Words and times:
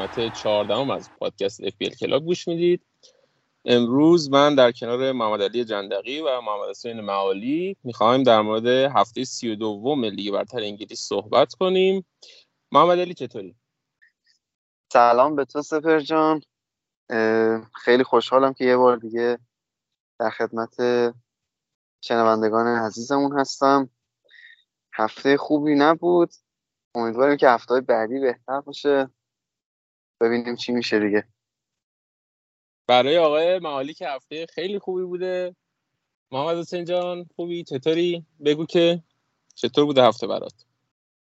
قسمت 0.00 0.32
14 0.32 0.92
از 0.92 1.10
پادکست 1.18 1.60
اف 1.64 1.74
کلاب 2.00 2.24
گوش 2.24 2.48
می‌دید. 2.48 2.82
امروز 3.64 4.30
من 4.30 4.54
در 4.54 4.72
کنار 4.72 5.12
محمد 5.12 5.42
علی 5.42 5.64
جندقی 5.64 6.20
و 6.20 6.40
محمد 6.40 6.68
حسین 6.70 7.00
معالی 7.00 7.76
می‌خوایم 7.84 8.22
در 8.22 8.40
مورد 8.40 8.66
هفته 8.66 9.24
سی 9.24 9.52
و 9.52 9.54
دوم 9.54 10.04
لیگ 10.04 10.32
برتر 10.32 10.58
انگلیس 10.58 11.00
صحبت 11.00 11.54
کنیم. 11.54 12.06
محمد 12.72 12.98
علی 12.98 13.14
چطوری؟ 13.14 13.54
سلام 14.92 15.36
به 15.36 15.44
تو 15.44 15.62
سپهر 15.62 16.00
جان. 16.00 16.42
خیلی 17.84 18.04
خوشحالم 18.04 18.52
که 18.52 18.64
یه 18.64 18.76
بار 18.76 18.96
دیگه 18.96 19.38
در 20.18 20.30
خدمت 20.30 20.76
شنوندگان 22.00 22.66
عزیزمون 22.66 23.38
هستم. 23.38 23.90
هفته 24.94 25.36
خوبی 25.36 25.74
نبود. 25.74 26.30
امیدواریم 26.94 27.36
که 27.36 27.48
هفته 27.48 27.80
بعدی 27.80 28.20
بهتر 28.20 28.60
باشه. 28.60 29.10
ببینیم 30.20 30.56
چی 30.56 30.72
میشه 30.72 31.00
دیگه. 31.00 31.24
برای 32.86 33.18
آقای 33.18 33.58
معالی 33.58 33.94
که 33.94 34.08
هفته 34.08 34.46
خیلی 34.46 34.78
خوبی 34.78 35.02
بوده. 35.02 35.56
محمد 36.32 36.56
حسین 36.56 36.84
جان 36.84 37.26
خوبی؟ 37.36 37.64
چطوری؟ 37.64 38.26
بگو 38.44 38.66
که 38.66 39.02
چطور 39.54 39.84
بوده 39.84 40.02
هفته 40.02 40.26
برات؟ 40.26 40.52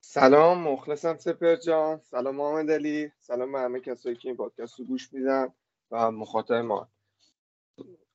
سلام 0.01 0.59
مخلصم 0.59 1.19
سپر 1.19 1.57
جان. 1.57 2.01
سلام 2.11 2.37
محمد 2.37 2.71
علی. 2.71 3.11
سلام 3.19 3.53
به 3.53 3.59
همه 3.59 3.81
کسایی 3.81 4.17
که 4.17 4.29
این 4.29 4.37
پادکست 4.37 4.79
رو 4.81 4.85
گوش 4.85 5.13
میدن 5.13 5.53
و 5.91 6.11
مخاطب 6.11 6.55
ما 6.55 6.89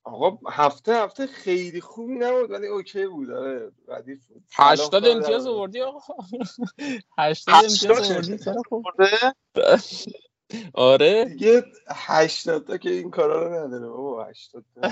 آقا 0.03 0.39
هفته 0.51 0.93
هفته 0.93 1.27
خیلی 1.27 1.81
خوبی 1.81 2.13
نبود 2.13 2.51
ولی 2.51 2.67
اوکی 2.67 3.07
بود. 3.07 3.31
آره 3.31 3.71
ردیف 3.87 4.27
بود. 4.27 4.43
80 4.53 5.05
امتیاز 5.05 5.47
آوردی 5.47 5.81
آقا. 5.81 6.13
80 7.17 7.55
امتیاز 7.55 8.11
آوردی؟ 8.11 8.37
آره. 10.73 11.25
دیگه 11.25 11.63
80 11.89 12.67
تا 12.67 12.77
که 12.77 12.89
این 12.89 13.11
کارا 13.11 13.47
رو 13.47 13.65
نداره 13.67 13.87
بابا 13.87 14.25
80 14.25 14.65
تا. 14.75 14.89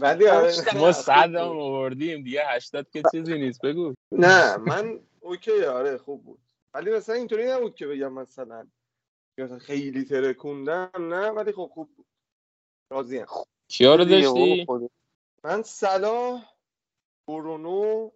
ولی 0.00 0.26
آره. 0.28 0.52
ما 0.76 0.92
100 0.92 1.12
هم 1.12 1.36
آوردیم 1.36 2.22
دیگه 2.22 2.42
80 2.46 2.90
که 2.90 3.02
چیزی 3.12 3.38
نیست 3.38 3.60
بگو. 3.60 3.94
نه 4.12 4.56
من 4.56 5.00
اوکی 5.20 5.64
آره 5.64 5.98
خوب 5.98 6.24
بود. 6.24 6.38
ولی 6.74 6.90
مثلا 6.90 7.14
اینطوری 7.14 7.50
نبود 7.50 7.74
که 7.74 7.86
بگم 7.86 8.12
مثلا 8.12 8.66
خیلی 9.60 10.04
ترکوندم 10.04 10.90
نه 10.98 11.28
ولی 11.30 11.52
خب 11.52 11.70
خوب 11.74 11.90
بود. 11.96 12.06
راضیم. 12.90 13.26
کیا 13.68 13.94
رو 13.94 14.04
داشتی؟ 14.04 14.66
من 15.44 15.62
صلاح 15.62 16.44
برونو 17.28 18.10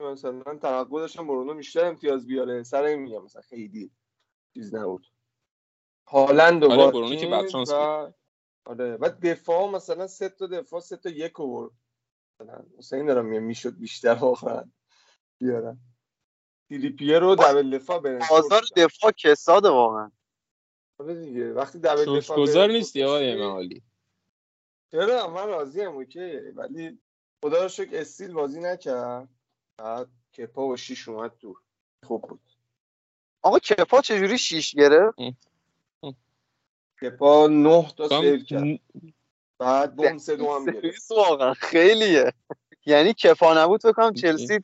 مثلا 0.00 0.58
توقع 0.62 1.00
داشتم 1.00 1.26
برونو 1.26 1.54
بیشتر 1.54 1.84
امتیاز 1.84 2.26
بیاره. 2.26 2.62
سر 2.62 2.82
این 2.82 2.98
میگم 2.98 3.24
مثلا 3.24 3.42
خیلی 3.42 3.90
چیز 4.54 4.74
نبود. 4.74 5.06
هالند 6.10 6.64
و 6.64 6.70
آره 6.70 6.92
برونو 6.92 7.16
که 7.16 7.26
بدشانس 7.26 7.70
و 7.70 8.12
آره 8.64 8.96
و 8.96 9.08
دفاع 9.22 9.70
مثلا 9.70 10.06
سه 10.06 10.28
تا 10.28 10.46
دفاع 10.46 10.80
سه 10.80 10.96
تا 10.96 11.10
یک 11.10 11.40
اوورد 11.40 11.72
مثلا 12.40 12.64
حسین 12.78 13.06
دارم 13.06 13.26
میگم 13.26 13.42
می‌شد 13.42 13.78
بیشتر 13.78 14.14
واقعا. 14.14 14.70
بیارم. 15.40 15.80
تریپیه 16.70 17.18
رو 17.18 17.34
دبل 17.34 17.78
دفاع 17.78 17.98
برن 17.98 18.20
بازار 18.30 18.62
دفاع 18.76 19.10
کساد 19.10 19.64
واقعا. 19.64 20.12
آره 20.98 21.14
دیگه 21.14 21.52
وقتی 21.52 21.78
دبل 21.78 22.16
دفاع 22.16 22.38
گذار 22.38 22.68
نیستی 22.68 23.04
آقای 23.04 23.36
معالی 23.36 23.82
چرا؟ 24.92 25.28
من 25.28 25.46
راضی 25.46 25.82
ام 25.82 25.94
okay. 25.94 26.36
ولی 26.36 26.98
خدا 27.44 27.62
رو 27.62 27.68
شکر 27.68 27.90
استیل 27.92 28.32
بازی 28.32 28.60
نکرد. 28.60 29.28
بعد 29.78 30.08
کپا 30.38 30.66
و 30.66 30.76
شیش 30.76 31.08
اومد 31.08 31.36
تو 31.38 31.56
خوب 32.06 32.22
بود. 32.22 32.40
آقا 33.42 33.58
کپا 33.58 34.00
چجوری 34.00 34.38
شیش 34.38 34.74
گرفت؟ 34.74 35.18
کپا 37.02 37.46
نه 37.46 37.92
تا 37.96 38.08
save 38.08 38.38
کرد. 38.44 38.80
بعد 39.58 39.96
bonus 39.96 40.36
دو 40.36 40.54
هم 40.54 40.64
گرفت. 40.64 41.10
واقعا 41.10 41.54
خیلیه. 41.54 42.32
یعنی 42.86 43.14
کپا 43.14 43.54
نبود 43.54 43.80
فکر 43.84 43.98
کنم 43.98 44.12
چلسی 44.12 44.60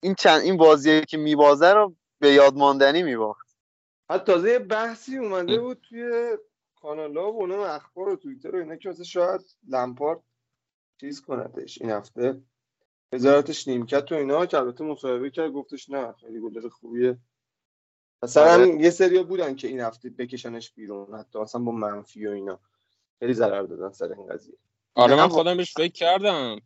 این 0.00 0.14
چند 0.14 0.42
این 0.42 0.56
بازیه 0.56 1.00
که 1.00 1.16
میبازه 1.16 1.72
رو 1.72 1.94
به 2.18 2.32
یاد 2.32 2.56
ماندنی 2.56 3.02
میباخت. 3.02 3.56
حتی 4.10 4.24
تازه 4.24 4.50
یه 4.50 4.58
بحثی 4.58 5.18
اومده 5.18 5.60
بود 5.60 5.80
توی 5.88 6.36
کانالا 6.80 7.32
و 7.32 7.36
اونم 7.36 7.60
اخبار 7.60 8.08
و 8.08 8.16
توییتر 8.16 8.56
و 8.56 8.58
اینا 8.58 8.76
که 8.76 8.92
شاید 8.92 9.40
لمپارد 9.68 10.20
چیز 11.00 11.22
کندش 11.22 11.82
این 11.82 11.90
هفته. 11.90 12.40
وزارتش 13.12 13.68
نیمکت 13.68 14.12
و 14.12 14.14
اینا 14.14 14.46
که 14.46 14.58
البته 14.58 14.84
مصاحبه 14.84 15.30
کرد 15.30 15.50
گفتش 15.50 15.90
نه 15.90 16.12
خیلی 16.12 16.40
گلر 16.40 16.68
خوبیه. 16.68 17.18
مثلا 18.22 18.52
آره. 18.52 18.82
یه 18.82 18.90
سری 18.90 19.22
بودن 19.22 19.56
که 19.56 19.68
این 19.68 19.80
هفته 19.80 20.10
بکشنش 20.10 20.72
بیرون 20.72 21.18
حتی 21.18 21.38
اصلا 21.38 21.60
با 21.60 21.72
منفی 21.72 22.26
و 22.26 22.30
اینا. 22.30 22.60
خیلی 23.18 23.34
ضرر 23.34 23.62
دادن 23.62 23.92
سر 23.92 24.12
این 24.12 24.26
قضیه. 24.26 24.54
آره 24.94 25.16
من 25.16 25.28
خودم 25.28 25.56
بهش 25.56 25.74
فکر 25.74 25.92
کردم. 25.92 26.60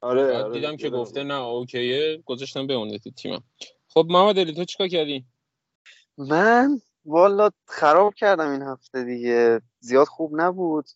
آره, 0.00 0.42
آره 0.42 0.52
دیدم 0.52 0.76
که 0.76 0.90
گفته 0.90 1.22
نه 1.22 1.34
اوکیه. 1.34 2.22
گذاشتم 2.26 2.66
به 2.66 2.74
اون 2.74 2.98
تیمم. 2.98 3.44
خب 3.88 4.06
محمد 4.10 4.38
علی 4.38 4.54
تو 4.54 4.64
چیکار 4.64 4.88
کردی؟ 4.88 5.24
من 6.18 6.80
والا 7.04 7.50
خراب 7.66 8.14
کردم 8.14 8.50
این 8.50 8.62
هفته 8.62 9.04
دیگه. 9.04 9.60
زیاد 9.80 10.06
خوب 10.06 10.40
نبود. 10.40 10.86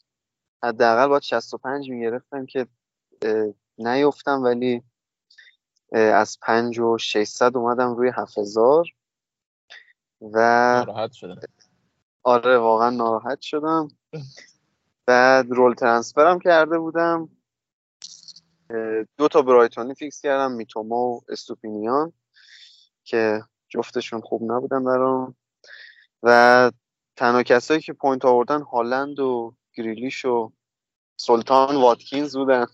حداقل 0.62 1.06
باید 1.06 1.22
65 1.22 1.90
می‌گرفتم 1.90 2.46
که 2.46 2.66
نیفتم 3.78 4.42
ولی 4.42 4.82
از 5.92 6.38
5 6.42 6.78
و 6.78 6.98
600 6.98 7.56
اومدم 7.56 7.94
روی 7.94 8.10
7000 8.14 8.86
و 10.20 10.38
ناراحت 10.86 11.12
شدم. 11.12 11.40
آره 12.22 12.58
واقعا 12.58 12.90
ناراحت 12.90 13.40
شدم. 13.40 13.88
بعد 15.06 15.46
رول 15.50 15.74
ترانسفرم 15.74 16.38
کرده 16.38 16.78
بودم. 16.78 17.28
دو 19.16 19.28
تا 19.28 19.42
برایتونی 19.42 19.94
فیکس 19.94 20.20
کردم 20.20 20.52
میتوما 20.52 20.96
و 20.96 21.20
استوپینیان 21.28 22.12
که 23.04 23.42
جفتشون 23.68 24.20
خوب 24.20 24.52
نبودن 24.52 24.84
برام. 24.84 25.36
و 26.22 26.70
تنها 27.16 27.42
کسایی 27.42 27.80
که 27.80 27.92
point 27.92 28.24
آوردن 28.24 28.62
هالند 28.62 29.20
و 29.20 29.54
گریلیش 29.74 30.24
و 30.24 30.52
سلطان 31.16 31.76
واتکینز 31.76 32.36
بودن. 32.36 32.66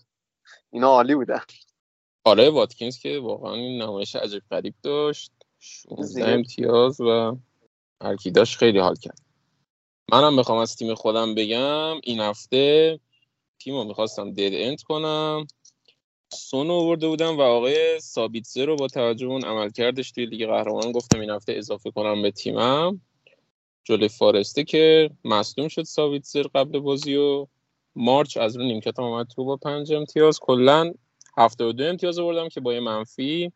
اینا 0.71 0.87
عالی 0.87 1.15
بودن. 1.15 1.41
آره 2.23 2.49
واتکینز 2.49 2.97
که 2.97 3.19
واقعا 3.19 3.53
این 3.53 3.81
نمایش 3.81 4.15
عجیب 4.15 4.43
غریب 4.51 4.75
داشت. 4.83 5.44
16 5.65 6.27
امتیاز 6.27 7.01
و 7.01 7.37
هرکی 8.03 8.31
داشت 8.31 8.57
خیلی 8.57 8.79
حال 8.79 8.95
کرد. 8.95 9.19
منم 10.11 10.35
می‌خوام 10.35 10.57
از 10.57 10.75
تیم 10.75 10.95
خودم 10.95 11.35
بگم 11.35 11.95
این 12.03 12.19
هفته 12.19 12.99
تیم 13.59 13.75
رو 13.75 13.83
می‌خواستم 13.83 14.31
دید 14.31 14.53
انت 14.55 14.81
کنم. 14.81 15.47
سون 16.33 16.69
آورده 16.69 17.07
بودم 17.07 17.37
و 17.37 17.41
آقای 17.41 17.99
سابیتزه 17.99 18.65
رو 18.65 18.75
با 18.75 18.87
توجه 18.87 19.27
اون 19.27 19.45
عملکردش 19.45 20.11
توی 20.11 20.25
لیگ 20.25 20.47
قهرمان 20.47 20.91
گفتم 20.91 21.19
این 21.19 21.29
هفته 21.29 21.53
اضافه 21.53 21.91
کنم 21.91 22.21
به 22.21 22.31
تیمم. 22.31 23.01
جلوی 23.83 24.07
فارسته 24.07 24.63
که 24.63 25.09
مصدوم 25.23 25.67
شد 25.67 25.83
ساویتزر 25.83 26.43
قبل 26.55 26.79
بازی 26.79 27.15
و 27.15 27.47
مارچ 27.95 28.37
از 28.37 28.57
رو 28.57 28.63
نیمکت 28.63 28.99
آمد 28.99 29.27
تو 29.27 29.45
با 29.45 29.57
پنج 29.57 29.93
امتیاز. 29.93 30.39
کلا 30.39 30.93
هفته 31.37 31.65
و 31.65 31.71
دو 31.71 31.83
امتیاز 31.83 32.19
آوردم 32.19 32.49
که 32.49 32.61
با 32.61 32.73
یه 32.73 32.79
منفی 32.79 33.51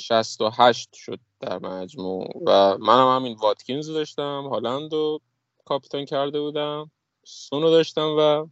68 0.00 0.94
شد 0.94 1.18
در 1.40 1.58
مجموع 1.58 2.42
و 2.46 2.78
منم 2.78 3.16
همین 3.16 3.36
واتکینز 3.36 3.88
رو 3.88 3.94
داشتم 3.94 4.48
هالند 4.50 4.92
رو 4.92 5.20
کاپیتان 5.64 6.04
کرده 6.04 6.40
بودم 6.40 6.90
سونو 7.24 7.70
داشتم 7.70 8.16
و 8.18 8.46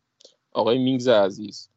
آقای 0.53 0.79
مینگز 0.79 1.09
عزیز. 1.09 1.69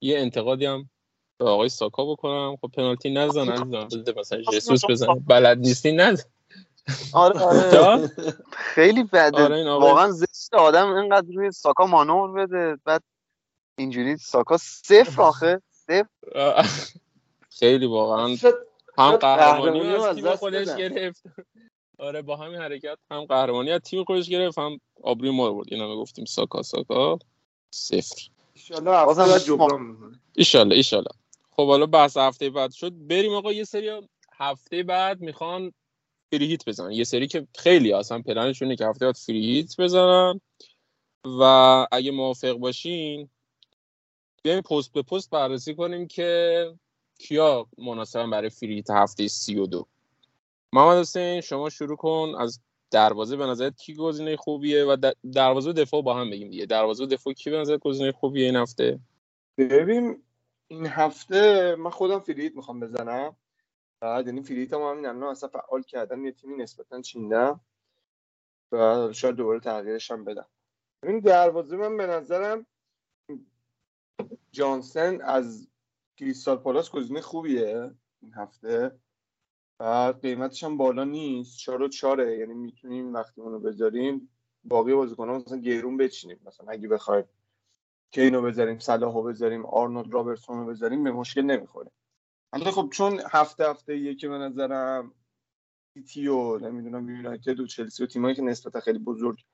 یه 0.00 0.18
انتقادی 0.18 0.66
هم 0.66 0.90
به 1.38 1.48
آقای 1.48 1.68
ساکا 1.68 2.04
بکنم. 2.04 2.56
خب 2.60 2.70
پنالتی 2.76 3.10
نزن 3.10 3.48
عزیزم. 3.48 4.14
مثلا 4.16 4.42
جسوس 4.42 4.84
بزن 4.84 5.14
بلد 5.14 5.58
نیستی 5.58 5.92
نزن. 5.92 6.24
آره 7.12 7.40
آره. 7.40 8.10
خیلی 8.74 9.04
بده. 9.04 9.42
آره 9.42 9.70
واقعا 9.70 10.10
زشت 10.10 10.54
آدم 10.54 10.94
اینقدر 10.96 11.26
روی 11.34 11.50
ساکا 11.50 11.86
مانور 11.86 12.46
بده. 12.46 12.76
بعد 12.84 13.02
اینجوری 13.78 14.16
ساکا 14.16 14.56
صفر 14.56 15.22
آخه. 15.22 15.62
صفر. 15.70 16.06
خیلی 17.58 17.86
واقعا 17.86 18.36
هم 19.00 19.16
قهرمانی 19.16 19.80
از 19.80 20.16
تیم 20.16 20.36
خودش 20.36 20.76
گرفت. 20.76 21.22
آره 21.98 22.22
با 22.22 22.36
همین 22.36 22.58
حرکت 22.58 22.98
هم 23.10 23.24
قهرمانی 23.24 23.70
از 23.70 23.80
تیم 23.80 24.04
خودش 24.04 24.28
گرفت 24.28 24.58
هم 24.58 24.80
آبروی 25.02 25.30
ما 25.30 25.52
برد. 25.52 25.66
اینا 25.72 25.96
گفتیم 25.96 26.24
ساکا 26.24 26.62
ساکا. 26.62 27.18
صفر. 27.74 28.28
ایشالله 30.34 30.76
ایشالله 30.76 31.10
خب 31.50 31.66
حالا 31.66 31.86
بحث 31.86 32.16
هفته 32.16 32.50
بعد 32.50 32.72
شد. 32.72 32.92
بریم 33.06 33.34
آقا 33.34 33.52
یه 33.52 33.64
سری 33.64 34.08
هفته 34.32 34.82
بعد 34.82 35.20
می‌خوان 35.20 35.72
فری 36.32 36.46
هیت 36.46 36.68
بزنن. 36.68 36.90
یه 36.90 37.04
سری 37.04 37.26
که 37.26 37.46
خیلی 37.58 37.92
اصلا 37.92 38.22
پلنشونه 38.22 38.76
که 38.76 38.86
هفته 38.86 39.06
بعد 39.06 39.16
فری 39.16 39.54
هیت 39.54 39.80
بزنن. 39.80 40.40
و 41.24 41.42
اگه 41.92 42.10
موافق 42.10 42.52
باشین 42.52 43.28
بیایم 44.42 44.60
پست 44.60 44.92
به 44.92 45.02
پست 45.02 45.30
بررسی 45.30 45.74
کنیم 45.74 46.06
که 46.06 46.72
کیا 47.20 47.66
مناسبا 47.78 48.26
برای 48.26 48.50
فری 48.50 48.74
هیت 48.74 48.90
هفته 48.90 49.28
32 49.28 49.86
محمد 50.72 50.98
حسین 50.98 51.40
شما 51.40 51.70
شروع 51.70 51.96
کن. 51.96 52.34
از 52.38 52.60
دروازه 52.90 53.36
به 53.36 53.46
نظرت 53.46 53.76
کی 53.76 53.94
گزینه 53.94 54.36
خوبیه؟ 54.36 54.84
و 54.84 55.12
دروازه 55.34 55.72
دفاع 55.72 56.02
با 56.02 56.14
هم 56.14 56.30
بگیم 56.30 56.50
دیگه. 56.50 56.66
دروازه 56.66 57.06
دفاع 57.06 57.32
کی 57.32 57.50
به 57.50 57.58
نظر 57.58 57.78
گزینه 57.78 58.12
خوبیه 58.12 58.46
این 58.46 58.56
هفته؟ 58.56 59.00
ببین 59.58 60.22
این 60.68 60.86
هفته 60.86 61.74
من 61.76 61.90
خودم 61.90 62.20
فریت 62.20 62.56
می‌خوام 62.56 62.80
بزنم. 62.80 63.36
بعد 64.00 64.26
یعنی 64.26 64.42
فریت 64.42 64.72
هم 64.72 64.80
همین 64.82 65.06
الان 65.06 65.22
اصلا 65.22 65.48
فعال 65.48 65.82
کردم 65.82 66.24
یه 66.24 66.32
تیمی 66.32 66.56
نسبتا 66.56 67.02
چیندم 67.02 67.60
و 68.72 69.08
شاید 69.12 69.36
دوباره 69.36 69.60
تغییرش 69.60 70.10
هم 70.10 70.24
بدم 70.24 70.46
این 71.02 71.20
دروازه 71.20 71.76
من 71.76 71.96
به 71.96 72.06
نظرم 72.06 72.66
جانسن 74.52 75.20
از 75.20 75.69
کریستال 76.20 76.56
پالاس 76.56 76.90
گزینه 76.90 77.20
خوبیه 77.20 77.90
این 78.22 78.34
هفته. 78.34 78.98
بعد 79.78 80.20
قیمتش 80.20 80.64
هم 80.64 80.76
بالا 80.76 81.04
نیست. 81.04 81.58
چهار 81.58 81.82
و 81.82 81.88
چاره 81.88 82.38
یعنی 82.38 82.54
می‌تونیم 82.54 83.14
وقتی 83.14 83.40
اونو 83.40 83.58
بذاریم 83.58 84.28
باقی 84.64 84.94
بازیکن‌ها 84.94 85.38
مثلا 85.38 85.58
گیرون 85.58 85.96
بچینیم. 85.96 86.40
مثلا 86.46 86.66
اگه 86.68 86.88
بخوایم 86.88 87.24
کینو 88.10 88.42
بذاریم 88.42 88.78
صلاحو 88.78 89.22
بذاریم 89.22 89.66
آرنولد 89.66 90.14
رابرتسون 90.14 90.58
رو 90.58 90.66
بذاریم 90.66 91.04
به 91.04 91.12
مشکل 91.12 91.42
نمی‌خوره. 91.42 91.90
البته 92.52 92.70
خب 92.70 92.88
چون 92.92 93.20
هفته 93.30 93.70
هفته 93.70 93.96
یکی 93.96 94.28
به 94.28 94.38
نظرم 94.38 95.14
سیتی 95.94 96.28
و 96.28 96.58
نمی‌دونم 96.58 97.10
یونایتد 97.10 97.60
و 97.60 97.66
چلسی 97.66 98.04
و 98.04 98.06
تیمایی 98.06 98.34
که 98.34 98.42
نسبتا 98.42 98.80
خیلی 98.80 98.98
بزرگ 98.98 99.44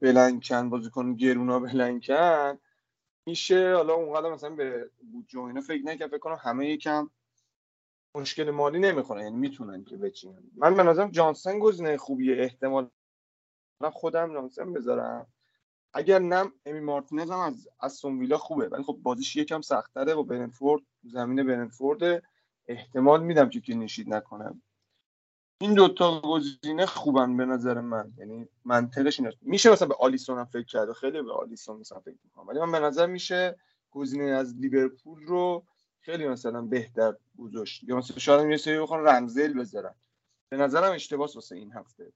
بلنکن 0.00 0.70
بازیکن 0.70 1.14
گرونا 1.14 1.60
بلنکن 1.60 2.58
میشه. 3.26 3.74
حالا 3.74 3.94
اونقدر 3.94 4.32
مثلا 4.32 4.50
به 4.50 4.90
بودجه 5.12 5.40
اینا 5.40 5.60
فکر 5.60 5.82
نکنم 5.84 6.08
فکر 6.08 6.18
کنم 6.18 6.38
همه 6.40 6.68
یکم 6.68 7.10
مشکل 8.14 8.50
مالی 8.50 8.78
نمی‌خوره 8.78 9.22
یعنی 9.22 9.36
می‌تونن 9.36 9.84
که 9.84 9.96
بچینن. 9.96 10.42
من 10.56 10.74
به 10.76 10.82
نظرم 10.82 11.10
جانسن 11.10 11.58
گزینه 11.58 11.96
خوبیه. 11.96 12.36
احتمال 12.42 12.90
من 13.80 13.90
خودم 13.90 14.32
جانسن 14.32 14.72
بذارم. 14.72 15.26
اگر 15.92 16.18
نه 16.18 16.52
امی 16.66 16.80
مارتینز 16.80 17.30
هم 17.30 17.38
از 17.38 17.68
از 17.80 18.04
ویلا 18.04 18.38
خوبه. 18.38 18.68
ولی 18.68 18.82
خب 18.82 18.98
بازیش 19.02 19.36
یکم 19.36 19.60
سختره 19.60 20.14
و 20.14 20.22
برنفورد 20.22 20.82
زمین 21.02 21.46
برنفورد 21.46 22.22
احتمال 22.66 23.22
میدم 23.22 23.48
که 23.48 23.60
کلینشید 23.60 24.14
نکنم 24.14 24.62
این 25.62 25.74
دوتا 25.74 26.20
گزینه 26.20 26.86
خوبن 26.86 27.36
به 27.36 27.44
نظر 27.44 27.80
من. 27.80 28.12
یعنی 28.18 28.48
منطقش 28.64 29.20
اینه. 29.20 29.32
میشه 29.40 29.70
مثلا 29.70 29.88
به 29.88 29.96
آلیسون 30.00 30.38
هم 30.38 30.44
فکر 30.44 30.62
کرد؟ 30.62 30.92
خیلی 30.92 31.22
به 31.22 31.32
آلیسون 31.32 31.76
مثلا 31.76 32.00
فکر 32.00 32.16
می‌کنم. 32.24 32.48
ولی 32.48 32.58
من 32.58 32.72
به 32.72 32.78
نظر 32.78 33.06
میشه 33.06 33.56
گزینه 33.90 34.24
از 34.24 34.54
لیورپول 34.56 35.22
رو 35.26 35.64
خیلی 36.00 36.28
مثلا 36.28 36.62
بهتر 36.62 37.14
گذاشت. 37.38 37.84
یا 37.84 37.96
مثلا 37.96 38.18
شاید 38.18 38.50
یه 38.50 38.56
سری 38.56 38.78
بخوان 38.78 39.04
رمزل 39.08 39.60
بذارن. 39.60 39.94
به 40.48 40.56
نظرم 40.56 40.92
اشتباس 40.92 41.34
واسه 41.34 41.56
این 41.56 41.72
هفته. 41.72 42.12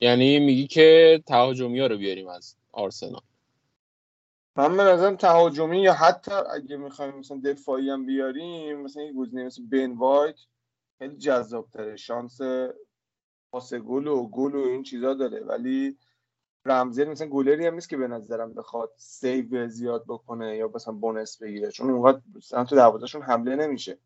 یعنی 0.00 0.38
میگی 0.38 0.66
که 0.66 1.22
تهاجمی 1.26 1.80
ها 1.80 1.86
رو 1.86 1.96
بیاریم 1.96 2.28
از 2.28 2.56
آرسنال. 2.72 3.22
من 4.56 4.76
به 4.76 4.82
نظرم 4.82 5.16
تهاجمی 5.16 5.82
یا 5.82 5.92
حتی 5.92 6.32
اگه 6.32 6.76
می‌خوایم 6.76 7.14
مثلا 7.14 7.40
دفاعی 7.44 7.90
هم 7.90 8.06
بیاریم 8.06 8.80
مثلا 8.80 9.02
یه 9.02 9.12
گزینه 9.12 9.44
مثل 9.44 9.62
بن 9.66 9.92
وایت 9.92 10.36
خیلی 11.02 11.16
جذاب 11.16 11.68
تره 11.70 11.96
شانس 11.96 12.40
پاس 13.52 13.74
گل 13.74 14.06
و 14.06 14.28
گل 14.28 14.54
و 14.54 14.58
این 14.58 14.82
چیزا 14.82 15.14
داره. 15.14 15.40
ولی 15.40 15.96
رمزدیل 16.64 17.08
مثلا 17.08 17.28
گلری 17.28 17.66
هم 17.66 17.74
نیست 17.74 17.88
که 17.88 17.96
به 17.96 18.08
نظرم 18.08 18.54
بخواد 18.54 18.92
save 18.96 19.68
زیاد 19.68 20.04
بکنه 20.08 20.56
یا 20.56 20.70
مثلا 20.74 20.94
bonus 20.94 21.42
بگیره. 21.42 21.70
چون 21.70 21.90
اونقدر 21.90 22.20
تو 22.64 22.76
دروازهشون 22.76 23.22
حمله 23.22 23.56
نمیشه. 23.56 23.98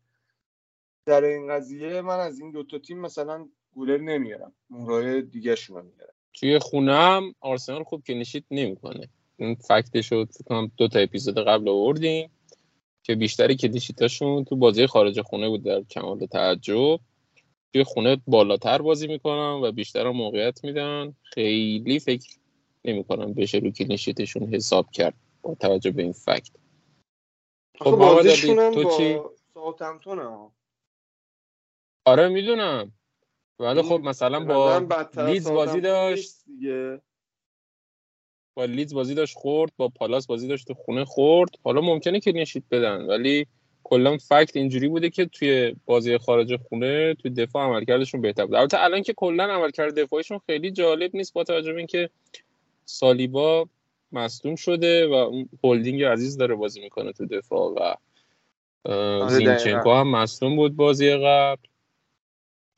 در 1.05 1.23
این 1.23 1.47
قضیه 1.49 2.01
من 2.01 2.19
از 2.19 2.39
این 2.39 2.51
دوتا 2.51 2.79
تیم 2.79 2.99
مثلا 2.99 3.49
گلر 3.75 3.97
نمیارم. 3.97 4.53
مهره‌های 4.69 5.21
دیگه 5.21 5.55
شون 5.55 5.85
میارم. 5.85 6.13
توی 6.33 6.59
خونه 6.59 6.95
هم 6.95 7.35
آرسنال 7.39 7.83
خوب 7.83 8.03
clean 8.03 8.13
sheet 8.13 8.45
نمی‌کنه. 8.51 9.09
این 9.37 9.55
fact 9.55 10.01
شو 10.01 10.13
فکر 10.13 10.29
کنم 10.45 10.71
دو 10.77 10.87
تا 10.87 10.99
اپیزود 10.99 11.37
قبل 11.37 11.69
آوردیم. 11.69 12.31
که 13.07 13.15
بیشتری 13.15 13.55
کلیشیتاشون 13.55 14.43
تو 14.43 14.55
بازی 14.55 14.87
خارج 14.87 15.21
خونه 15.21 15.49
بود 15.49 15.63
در 15.63 15.83
کمال 15.83 16.25
تعجب. 16.25 16.99
توی 17.73 17.83
خونه 17.83 18.21
بالاتر 18.27 18.81
بازی 18.81 19.07
می‌کنن 19.07 19.61
و 19.63 19.71
بیشتر 19.71 20.11
موقعیت 20.11 20.63
میدن. 20.63 21.15
خیلی 21.23 21.99
فکر 21.99 22.29
نمی‌کنم 22.85 23.33
بشه 23.33 23.57
رو 23.57 23.71
کلینشیتشون 23.71 24.53
حساب 24.53 24.91
کرد 24.91 25.13
با 25.41 25.55
توجه 25.55 25.91
به 25.91 26.03
این 26.03 26.11
فکت. 26.11 26.51
خب 27.79 27.91
بازیشون 27.91 28.71
تو 28.71 28.97
چی؟ 28.97 29.19
آره 32.05 32.27
می‌دونم. 32.27 32.91
ولی 33.59 33.81
خب 33.81 33.99
مثلا 34.03 34.45
با 34.45 34.77
لیدز 35.17 35.51
بازی 35.51 35.81
داشت. 35.81 36.35
با 38.57 38.65
لیدز 38.65 38.93
بازی 38.93 39.15
داشت 39.15 39.37
خورد 39.37 39.71
با 39.77 39.89
پالاس 39.89 40.27
بازی 40.27 40.47
داشت 40.47 40.67
تو 40.67 40.73
خونه 40.73 41.05
خورد. 41.05 41.49
حالا 41.63 41.81
ممکنه 41.81 42.19
که 42.19 42.31
نشید 42.31 42.63
بدن 42.71 43.01
ولی 43.01 43.47
کلا 43.83 44.17
فکت 44.17 44.55
اینجوری 44.55 44.87
بوده 44.87 45.09
که 45.09 45.25
توی 45.25 45.75
بازی 45.85 46.17
خارج 46.17 46.55
خونه 46.55 47.13
توی 47.13 47.31
دفاع 47.31 47.65
عملکردشون 47.65 48.21
بهتر 48.21 48.45
بود. 48.45 48.55
البته 48.55 48.83
الان 48.83 49.01
که 49.01 49.13
کلا 49.13 49.43
عملکرد 49.43 49.99
دفاعیشون 49.99 50.39
خیلی 50.45 50.71
جالب 50.71 51.15
نیست 51.15 51.33
با 51.33 51.43
توجه 51.43 51.71
به 51.71 51.77
اینکه 51.77 52.09
سالیبا 52.85 53.67
مصدوم 54.11 54.55
شده 54.55 55.07
و 55.07 55.13
اون 55.13 55.49
هولدینگ 55.63 56.03
عزیز 56.03 56.37
داره 56.37 56.55
بازی 56.55 56.81
می‌کنه 56.81 57.11
تو 57.11 57.25
دفاع 57.25 57.73
و 57.73 57.93
آره، 58.91 59.29
زینچنکو 59.29 59.91
هم 59.91 60.07
مصدوم 60.07 60.55
بود 60.55 60.75
بازی 60.75 61.11
قبل. 61.11 61.61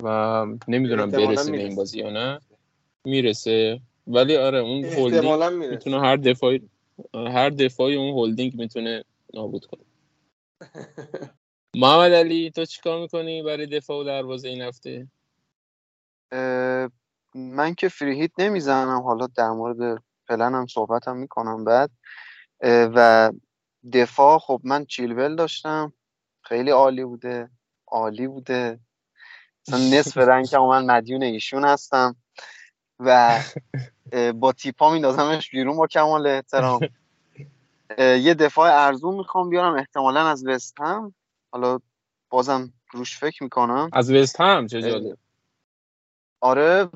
و 0.03 0.45
نمی‌دونم 0.67 1.09
برسه 1.09 1.51
به 1.51 1.63
این 1.63 1.75
بازی 1.75 1.99
یا 1.99 2.09
نه. 2.09 2.39
می‌رسه. 3.05 3.79
ولی 4.09 4.37
آره 4.37 4.57
اون 4.59 4.85
هولدینگ 4.85 5.53
می‌تونه 5.53 5.99
هر 6.01 6.15
دفاعی 6.15 6.69
هر 7.13 7.49
دفاعی 7.49 7.95
اون 7.95 8.09
هولدینگ 8.09 8.55
می‌تونه 8.55 9.03
نابود 9.33 9.65
کنه. 9.65 9.81
محمد 11.81 12.11
علی 12.11 12.51
تو 12.51 12.65
چیکار 12.65 13.01
می‌کنی 13.01 13.43
برای 13.43 13.65
دفاع 13.65 14.01
و 14.01 14.03
دروازه 14.03 14.49
این 14.49 14.61
هفته؟ 14.61 15.07
من 17.35 17.73
که 17.77 17.89
فری 17.89 18.21
هیت 18.21 18.31
نمی‌زنم. 18.37 19.01
حالا 19.01 19.27
در 19.27 19.49
مورد 19.49 20.03
پلن 20.29 20.55
هم 20.55 20.65
صحبت 20.65 21.07
هم 21.07 21.17
می‌کنم 21.17 21.63
بعد. 21.63 21.91
و 22.63 23.31
دفاع 23.93 24.39
خب 24.39 24.61
من 24.63 24.85
چیلول 24.85 25.35
داشتم. 25.35 25.93
خیلی 26.43 26.71
عالی 26.71 27.03
بوده. 27.03 27.49
عالی 27.87 28.27
بوده. 28.27 28.79
مثلا 29.67 29.99
نصف 29.99 30.17
رنگ 30.17 30.55
من 30.55 30.85
مدیون 30.85 31.23
ایشون 31.23 31.65
هستم. 31.65 32.15
و 32.99 33.39
با 34.41 34.51
تیپا 34.51 34.91
میندازمش 34.91 35.49
بیرون 35.49 35.77
با 35.77 35.87
کمال 35.87 36.27
احترام. 36.27 36.79
یه 37.97 38.33
دفاع 38.33 38.71
ارزون 38.73 39.15
می‌خوام 39.15 39.49
بیارم 39.49 39.73
احتمالا 39.73 40.27
از 40.27 40.47
وست 40.47 40.81
هم. 40.81 41.13
حالا 41.51 41.79
بازم 42.29 42.73
روش 42.91 43.17
فکر 43.17 43.43
می‌کنم. 43.43 43.89
از 43.93 44.11
وست 44.11 44.41
هم؟ 44.41 44.67
چه 44.67 44.81
جالب. 44.81 45.17
آره 46.41 46.89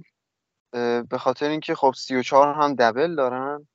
به 1.09 1.17
خاطر 1.19 1.49
اینکه 1.49 1.75
خب 1.75 1.93
34 1.97 2.53
هم 2.53 2.75
دبل 2.75 3.15
دارن 3.15 3.67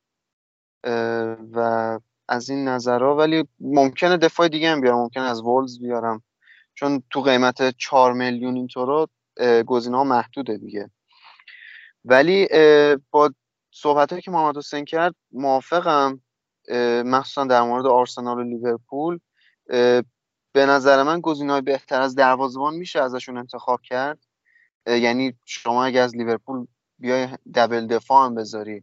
و 1.52 2.00
از 2.28 2.50
این 2.50 2.68
نظرها 2.68 3.16
ولی 3.16 3.49
ممکنه 3.61 4.16
دفاع 4.16 4.49
دیگه 4.49 4.70
هم 4.70 4.80
بیارم. 4.80 4.99
ممکنه 4.99 5.25
از 5.25 5.40
وولز 5.40 5.78
بیارم. 5.78 6.23
چون 6.75 7.02
تو 7.11 7.20
قیمت 7.20 7.76
4 7.76 8.12
میلیون 8.12 8.56
اینطورا 8.56 9.08
گزینه 9.66 9.97
ها 9.97 10.04
محدوده 10.04 10.56
دیگه. 10.56 10.90
ولی 12.11 12.49
با 13.11 13.31
صحبت 13.71 14.21
که 14.21 14.31
محمد 14.31 14.57
حسین 14.57 14.85
کرد 14.85 15.15
موافقم 15.33 16.21
مخصوصا 17.05 17.45
در 17.45 17.62
مورد 17.62 17.87
آرسنال 17.87 18.38
و 18.38 18.43
لیورپول. 18.43 19.19
به 20.53 20.67
نظر 20.67 21.03
من 21.03 21.21
گزینه 21.21 21.53
های 21.53 21.62
بهتر 21.62 22.00
از 22.00 22.15
دروازبان 22.15 22.75
میشه 22.75 23.03
ازشون 23.03 23.38
انتخاب 23.38 23.81
کرد. 23.83 24.19
یعنی 24.87 25.35
شما 25.45 25.85
اگه 25.85 26.00
از 26.00 26.17
لیورپول 26.17 26.67
بیای 26.99 27.29
دبل 27.55 27.87
دفاع 27.87 28.27
هم 28.27 28.35
بذاری 28.35 28.83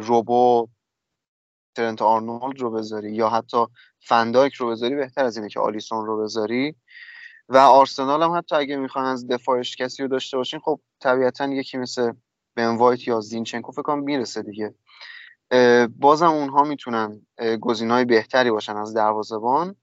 روبو 0.00 0.68
ترنت 1.74 2.02
آرنولد 2.02 2.60
رو 2.60 2.70
بذاری 2.70 3.14
یا 3.14 3.28
حتی 3.28 3.66
فندایک 3.98 4.54
رو 4.54 4.70
بذاری 4.70 4.94
بهتر 4.94 5.24
از 5.24 5.36
اینه 5.36 5.48
که 5.48 5.60
آلیسون 5.60 6.06
رو 6.06 6.22
بذاری. 6.22 6.76
و 7.48 7.56
آرسنال 7.56 8.22
هم 8.22 8.36
حتی 8.36 8.56
اگه 8.56 8.76
می‌خوان 8.76 9.04
از 9.04 9.26
دفاعش 9.26 9.76
کسی 9.76 10.02
رو 10.02 10.08
داشته 10.08 10.36
باشین 10.36 10.60
خب 10.60 10.80
طبیعتا 11.00 11.46
یکی 11.46 11.78
مثل 11.78 12.12
بن 12.56 12.76
وایت 12.76 13.08
یا 13.08 13.20
زینچنکو 13.20 13.72
فکر 13.72 13.82
کنم 13.82 14.02
می‌رسه 14.02 14.42
دیگه. 14.42 14.74
بازم 15.88 16.30
اونها 16.30 16.62
می‌تونن 16.64 17.26
گزینه‌های 17.60 18.04
بهتری 18.04 18.50
باشن 18.50 18.76
از 18.76 18.94
دروازه‌بان. 18.94 19.76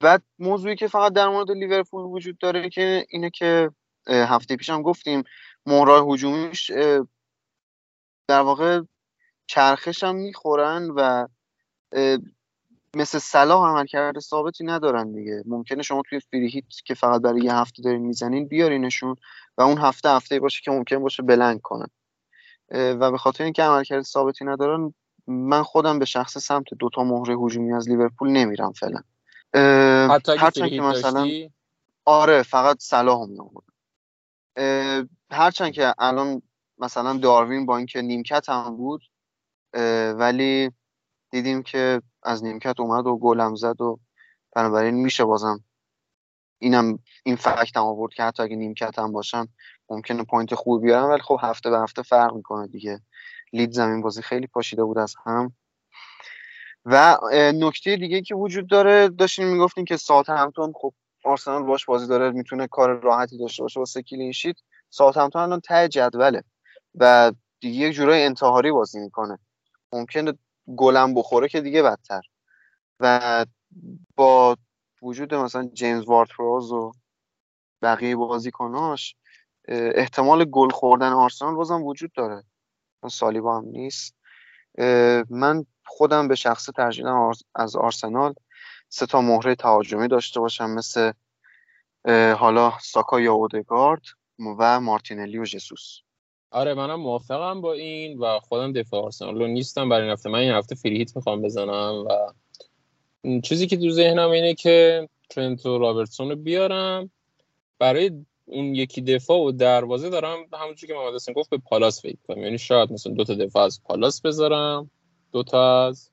بعد 0.00 0.22
موضوعی 0.38 0.76
که 0.76 0.88
فقط 0.88 1.12
در 1.12 1.28
مورد 1.28 1.50
لیورپول 1.50 2.04
وجود 2.04 2.38
داره 2.38 2.68
که 2.68 3.06
اینه 3.08 3.30
که 3.30 3.70
هفته 4.08 4.56
پیشم 4.56 4.82
گفتیم 4.82 5.22
مهرای 5.66 6.02
هجومیش 6.14 6.70
در 8.28 8.40
واقع 8.40 8.80
چرخش 9.46 10.04
هم 10.04 10.14
می‌خورن 10.14 10.90
و 10.96 11.28
مثل 12.96 13.18
صلاح 13.18 13.68
عملکرد 13.70 14.18
ثابتی 14.18 14.64
ندارن 14.64 15.12
دیگه. 15.12 15.42
ممکنه 15.46 15.82
شما 15.82 16.02
توی 16.08 16.20
فری 16.20 16.48
هیت 16.48 16.64
که 16.84 16.94
فقط 16.94 17.20
برای 17.20 17.40
یه 17.40 17.54
هفته 17.54 17.82
دارین 17.82 18.02
می‌زنین 18.06 18.48
بیارینشون. 18.48 19.16
و 19.58 19.62
اون 19.62 19.78
هفته 19.78 20.10
هفته 20.10 20.40
باشه 20.40 20.60
که 20.64 20.70
ممکن 20.70 20.98
باشه 20.98 21.22
بلنگ 21.22 21.60
کنن 21.60 21.88
و 22.70 23.10
به 23.10 23.18
خاطر 23.18 23.44
اینکه 23.44 23.62
عملکرد 23.62 24.02
ثابتی 24.02 24.44
ندارن 24.44 24.94
من 25.26 25.62
خودم 25.62 25.98
به 25.98 26.04
شخص 26.04 26.38
سمت 26.38 26.74
دوتا 26.78 27.04
مهره 27.04 27.36
هجومی 27.38 27.72
از 27.72 27.88
لیورپول 27.88 28.28
نمیرم 28.28 28.72
فعلا. 28.72 29.00
هرچند 30.38 30.68
که 30.68 30.80
مثلا 30.80 31.28
آره 32.04 32.42
فقط 32.42 32.76
صلاح 32.80 33.26
می 33.26 33.38
هرچند 35.30 35.72
که 35.72 35.94
الان 35.98 36.42
مثلا 36.78 37.16
داروین 37.16 37.66
با 37.66 37.76
اینکه 37.76 38.02
نیمکت 38.02 38.48
هم 38.48 38.76
بود 38.76 39.02
ولی 40.18 40.70
دیدیم 41.30 41.62
که 41.62 42.02
از 42.22 42.44
نیمکت 42.44 42.80
اومد 42.80 43.06
و 43.06 43.18
گلم 43.18 43.54
زد 43.54 43.80
و 43.80 43.98
بنابراین 44.56 44.94
میشه 44.94 45.24
بازم 45.24 45.64
اینم 46.64 46.98
این 47.24 47.36
fact 47.36 47.76
هم 47.76 47.82
آورد 47.82 48.12
که 48.12 48.22
حتی 48.22 48.42
اگه 48.42 48.56
نیمکت 48.56 48.98
هم 48.98 49.12
باشن 49.12 49.48
ممکنه 49.90 50.24
point 50.24 50.54
خوبی 50.54 50.86
بیارن 50.86 51.04
ولی 51.04 51.22
خب 51.22 51.38
هفته 51.42 51.70
به 51.70 51.78
هفته 51.78 52.02
فرق 52.02 52.34
می‌کنه 52.34 52.66
دیگه. 52.66 53.00
لید 53.52 53.72
زمین 53.72 54.00
بازی 54.02 54.22
خیلی 54.22 54.46
پاشیده 54.46 54.84
بود 54.84 54.98
از 54.98 55.14
هم. 55.26 55.52
و 56.84 57.18
نکته 57.54 57.96
دیگه 57.96 58.22
که 58.22 58.34
وجود 58.34 58.66
داره 58.68 59.08
داشتیم 59.08 59.48
می‌گفتیم 59.48 59.84
که 59.84 59.96
ساوتهمپتون 59.96 60.72
خب 60.76 60.94
آرسنال 61.24 61.62
باش 61.62 61.84
بازی 61.84 62.06
داره 62.06 62.30
می‌تونه 62.30 62.66
کار 62.66 63.00
راحتی 63.00 63.38
داشته 63.38 63.62
باشه 63.62 63.80
واسه 63.80 64.02
کلین 64.02 64.32
شیت 64.32 64.56
ساعت 64.90 65.16
همتون 65.16 65.42
الان 65.42 65.60
ته 65.60 65.88
جدوله 65.88 66.44
و 66.94 67.32
دیگه 67.60 67.86
یک 67.88 67.94
جورای 67.94 68.24
انتحاری 68.24 68.72
بازی 68.72 69.00
می‌کنه. 69.00 69.38
ممکنه 69.92 70.32
گلم 70.76 71.14
بخوره 71.14 71.48
که 71.48 71.60
دیگه 71.60 71.82
بدتر. 71.82 72.22
و 73.00 73.46
با 74.16 74.56
وجود 75.04 75.34
مثلا 75.34 75.70
جیمز 75.72 76.04
وارد 76.04 76.40
و 76.40 76.92
بقیه 77.82 78.16
بازیکناش 78.16 79.16
احتمال 79.68 80.44
گل 80.44 80.70
خوردن 80.70 81.12
آرسنال 81.12 81.54
بازم 81.54 81.82
وجود 81.82 82.12
داره. 82.12 82.44
سالیبا 83.10 83.56
هم 83.56 83.64
نیست. 83.64 84.16
من 85.30 85.66
خودم 85.86 86.28
به 86.28 86.34
شخص 86.34 86.70
ترجیح 86.70 87.06
از 87.54 87.76
آرسنال 87.76 88.34
سه 88.88 89.06
تا 89.06 89.20
مهره 89.20 89.54
تهاجمی 89.54 90.08
داشته 90.08 90.40
باشم 90.40 90.70
مثل 90.70 91.12
حالا 92.38 92.72
ساکا 92.82 93.20
یا 93.20 93.32
اودگارد 93.32 94.02
و 94.58 94.80
مارتینلی 94.80 95.38
و 95.38 95.44
جسوس. 95.44 95.98
آره 96.50 96.74
منم 96.74 97.00
موافقم 97.00 97.60
با 97.60 97.72
این 97.72 98.18
و 98.18 98.40
خودم 98.40 98.72
دفاع 98.72 99.04
آرسنال 99.04 99.38
رو 99.38 99.46
نیستم. 99.46 99.88
برای 99.88 100.02
این 100.02 100.12
هفته 100.12 100.30
من 100.30 100.38
این 100.38 100.52
هفته 100.52 100.74
فری 100.74 100.96
هیت 100.96 101.16
می‌خوام 101.16 101.42
بزنم 101.42 102.04
و 102.08 102.32
چیزی 103.42 103.66
که 103.66 103.76
تو 103.76 103.90
ذهنم 103.90 104.30
اینه 104.30 104.54
که 104.54 105.08
ترنت 105.30 105.66
و 105.66 105.78
رابرتسون 105.78 106.28
رو 106.30 106.36
بیارم. 106.36 107.10
برای 107.78 108.10
اون 108.44 108.74
یکی 108.74 109.00
دفاع 109.00 109.40
و 109.40 109.52
دروازه 109.52 110.10
دارم 110.10 110.38
همونجوری 110.52 110.92
که 110.92 110.98
محمد 110.98 111.14
حسین 111.14 111.34
گفت 111.34 111.50
به 111.50 111.58
پالاس 111.58 112.02
فکر 112.02 112.16
کنم. 112.28 112.42
یعنی 112.42 112.58
شاید 112.58 112.92
مثلا 112.92 113.12
دو 113.12 113.24
تا 113.24 113.34
دفاع 113.34 113.64
از 113.64 113.82
پالاس 113.84 114.20
بذارم 114.20 114.90
دو 115.32 115.42
تا 115.42 115.86
از 115.86 116.10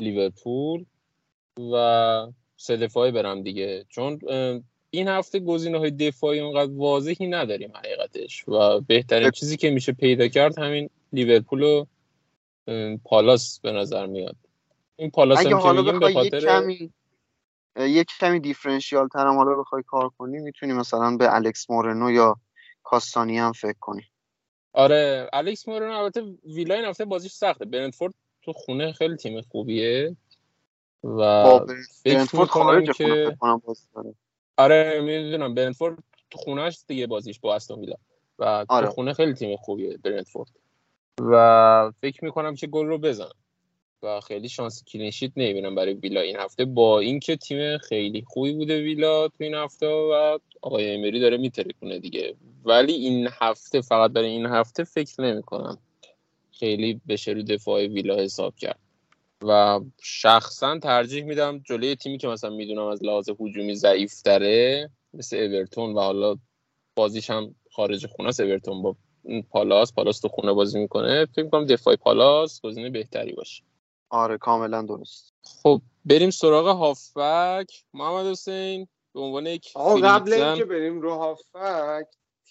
لیورپول 0.00 0.84
و 1.72 2.26
سه 2.56 2.76
دفاعی 2.76 3.12
برم 3.12 3.42
دیگه. 3.42 3.84
چون 3.88 4.18
این 4.90 5.08
هفته 5.08 5.40
گزینه 5.40 5.78
های 5.78 5.90
دفاعی 5.90 6.40
اونقدر 6.40 6.72
واضحی 6.72 7.26
نداریم 7.26 7.72
حقیقتش 7.74 8.48
و 8.48 8.80
بهترین 8.80 9.30
چیزی 9.30 9.56
که 9.56 9.70
میشه 9.70 9.92
پیدا 9.92 10.28
کرد 10.28 10.58
همین 10.58 10.90
لیورپول 11.12 11.62
و 11.62 11.84
پالاس 13.04 13.60
به 13.60 13.72
نظر 13.72 14.06
میاد. 14.06 14.36
این 14.96 15.10
پالاس 15.10 15.46
هم 15.46 15.62
که 15.62 15.70
میگیم 15.72 15.98
به 15.98 16.12
خاطر 16.12 16.40
کمی 16.40 16.92
یک 17.76 18.08
کمی 18.20 18.40
دیفرنشیال 18.40 19.08
تر 19.08 19.26
هم 19.26 19.36
حالا 19.36 19.54
بخوای 19.54 19.82
کار 19.86 20.08
کنی 20.18 20.38
می‌تونی 20.38 20.72
مثلا 20.72 21.16
به 21.16 21.34
الکس 21.34 21.70
مورنو 21.70 22.10
یا 22.10 22.36
کاستانی 22.82 23.38
هم 23.38 23.52
فکر 23.52 23.78
کنی. 23.80 24.02
آره 24.72 25.30
الکس 25.32 25.68
مورنو 25.68 25.98
البته 25.98 26.22
ویلا 26.44 26.74
این 26.74 26.84
هفته 26.84 27.04
بازیش 27.04 27.32
سخته. 27.32 27.64
برنتفورد 27.64 28.14
تو 28.42 28.52
خونه 28.52 28.92
خیلی 28.92 29.16
تیم 29.16 29.40
خوبیه 29.40 30.16
و 31.04 31.58
برنتفورد 32.04 32.48
خارج 32.48 32.90
که 32.90 33.36
آره 34.56 35.00
می‌دونم. 35.00 35.54
برنتفورد 35.54 35.98
تو 36.30 36.38
خونهش 36.38 36.84
دیگه 36.88 37.06
بازیش 37.06 37.40
با 37.40 37.54
استون 37.54 37.80
ویلا 37.80 37.96
و 38.38 38.64
آره. 38.68 38.86
تو 38.86 38.92
خونه 38.92 39.12
خیلی 39.12 39.34
تیم 39.34 39.56
خوبیه 39.56 39.96
برنتفورد. 39.96 40.50
و 41.20 41.92
فکر 42.00 42.24
می‌کنم 42.24 42.54
که 42.54 42.66
گل 42.66 42.86
رو 42.86 42.98
بزن 42.98 43.30
و 44.04 44.20
خیلی 44.20 44.48
شانس 44.48 44.84
کلینشیت 44.84 45.32
نمی‌بینم 45.36 45.74
برای 45.74 45.94
ویلا 45.94 46.20
این 46.20 46.36
هفته. 46.36 46.64
با 46.64 47.00
اینکه 47.00 47.36
تیم 47.36 47.78
خیلی 47.78 48.24
خوبی 48.26 48.52
بوده 48.52 48.82
ویلا 48.82 49.28
تو 49.28 49.44
این 49.44 49.54
هفته 49.54 49.86
و 49.86 50.38
آقای 50.62 50.94
امری 50.94 51.20
داره 51.20 51.36
میترکونه 51.36 51.98
دیگه. 51.98 52.34
ولی 52.64 52.92
این 52.92 53.28
هفته 53.40 53.80
فقط 53.80 54.10
برای 54.10 54.28
این 54.30 54.46
هفته 54.46 54.84
فکر 54.84 55.20
نمی‌کنم 55.20 55.78
خیلی 56.52 57.00
بشه 57.08 57.32
رو 57.32 57.42
دفاع 57.42 57.86
ویلا 57.86 58.16
حساب 58.16 58.56
کرد. 58.56 58.78
و 59.42 59.80
شخصا 60.02 60.78
ترجیح 60.78 61.24
میدم 61.24 61.58
جلوی 61.58 61.96
تیمی 61.96 62.18
که 62.18 62.28
مثلا 62.28 62.50
می‌دونم 62.50 62.86
از 62.86 63.04
لحاظ 63.04 63.30
هجومی 63.40 63.74
ضعیف 63.74 64.22
تره 64.22 64.90
مثل 65.14 65.36
اورتون 65.36 65.94
و 65.94 66.00
حالا 66.00 66.36
بازیش 66.96 67.30
هم 67.30 67.54
خارج 67.70 68.06
خونه 68.06 68.28
است. 68.28 68.40
اورتون 68.40 68.82
با 68.82 68.96
پالاس 69.50 69.92
پالاس 69.92 70.20
تو 70.20 70.28
خونه 70.28 70.52
بازی 70.52 70.78
می‌کنه. 70.78 71.26
فکر 71.26 71.48
کنم 71.48 71.66
دفاع 71.66 71.96
پالاس 71.96 72.60
گزینه 72.60 72.90
بهتری 72.90 73.32
باشه. 73.32 73.62
آره 74.08 74.38
کاملا 74.38 74.82
درست. 74.82 75.34
خب 75.42 75.82
بریم 76.04 76.30
سراغ 76.30 76.66
هافبک. 76.66 77.84
محمد 77.94 78.26
حسین 78.26 78.88
به 79.14 79.20
عنوان 79.20 79.46
یک 79.46 79.72
آقا 79.74 80.00
قبل 80.00 80.32
اینکه 80.32 80.64
بریم 80.64 81.00
رو 81.00 81.14
هافبک 81.14 82.06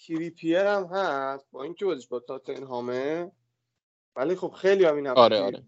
تریپیر 0.06 0.66
هم 0.66 0.84
هست. 0.84 1.46
با 1.50 1.62
اینکه 1.62 1.84
بازیش 1.84 2.08
با 2.08 2.22
هامه 2.68 3.32
ولی 4.16 4.34
خب 4.34 4.50
خیلی 4.50 4.84
هم 4.84 4.96
این 4.96 5.06
آره 5.06 5.40
آره. 5.40 5.62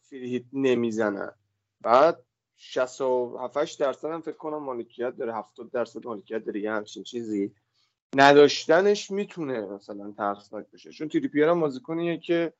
فری 0.00 0.46
نمی‌زنن 0.52 1.32
بعد 1.80 2.24
67 2.56 3.80
درصد 3.80 4.08
هم 4.08 4.20
فکر 4.20 4.36
کنم 4.36 4.58
مالکیت 4.58 5.16
داره. 5.16 5.34
70 5.34 5.70
درصد 5.70 6.06
مالکیت 6.06 6.44
داره. 6.44 6.60
یه 6.60 6.72
همچین 6.72 7.02
چیزی 7.02 7.54
نداشتنش 8.16 9.10
می‌تونه 9.10 9.60
مثلا 9.60 10.14
ترسناک 10.16 10.66
بشه. 10.70 10.90
چون 10.90 11.08
تریپیر 11.08 11.48
هم 11.48 11.60
بازیکنیه 11.60 12.18
که 12.18 12.52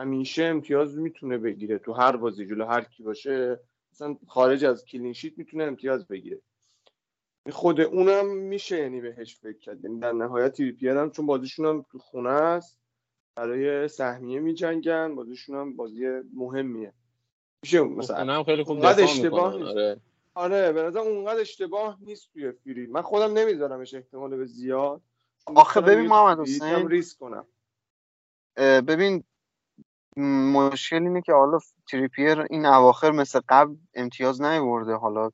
همیشه 0.00 0.44
امتیاز 0.44 0.98
می‌تونه 0.98 1.38
بگیره 1.38 1.78
تو 1.78 1.92
هر 1.92 2.16
بازی 2.16 2.46
جلو 2.46 2.64
هر 2.64 2.84
کی 2.84 3.02
باشه. 3.02 3.60
مثلا 3.92 4.16
خارج 4.26 4.64
از 4.64 4.84
کلینشیت 4.84 5.38
می‌تونه 5.38 5.64
امتیاز 5.64 6.08
بگیره. 6.08 6.40
خود 7.50 7.80
اونم 7.80 8.36
میشه 8.36 8.78
یعنی 8.78 9.00
بهش 9.00 9.36
فکر 9.36 9.58
کرد. 9.58 9.84
یعنی 9.84 10.00
در 10.00 10.12
نهایت 10.12 10.52
تریپیر 10.52 10.90
هم 10.90 11.10
چون 11.10 11.26
بازیشون 11.26 11.66
هم 11.66 11.86
تو 11.92 11.98
خونه 11.98 12.30
است 12.30 12.78
برای 13.36 13.88
سهمیه 13.88 14.40
میجنگن 14.40 15.14
بازیشون 15.14 15.56
هم 15.56 15.76
بازی 15.76 16.06
مهمیه. 16.34 16.92
میشه 17.62 17.80
مثلا 17.80 18.34
هم 18.34 18.44
خیلی 18.44 18.62
خوب 18.62 18.84
اشتباه 18.84 19.56
نیست. 19.56 19.68
آره. 19.68 20.00
آره 20.34 20.72
به 20.72 20.82
نظر 20.82 20.98
اونقدر 20.98 21.40
اشتباه 21.40 21.98
نیست 22.00 22.32
توی 22.32 22.52
فری 22.52 22.86
من 22.86 23.02
خودم 23.02 23.38
نمیذارمش 23.38 23.94
احتمال 23.94 24.36
به 24.36 24.44
زیاد. 24.44 25.00
آخه 25.46 25.80
ببین 25.80 26.06
محمد 26.06 26.40
حسین. 26.40 26.88
ریسک 26.88 27.18
کنم. 27.18 27.46
ببین 28.56 29.24
مشکل 30.16 31.02
اینه 31.02 31.22
که 31.22 31.32
حالا 31.32 31.58
تریپیر 31.90 32.40
این 32.50 32.66
اواخر 32.66 33.10
مثل 33.10 33.40
قبل 33.48 33.74
امتیاز 33.94 34.42
نیورده. 34.42 34.94
حالا 34.94 35.30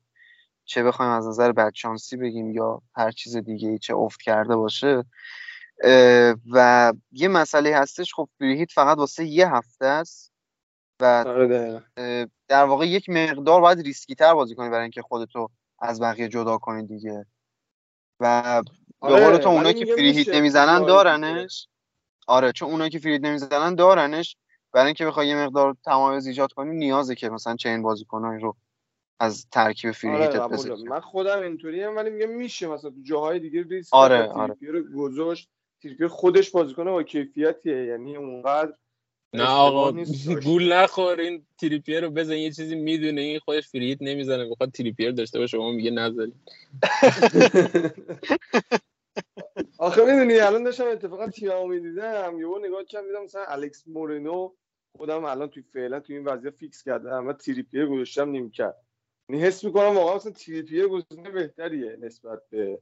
چه 0.65 0.83
بخوایم 0.83 1.11
از 1.11 1.27
نظر 1.27 1.51
بدشانسی 1.51 2.17
بگیم 2.17 2.51
یا 2.51 2.81
هر 2.95 3.11
چیز 3.11 3.37
دیگه 3.37 3.69
ای 3.69 3.79
چه 3.79 3.95
افت 3.95 4.21
کرده 4.21 4.55
باشه. 4.55 5.03
و 6.51 6.93
یه 7.11 7.27
مسئله 7.27 7.75
هستش 7.75 8.13
خب 8.13 8.29
free 8.39 8.57
hit 8.57 8.71
فقط 8.71 8.97
واسه 8.97 9.25
یه 9.25 9.53
هفته 9.53 9.85
است 9.85 10.31
و 10.99 11.23
آره، 11.27 11.81
در 12.47 12.63
واقع 12.63 12.87
یک 12.87 13.09
مقدار 13.09 13.61
باید 13.61 13.79
ریسکی 13.79 14.15
تر 14.15 14.33
بازی 14.33 14.55
کنی 14.55 14.69
برای 14.69 14.81
اینکه 14.81 15.01
خودتو 15.01 15.49
از 15.79 16.01
بقیه 16.01 16.27
جدا 16.27 16.57
کنی 16.57 16.87
دیگه. 16.87 17.25
و 18.19 18.61
به 19.01 19.07
آره، 19.07 19.25
قول 19.25 19.37
تو 19.37 19.49
اونایی 19.49 19.73
که 19.73 19.85
free 19.85 20.10
hit 20.10 20.29
نمی‌زنن 20.29 20.85
دارنش. 20.85 21.67
آره 22.27 22.51
چون 22.51 22.69
اونایی 22.69 22.89
که 22.89 22.99
free 22.99 23.12
hit 23.12 23.21
نمی‌زنن 23.21 23.75
دارنش. 23.75 24.37
برای 24.73 24.85
اینکه 24.85 25.05
بخوای 25.05 25.27
یه 25.27 25.35
مقدار 25.35 25.75
تمایز 25.85 26.27
ایجاد 26.27 26.53
کنی 26.53 26.75
نیازه 26.75 27.15
که 27.15 27.29
مثلا 27.29 27.55
چنین 27.55 27.81
بازیکنایی 27.81 28.41
رو 28.41 28.55
از 29.19 29.47
ترکیب 29.51 29.91
free 29.91 30.02
hit 30.02 30.11
آره 30.11 30.47
من 30.89 30.99
خودم 30.99 31.41
اینطوری 31.41 31.83
هم 31.83 31.95
ولی 31.95 32.09
میگم 32.09 32.29
میشه. 32.29 32.67
مثلا 32.67 32.89
تو 32.89 33.01
جاهای 33.03 33.39
دیگه 33.39 33.63
ریسک 33.63 33.93
آره 33.93 34.27
آره. 34.27 34.55
رو 34.61 34.83
گذاشت. 34.97 35.49
تریپیر 35.83 36.07
خودش 36.07 36.51
بازیکن 36.51 36.83
با 36.83 37.03
کیفیتیه. 37.03 37.85
یعنی 37.85 38.15
اونقدر 38.15 38.73
نه 39.33 39.43
آقا 39.43 39.91
گول 40.45 40.73
نخور. 40.73 41.19
این 41.19 41.45
تریپیر 41.57 42.01
رو 42.01 42.09
بزن. 42.09 42.33
یه 42.33 42.51
چیزی 42.51 42.75
می‌دونه. 42.75 43.21
این 43.21 43.39
خودش 43.39 43.67
free 43.67 43.84
hit 43.84 43.97
نمی‌زنه. 44.01 44.49
بخواد 44.49 44.71
تریپیر 44.71 45.11
داشته 45.11 45.39
باشه. 45.39 45.57
شما 45.57 45.71
میگه 45.71 45.91
نذاری 45.91 46.33
آخه 49.77 50.01
می‌دونی 50.05 50.39
الان 50.39 50.63
داشتم 50.63 50.87
اتفاقا 50.87 51.27
تیممو 51.27 51.67
می‌دیدم. 51.67 52.39
یهو 52.39 52.59
نگاه 52.59 52.83
کردم 52.83 53.07
دیدم 53.07 53.23
مثلا 53.23 53.45
الکس 53.47 53.87
مورینو 53.87 54.51
خودم 54.97 55.25
الان 55.25 55.49
توی 55.49 55.63
فعلا 55.63 55.99
توی 55.99 56.15
این 56.15 56.25
وضعیت 56.25 56.55
فیکس 56.55 56.83
کردم 56.83 57.13
اما 57.13 57.33
تریپیر 57.33 57.85
گذاشتم 57.85 58.29
نیمکت. 58.29 58.85
یعنی 59.29 59.41
حس 59.41 59.63
می‌کنم 59.63 59.95
واقعا 59.95 60.15
مثلا 60.15 60.31
تریپیر 60.31 60.87
گزینه 60.87 61.29
بهتریه 61.29 61.95
نسبت 62.01 62.49
به 62.49 62.79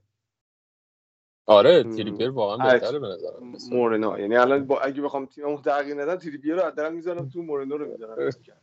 آره. 1.45 1.83
تریپیر 1.83 2.29
واقعا. 2.29 2.71
بهتره 2.71 2.99
به 2.99 3.07
نظرم. 3.07 3.53
مورنو. 3.71 4.19
یعنی 4.19 4.35
الان 4.35 4.67
با 4.67 4.79
اگه 4.79 5.01
بخوام 5.01 5.25
تیممو 5.25 5.61
تغییر 5.61 6.01
ندم 6.01 6.15
تریپیر 6.15 6.55
رو 6.55 6.61
حداقل 6.61 6.93
می‌ذارم 6.93 7.29
تو 7.29 7.41
مورنو 7.41 7.77
رو 7.77 7.91
می‌ذارم 7.91 8.17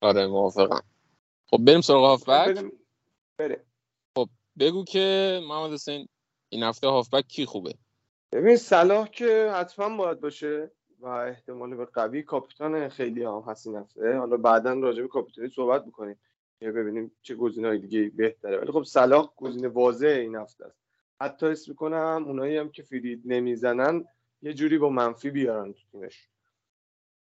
آره 0.00 0.26
موافقم. 0.26 0.82
خب 1.46 1.58
بریم 1.64 1.80
سراغ 1.80 2.04
هافبک. 2.04 2.54
بریم 2.56 2.72
بریم. 3.38 3.58
بگو 4.58 4.84
که 4.84 5.40
محمد 5.48 5.72
حسین 5.72 6.08
این 6.48 6.62
هفته 6.62 6.88
هافبک 6.88 7.26
کی 7.28 7.46
خوبه؟ 7.46 7.74
ببین 8.32 8.56
صلاح 8.56 9.08
که 9.08 9.50
حتما 9.54 9.96
باید 9.96 10.20
باشه. 10.20 10.70
و 11.04 11.08
احتمال 11.08 11.74
به 11.74 11.84
قوی 11.84 12.22
کاپیتان 12.22 12.88
خیلی 12.88 13.24
هم 13.24 13.44
هست 13.46 13.66
این 13.66 14.16
حالا 14.16 14.36
بعدا 14.36 14.72
راجع 14.72 15.02
به 15.02 15.08
کاپیتانی 15.08 15.48
صحبت 15.48 15.86
می‌کنیم 15.86 16.18
که 16.60 16.72
ببینیم 16.72 17.12
چه 17.22 17.34
گزینه‌های 17.34 17.78
دیگه 17.78 18.12
بهتره. 18.16 18.58
ولی 18.58 18.72
خب 18.72 18.82
صلاح 18.82 19.32
گزینه 19.36 19.68
واضح 19.68 20.06
این 20.06 20.36
هفته 20.36 20.66
است. 20.66 20.78
حتی 21.20 21.46
حس 21.46 21.68
می‌کنم 21.68 22.24
اونایی 22.26 22.56
هم 22.56 22.68
که 22.68 22.82
فرید 22.82 23.22
نمی‌زنن 23.24 24.04
یه 24.42 24.54
جوری 24.54 24.78
با 24.78 24.88
منفی 24.88 25.30
بیارن 25.30 25.72
تو 25.72 25.80
تیمش. 25.92 26.28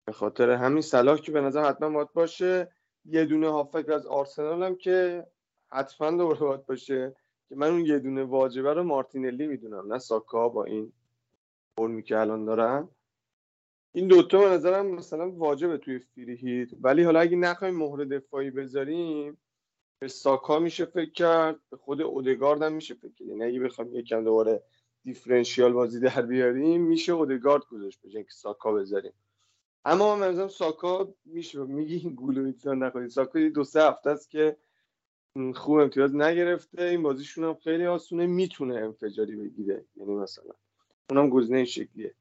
به 0.04 0.12
خاطر 0.12 0.50
همین 0.50 0.82
صلاح 0.82 1.18
که 1.18 1.32
به 1.32 1.40
نظر 1.40 1.64
حتما 1.64 1.90
باید 1.90 2.12
باشه 2.12 2.72
یه 3.04 3.24
دونه 3.24 3.48
هافک 3.48 3.88
از 3.88 4.06
آرسنال 4.06 4.62
هم 4.62 4.76
که 4.76 5.26
حتما 5.68 6.10
دوباره 6.10 6.40
باید 6.40 6.66
باشه. 6.66 7.16
که 7.48 7.56
من 7.56 7.70
اون 7.70 7.86
یه 7.86 7.98
دونه 7.98 8.24
واجبه 8.24 8.74
رو 8.74 8.82
مارتینلی 8.82 9.46
می‌دونم. 9.46 9.92
نه 9.92 9.98
ساکا 9.98 10.48
با 10.48 10.64
این 10.64 10.92
فرمی 11.76 12.02
که 12.02 12.18
الان 12.18 12.44
دارن. 12.44 12.88
این 13.96 14.08
دوتا 14.08 14.38
به 14.38 14.48
نظرم 14.48 14.86
مثلا 14.86 15.30
واجبه 15.30 15.78
توی 15.78 15.98
فری 15.98 16.36
هیت. 16.36 16.68
ولی 16.80 17.02
حالا 17.02 17.20
اگه 17.20 17.36
نخوایم 17.36 17.74
مهر 17.76 18.04
دفاعی 18.04 18.50
بذاریم 18.50 19.38
به 19.98 20.08
ساکا 20.08 20.58
میشه 20.58 20.84
فکر 20.84 21.12
کرد 21.12 21.60
به 21.70 21.76
خود 21.76 22.02
اودگارد 22.02 22.62
هم 22.62 22.72
میشه 22.72 22.94
فکر 22.94 23.12
کرد. 23.12 23.28
یعنی 23.28 23.44
اگه 23.44 23.60
بخوایم 23.60 23.94
یکم 23.94 24.24
دوباره 24.24 24.62
دیفرنشیال 25.04 25.72
بازی 25.72 26.00
در 26.00 26.22
بیاریم 26.22 26.82
میشه 26.82 27.12
اودگارد 27.12 27.62
گذاشت 27.64 28.02
به 28.02 28.08
جای 28.08 28.16
اینکه 28.16 28.32
ساکا 28.32 28.72
بذاریم. 28.72 29.12
اما 29.84 30.16
من 30.16 30.30
مثلا 30.30 30.48
ساکا 30.48 31.14
میشه 31.24 31.58
میگی 31.64 31.96
این 31.96 32.14
گولو 32.14 32.52
نکنید 32.64 33.08
ساکا 33.08 33.48
دو 33.48 33.64
سه 33.64 33.82
هفته 33.82 34.10
است 34.10 34.30
که 34.30 34.56
خوب 35.54 35.78
امتیاز 35.78 36.14
نگرفته. 36.14 36.82
این 36.82 37.02
بازیشون 37.02 37.44
هم 37.44 37.54
خیلی 37.54 37.86
آسونه. 37.86 38.26
می‌تونه 38.26 38.74
انفجاری 38.74 39.36
بگیره. 39.36 39.84
یعنی 39.96 40.14
مثلا 40.14 40.52
اونم 41.10 41.30
گزینه 41.30 41.56
این 41.56 41.66
شکلیه. 41.66 42.14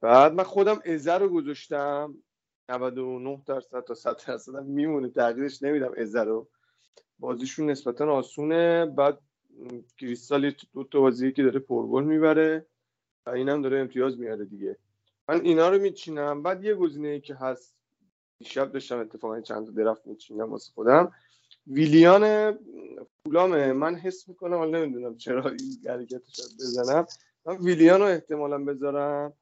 بعد 0.00 0.32
من 0.34 0.44
خودم 0.44 0.80
ازه 0.86 1.14
رو 1.14 1.28
گذاشتم. 1.28 2.14
99 2.70 3.42
درصد 3.46 3.80
تا 3.80 3.94
100 3.94 4.20
درصد 4.26 4.64
میمونه. 4.64 5.08
تغییرش 5.10 5.62
نمیدم 5.62 5.92
ازه 5.96 6.24
رو. 6.24 6.48
بازیشون 7.18 7.70
نسبتا 7.70 8.12
آسونه. 8.12 8.86
بعد 8.86 9.20
کریستال 9.98 10.54
دو 10.74 10.84
تا 10.84 11.00
بازی 11.00 11.32
که 11.32 11.42
داره 11.42 11.60
پرگل 11.60 12.04
می‌بره 12.04 12.66
و 13.26 13.30
اینم 13.30 13.62
داره 13.62 13.80
امتیاز 13.80 14.18
میاره 14.18 14.44
دیگه. 14.44 14.76
من 15.28 15.40
اینا 15.40 15.68
رو 15.68 15.78
میچینم. 15.78 16.42
بعد 16.42 16.64
یه 16.64 16.74
گزینه 16.74 17.08
ای 17.08 17.20
که 17.20 17.34
هست. 17.34 17.76
دیشب 18.38 18.72
داشتم 18.72 18.98
اتفاقا 18.98 19.40
چند 19.40 19.66
تا 19.66 19.72
درفت 19.72 20.06
میچینم 20.06 20.50
واسه 20.52 20.72
خودم. 20.74 21.12
ویلیان 21.66 22.58
فولامه 23.24 23.72
من 23.72 23.94
حس 23.94 24.28
می‌کنم 24.28 24.56
حالا 24.56 24.78
نمی‌دونم 24.78 25.16
چرا 25.16 25.50
این 25.50 25.78
حرکتش 25.88 26.40
بزنم. 26.60 27.06
من 27.46 27.56
ویلیان 27.56 28.00
رو 28.00 28.06
احتمالا 28.06 28.64
بذارم. 28.64 29.32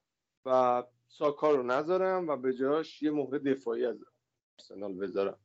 و 0.47 0.83
ساکا 1.09 1.51
رو 1.51 1.63
نذارم 1.63 2.29
و 2.29 2.37
به 2.37 2.55
جاش 2.55 3.03
یه 3.03 3.11
مهره 3.11 3.39
دفاعی 3.39 3.87
از 3.87 3.97
آرسنال 4.59 4.95
بذارم. 4.95 5.39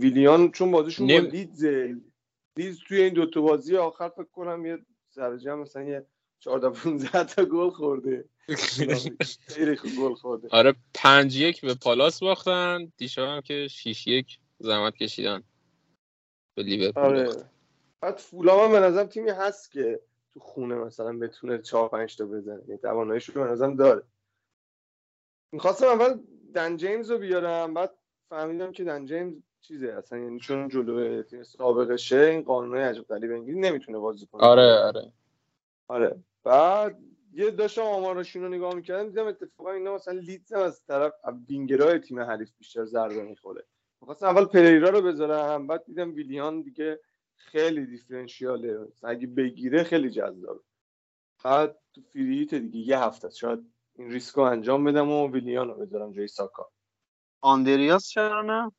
ویلیان 0.00 0.52
چون 0.52 0.70
بازیشون 0.70 1.06
با 1.06 1.18
لیدز 1.18 1.64
لیدز 2.56 2.78
توی 2.88 3.00
این 3.00 3.14
دوتا 3.14 3.40
بازی 3.40 3.76
آخر 3.76 4.08
فکر 4.08 4.24
کنم 4.24 4.66
یه 4.66 4.78
سرجم 5.10 5.58
مثلا 5.58 5.82
یه 5.82 6.06
14 6.38 6.70
15 6.70 7.24
تا 7.24 7.44
گل 7.44 7.70
خورده. 7.70 8.24
خیلی 9.48 9.76
گل 9.76 10.14
خورده. 10.14 10.48
آره 10.50 10.74
پنج 10.94 11.36
یک 11.36 11.60
به 11.60 11.74
پالاس 11.74 12.20
باختن. 12.20 12.92
دیشب 12.96 13.22
هم 13.22 13.40
که 13.40 13.68
6 13.68 14.06
یک 14.06 14.38
زحمت 14.58 14.96
کشیدن. 14.96 15.42
به 16.54 16.62
لیورپول 16.62 17.02
آره. 17.02 17.30
بعد 18.00 18.16
فولام 18.18 18.60
هم 18.60 18.72
به 18.72 18.86
نظرم 18.86 19.06
تیمی 19.06 19.30
هست 19.30 19.72
که 19.72 20.00
تو 20.36 20.40
خونه 20.40 20.74
مثلا 20.74 21.18
بتونه 21.18 21.58
4 21.58 21.88
5 21.88 22.16
تا 22.16 22.26
بزنه. 22.26 22.62
یعنی 22.66 22.78
تواناییش 22.78 23.28
رو 23.28 23.44
به 23.44 23.50
نظرم 23.50 23.76
داره. 23.76 24.02
می‌خواستم 25.52 25.86
اول 25.86 26.18
دن 26.54 26.76
جیمز 26.76 27.10
رو 27.10 27.18
بیارم 27.18 27.74
بعد 27.74 27.94
فهمیدم 28.28 28.72
که 28.72 28.84
دن 28.84 29.04
جیمز 29.04 29.34
چیزه 29.60 29.88
اصلا 29.88 30.18
یعنی 30.18 30.40
چون 30.40 30.68
جلو 30.68 31.22
تیم 31.22 31.42
سابقشه 31.42 32.16
این 32.16 32.42
قانونای 32.42 32.82
عجب 32.82 33.02
غریب 33.02 33.32
انگلیسی 33.32 33.60
نمی‌تونه 33.60 33.98
بازی 33.98 34.26
کنه. 34.26 34.42
آره 34.42 34.72
آره. 34.72 35.12
آره. 35.88 36.16
بعد 36.44 36.98
یه 37.32 37.50
داشتم 37.50 37.82
آمارشون 37.82 38.42
رو 38.42 38.48
نگاه 38.48 38.74
می‌کردم 38.74 39.08
دیدم 39.08 39.26
اتفاقا 39.26 39.70
اینا 39.70 39.94
مثلا 39.94 40.14
لیدز 40.14 40.52
هم 40.52 40.60
از 40.60 40.84
طرف 40.86 41.12
وینگرهای 41.48 41.98
تیم 41.98 42.20
حریف 42.20 42.50
بیشتر 42.58 42.84
ضربه 42.84 43.22
می‌خوره. 43.22 43.64
می‌خواستم 44.00 44.26
اول 44.26 44.44
پریرا 44.44 44.88
رو 44.88 45.02
بذارم 45.02 45.66
بعد 45.66 45.84
دیدم 45.84 46.14
ویلیان 46.14 46.62
دیگه 46.62 47.00
خیلی 47.36 47.86
دیفرنشیاله. 47.86 48.88
اگه 49.02 49.26
بگیره 49.26 49.82
خیلی 49.82 50.10
جذابه. 50.10 50.60
بعد 51.44 51.78
تو 51.94 52.00
فریت 52.00 52.54
دیگه 52.54 52.78
یه 52.78 52.98
هفته 52.98 53.26
است. 53.26 53.36
شاید 53.36 53.72
این 53.98 54.10
ریسک 54.10 54.34
رو 54.34 54.42
انجام 54.42 54.84
بدم 54.84 55.10
و 55.10 55.30
ویلیان 55.32 55.68
رو 55.68 55.74
بذارم 55.74 56.12
جای 56.12 56.28
ساکا. 56.28 56.70
آندریاس 57.40 58.08
چرا 58.08 58.42
نه؟ 58.42 58.72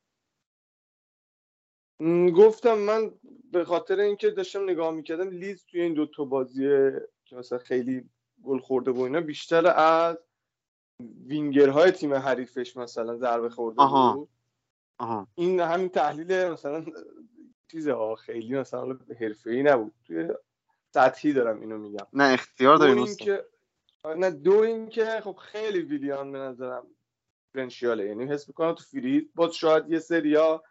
گفتم 2.31 2.77
من 2.77 3.11
به 3.51 3.65
خاطر 3.65 3.99
اینکه 3.99 4.29
داشتم 4.29 4.63
نگاه 4.63 4.91
می‌کردم 4.91 5.29
لیز 5.29 5.65
توی 5.65 5.81
این 5.81 5.93
دوتا 5.93 6.25
بازیه 6.25 7.07
که 7.25 7.35
مثلا 7.35 7.57
خیلی 7.57 8.09
گل 8.43 8.59
خورده 8.59 8.91
و 8.91 8.99
اینا 8.99 9.21
بیشتر 9.21 9.67
از 9.67 10.17
وینگرهای 11.27 11.91
تیم 11.91 12.13
حریفش 12.13 12.77
مثلا 12.77 13.17
ضربه 13.17 13.49
خورده 13.49 13.81
آها. 13.81 14.13
بود. 14.13 14.29
آها. 14.99 15.27
این 15.35 15.59
همین 15.59 15.89
تحلیل 15.89 16.45
مثلا 16.45 16.85
چیز 17.71 17.87
ها 17.87 18.15
خیلی 18.15 18.55
مثلا 18.55 18.97
حرفه‌ای 19.19 19.63
نبود. 19.63 19.93
توی 20.05 20.29
سطحی 20.93 21.33
دارم 21.33 21.59
اینو 21.59 21.77
میگم. 21.77 22.07
نه 22.13 22.23
اختیار 22.23 22.77
داریم 22.77 22.97
این. 22.97 23.15
که 23.15 23.45
نه 24.17 24.31
دو 24.31 24.53
این 24.53 24.89
که 24.89 25.05
خب 25.23 25.35
خیلی 25.35 25.79
ویلیان 25.79 26.31
به 26.31 26.37
نظرم 26.37 26.87
دیفرنشیاله 27.53 28.05
یعنی 28.05 28.25
حس 28.25 28.47
می‌کنم 28.47 28.73
تو 28.73 28.83
فرید 28.83 29.31
باز 29.35 29.55
شاید 29.55 29.91
یه 29.91 29.99
سریا 29.99 30.63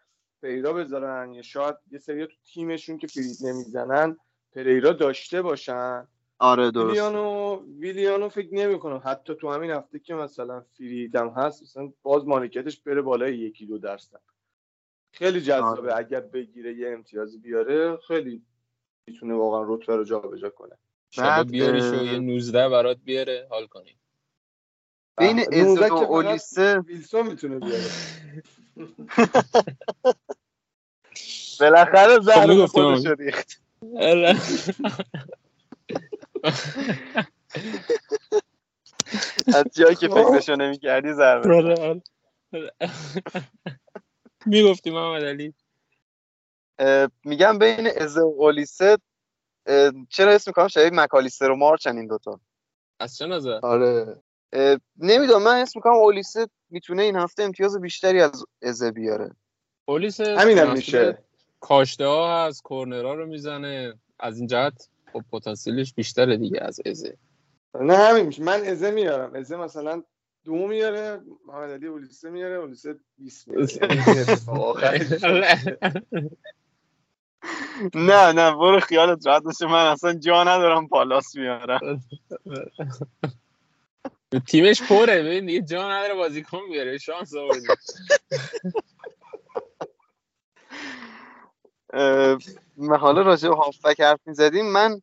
پریرا 0.42 0.72
بذارن 0.72 1.34
یا 1.34 1.42
شاید 1.42 1.76
یه 1.90 1.98
سریا 1.98 2.26
تو 2.26 2.34
تیمشون 2.44 2.98
که 2.98 3.06
فرید 3.06 3.36
نمی‌زنن 3.44 4.16
پریرا 4.52 4.92
داشته 4.92 5.42
باشن. 5.42 6.08
آره 6.38 6.70
درست. 6.70 6.88
ویلیانو 6.88 7.62
ویلیانو 7.78 8.28
فکر 8.28 8.54
نمی 8.54 8.78
کنم 8.78 9.02
حتی 9.04 9.34
تو 9.34 9.52
همین 9.52 9.70
هفته 9.70 9.98
که 9.98 10.14
مثلا 10.14 10.60
فریدم 10.60 11.28
هست 11.28 11.62
مثلا 11.62 11.92
باز 12.02 12.26
مالکیتش 12.26 12.80
بره 12.80 13.02
بالای 13.02 13.38
یکی 13.38 13.66
دو 13.66 13.78
درصد. 13.78 14.20
خیلی 15.16 15.40
جذابه. 15.40 15.92
آره. 15.92 15.96
اگر 15.96 16.20
بگیره 16.20 16.74
یه 16.74 16.92
امتیازی 16.92 17.38
بیاره 17.38 17.96
خیلی 17.96 18.42
می‌تونه 19.06 19.34
واقعا 19.34 19.64
رتبه 19.74 19.96
رو 19.96 20.04
جابجا 20.04 20.50
کنه. 20.50 20.78
شبا 21.10 21.24
بعد، 21.24 21.50
بیاریش 21.50 21.84
و 21.84 21.94
اه، 21.94 22.04
یه 22.04 22.18
19 22.18 22.68
برات 22.68 22.98
بیاره 23.04 23.46
حال 23.50 23.66
کنی. 23.66 23.96
بین 25.18 25.40
19 25.52 25.92
و 25.92 25.94
اولیسه 25.94 26.78
ویلسون 26.78 27.26
می‌تونه 27.26 27.58
بیاره. 27.58 27.90
بالاخره 31.60 32.16
خب 32.16 32.22
زهر 32.22 32.66
خودش 32.66 33.06
ریخت. 33.18 33.62
آره. 34.00 34.36
از 39.54 39.64
جایی 39.74 39.96
که 39.96 40.08
خب. 40.08 40.22
فکرشو 40.22 40.56
نمی‌کردی 40.56 41.12
ضربه 41.12 41.54
آره، 41.54 41.74
آره. 41.80 42.02
می‌گفتی 44.46 44.90
محمد 44.90 45.24
علی. 45.24 45.54
میگم 47.24 47.58
بین 47.58 47.88
ازه 47.96 48.20
و 48.20 48.34
اولیسه 48.38 48.98
چرا 50.08 50.32
اسم 50.32 50.50
می‌کنم؟ 50.50 50.68
شبیه 50.68 50.90
مکالیستر 50.92 51.50
و 51.50 51.56
مارچن 51.56 51.96
این 51.96 52.06
دوتا. 52.06 52.40
از 53.00 53.16
چه 53.16 53.26
نظر؟ 53.26 53.58
آره. 53.62 54.22
نمی‌دونم 54.96 55.42
من 55.42 55.60
اسم 55.60 55.72
می‌کنم 55.78 55.94
اولیسه 55.94 56.48
می‌تونه 56.70 57.02
این 57.02 57.16
هفته 57.16 57.42
امتیاز 57.42 57.80
بیشتری 57.80 58.20
از 58.20 58.44
ازه 58.62 58.90
بیاره. 58.90 59.30
پلیس 59.86 60.20
همینم 60.20 60.72
میشه. 60.72 61.18
کاشته 61.60 62.06
ها 62.06 62.46
هست 62.46 62.62
کورنرها 62.62 63.14
رو 63.14 63.26
می‌زنه. 63.26 63.94
از 64.18 64.38
این 64.38 64.46
جهت 64.46 64.88
خب 65.12 65.22
پتانسیلش 65.32 65.94
بیشتره 65.94 66.36
دیگه 66.36 66.62
از 66.62 66.80
ازه 66.86 67.16
نه 67.80 67.96
همین 67.96 68.26
میشه. 68.26 68.42
من 68.42 68.64
ازه 68.64 68.90
میارم. 68.90 69.34
ازه 69.34 69.56
مثلا 69.56 70.02
دو 70.46 70.68
میاره 70.68 71.20
محمد 71.46 71.70
علی 71.70 71.86
اولیسه 71.86 72.30
میاره 72.30 72.54
اولیسه 72.56 72.94
20 73.18 73.48
میاره. 73.48 73.66
نه 77.94 78.32
نه 78.32 78.56
برو 78.56 78.80
خیالت 78.80 79.26
راحت 79.26 79.42
باشه. 79.42 79.66
من 79.66 79.86
اصلا 79.86 80.14
جا 80.14 80.44
ندارم 80.44 80.88
پالاس 80.88 81.36
میارم 81.36 82.02
تیمش 84.48 84.82
پره 84.82 85.22
ببین 85.22 85.46
دیگه 85.46 85.62
جا 85.62 85.90
نداره 85.90 86.14
بازیکن 86.14 86.60
بیاره 86.70 86.98
شانس 86.98 87.34
آوردی. 87.36 87.66
حالا 93.00 93.22
راجع 93.22 93.48
به 93.48 93.56
هافبک 93.56 94.00
حرف 94.00 94.20
می‌زدیم. 94.26 94.72
من 94.72 95.00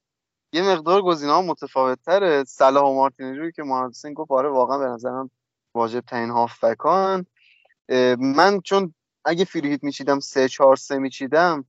یه 0.54 0.62
مقدار 0.62 1.02
گزینه 1.02 1.32
ها 1.32 1.42
متفاوت 1.42 2.02
تره 2.06 2.44
صلاح 2.44 2.84
و 2.84 2.94
مارتینلی 2.94 3.52
که 3.52 3.64
محمد 3.64 3.94
گفت 4.16 4.32
آره 4.32 4.50
واقعا 4.50 4.78
به 4.78 4.86
نظرم 4.86 5.32
واجب 5.76 6.00
ترین 6.00 6.30
هافبکان. 6.30 7.26
من 8.20 8.62
چون 8.62 8.94
اگه 9.26 9.46
فریهیت 9.46 9.84
میچیدم 9.84 10.20
سه 10.20 10.50
چهار 10.50 10.76
سه 10.76 10.98
میچیدم 10.98 11.66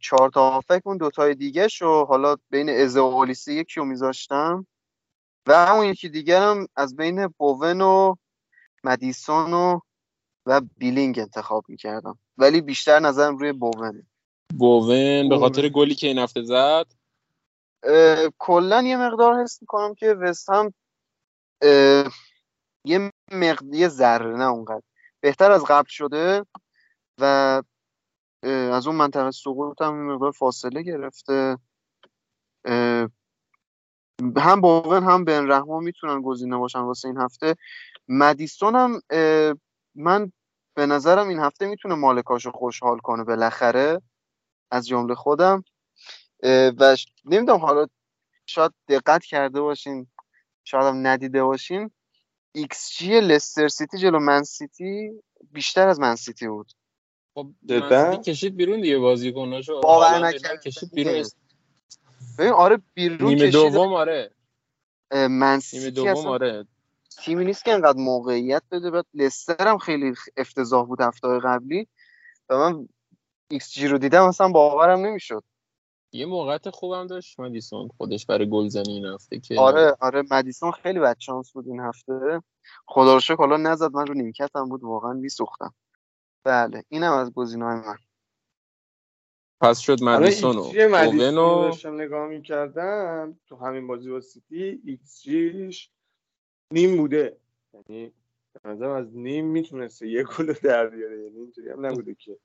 چهار 0.00 0.30
تا 0.34 0.50
هافک 0.50 0.82
اون 0.84 0.96
دوتای 0.96 1.34
دیگه 1.34 1.68
شو 1.68 2.04
حالا 2.04 2.36
بین 2.50 2.70
ازه 2.70 3.00
و 3.00 3.04
اولیسی 3.04 3.54
یکی 3.54 3.80
رو 3.80 3.86
میذاشتم. 3.86 4.66
و 5.46 5.66
همون 5.66 5.86
یکی 5.86 6.08
دیگرم 6.08 6.66
از 6.76 6.96
بین 6.96 7.26
بوون 7.26 7.80
و 7.80 8.14
مدیسون 8.84 9.52
و 9.52 9.80
و 10.46 10.60
بیلینگ 10.76 11.18
انتخاب 11.18 11.64
می‌کردم. 11.68 12.18
ولی 12.38 12.60
بیشتر 12.60 12.98
نظرم 12.98 13.36
روی 13.36 13.52
بوونه 13.52 14.06
بوون 14.58 15.28
به 15.28 15.38
خاطر 15.38 15.68
گلی 15.68 15.94
که 15.94 16.06
این 16.06 16.18
هفته 16.18 16.42
زد 16.42 16.86
کلا 18.38 18.82
یه 18.82 18.96
مقدار 18.96 19.42
حس 19.42 19.58
می‌کنم 19.60 19.94
که 19.94 20.14
وست 20.14 20.50
هم 20.50 20.74
یه 22.84 23.12
مقدار 23.32 23.88
ذره 23.88 24.36
نه 24.36 24.44
اونقدر. 24.44 24.82
بهتر 25.20 25.50
از 25.50 25.64
قبل 25.64 25.88
شده 25.88 26.44
و 27.18 27.24
از 28.72 28.86
اون 28.86 28.96
منطقه 28.96 29.30
سقوط 29.30 29.82
هم 29.82 30.12
مقدار 30.12 30.30
فاصله 30.32 30.82
گرفته. 30.82 31.58
هم 34.36 34.60
باون 34.60 35.04
هم 35.04 35.24
بن 35.24 35.50
رحمان 35.50 35.84
می‌تونن 35.84 36.22
گزینه 36.22 36.56
باشن 36.56 36.80
واسه 36.80 37.08
این 37.08 37.16
هفته. 37.16 37.56
مدیسون 38.08 38.74
هم 38.76 39.00
من 39.94 40.32
به 40.74 40.86
نظرم 40.86 41.28
این 41.28 41.38
هفته 41.38 41.66
می‌تونه 41.66 41.94
مالکاشو 41.94 42.50
خوشحال 42.50 42.98
کنه 42.98 43.24
بالاخره. 43.24 44.02
از 44.70 44.88
جمله 44.88 45.14
خودم. 45.14 45.64
و 46.42 46.96
نمی‌دونم 47.24 47.58
حالا 47.58 47.86
شاید 48.46 48.72
دقت 48.88 49.24
کرده 49.24 49.60
باشین 49.60 50.06
شاید 50.64 50.84
هم 50.84 51.06
ندیده 51.06 51.44
باشین. 51.44 51.90
ایکس 52.54 52.90
جی 52.98 53.20
لستر 53.20 53.68
سیتی 53.68 53.98
جلو 53.98 54.18
من 54.18 54.42
سیتی 54.42 55.10
بیشتر 55.50 55.88
از 55.88 56.00
من 56.00 56.16
سیتی 56.16 56.48
بود. 56.48 56.72
خب 57.34 57.50
من 57.70 58.22
کشید 58.22 58.56
بیرون 58.56 58.80
دیگه 58.80 58.98
بازیکناشو. 58.98 59.80
باور 59.80 60.32
کشید 60.32 60.90
بیرون. 60.94 61.24
ببین 62.38 62.52
آره 62.52 62.82
بیرون 62.94 63.34
نیمه 63.34 63.50
دوم 63.50 63.92
آره. 63.94 64.30
من 65.12 65.60
نیمه 65.72 65.90
دوم 65.90 66.26
آره. 66.26 66.66
تیمی 67.18 67.44
نیست 67.44 67.64
که 67.64 67.72
انقدر 67.72 67.98
موقعیت 67.98 68.62
بده. 68.70 68.90
بعد 68.90 69.06
لستر 69.14 69.68
هم 69.68 69.78
خیلی 69.78 70.14
افتضاح 70.36 70.86
بود 70.86 71.00
هفته 71.00 71.28
قبلی. 71.44 71.88
و 72.48 72.58
من 72.58 72.88
ایکس 73.50 73.72
جی 73.72 73.88
رو 73.88 73.98
دیدم 73.98 74.24
اصلا 74.24 74.48
باورم 74.48 75.06
نمی‌شد. 75.06 75.44
یه 76.12 76.26
موقعیت 76.26 76.70
خوبم 76.70 77.06
داشت 77.06 77.40
مدیسون 77.40 77.88
خودش 77.88 78.26
برای 78.26 78.50
گلزنی 78.50 78.92
این 78.92 79.04
هفته 79.04 79.40
که 79.40 79.60
آره 79.60 79.96
آره 80.00 80.22
مدیسون 80.30 80.70
خیلی 80.70 80.98
بد 80.98 81.16
شانس 81.18 81.52
بود 81.52 81.68
این 81.68 81.80
هفته. 81.80 82.42
خدا 82.86 83.14
رو 83.14 83.20
شکر 83.20 83.36
حالا 83.36 83.56
نزد 83.56 83.92
من 83.92 84.06
رو 84.06 84.14
نیمکتم 84.14 84.68
بود 84.68 84.84
واقعا 84.84 85.12
میسوختم. 85.12 85.74
بله 86.44 86.84
اینم 86.88 87.12
از 87.12 87.32
گزینه‌های 87.32 87.74
من. 87.74 87.96
پس 89.60 89.78
شد 89.78 90.02
مدیسون 90.02 90.56
و 90.56 90.60
اوون 90.60 91.38
و 91.38 91.62
داشتم 91.62 92.00
نگاه 92.00 92.28
می‌کردم 92.28 93.38
تو 93.46 93.56
همین 93.56 93.86
بازی 93.86 94.10
با 94.10 94.20
سیتی 94.20 94.80
ایکس 94.84 95.22
جیش 95.22 95.90
نیم 96.72 96.96
بوده. 96.96 97.36
یعنی 97.74 98.12
از 98.64 99.16
نیم 99.16 99.46
می‌تونسته 99.46 100.08
یه 100.08 100.24
گل 100.24 100.52
در 100.52 100.86
بیاره. 100.86 101.22
یعنی 101.22 101.38
اینطوری 101.38 101.70
هم 101.70 101.86
نبوده 101.86 102.14
که. 102.14 102.38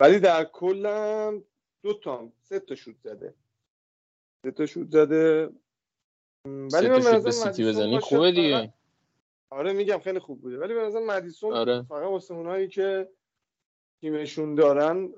ولی 0.00 0.20
در 0.20 0.44
کلم 0.44 1.44
دو 1.82 1.94
تا 1.94 2.32
سه 2.42 2.60
تا 2.60 2.74
شوت 2.74 2.96
زده. 2.98 3.34
سه 4.42 4.50
تا 4.50 4.66
شوت 4.66 4.90
زده. 4.90 5.50
ولی 6.46 6.88
من 6.88 7.22
به 7.22 7.30
سیتی 7.30 7.64
بزنی 7.64 7.98
خوبه 7.98 8.32
دیگه. 8.32 8.72
آره 9.50 9.72
میگم 9.72 9.98
خیلی 9.98 10.18
خوب 10.18 10.40
بوده. 10.40 10.58
ولی 10.58 10.74
به 10.74 10.80
نظر 10.80 11.00
مدیسون 11.00 11.52
آره. 11.52 11.82
فقط 11.82 12.02
واسه 12.02 12.34
اونایی 12.34 12.68
که 12.68 13.08
تیمشون 14.00 14.54
دارن 14.54 15.14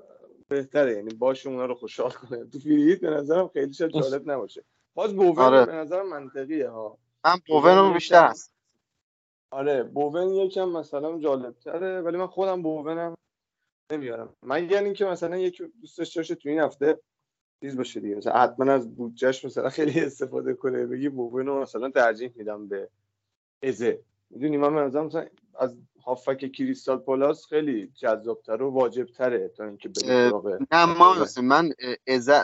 بهتره. 0.47 0.93
یعنی 0.93 1.13
باشه 1.13 1.49
اونا 1.49 1.65
رو 1.65 1.75
خوشحال 1.75 2.11
کنه. 2.11 2.45
تو 2.45 2.59
فریت 2.59 3.01
به 3.01 3.09
نظرم 3.09 3.47
خیلی 3.47 3.73
شاید 3.73 3.91
جالب 3.91 4.31
نباشه. 4.31 4.63
باز 4.93 5.15
بوون 5.15 5.39
آره. 5.39 5.65
به 5.65 5.71
نظرم 5.71 6.09
منطقیه 6.09 6.69
ها. 6.69 6.97
من 7.25 7.35
بوون 7.47 7.77
رو 7.77 7.93
بیشتر. 7.93 8.27
هست 8.27 8.53
آره 9.51 9.83
بوون 9.83 10.33
یکم 10.33 10.69
مثلا 10.69 11.19
جالب 11.19 11.59
تره 11.59 12.01
ولی 12.01 12.17
من 12.17 12.27
خودم 12.27 12.61
بوونم. 12.61 13.15
نمیارم. 13.91 14.35
من 14.43 14.69
یعنی 14.69 14.93
که 14.93 15.05
مثلا 15.05 15.37
یک 15.37 15.61
دوست 15.81 16.15
داشته 16.15 16.35
تو 16.35 16.49
این 16.49 16.59
هفته 16.59 16.99
چیز 17.61 17.77
باشه 17.77 17.99
دیگه. 17.99 18.15
مثلا 18.15 18.33
حتما 18.33 18.71
از 18.71 18.95
بودجهش 18.95 19.45
مثلا 19.45 19.69
خیلی 19.69 19.99
استفاده 19.99 20.53
کنه 20.53 20.85
بگی 20.85 21.09
بوون 21.09 21.45
رو 21.45 21.61
مثلا 21.61 21.89
ترجیح 21.89 22.31
میدم 22.35 22.67
به 22.67 22.89
ازه. 23.63 24.03
می‌دونی 24.29 24.57
من 24.57 24.73
مثلا 24.73 25.25
از 25.59 25.77
هافک 26.05 26.51
کریستال 26.51 26.97
پلاس 26.97 27.45
خیلی 27.45 27.91
جذابتر 27.95 28.61
و 28.61 28.69
واجبتره 28.69 29.47
تا 29.47 29.65
اینکه 29.65 29.89
بریم 29.89 30.11
نه 30.71 30.85
ما 30.85 31.15
من 31.41 31.73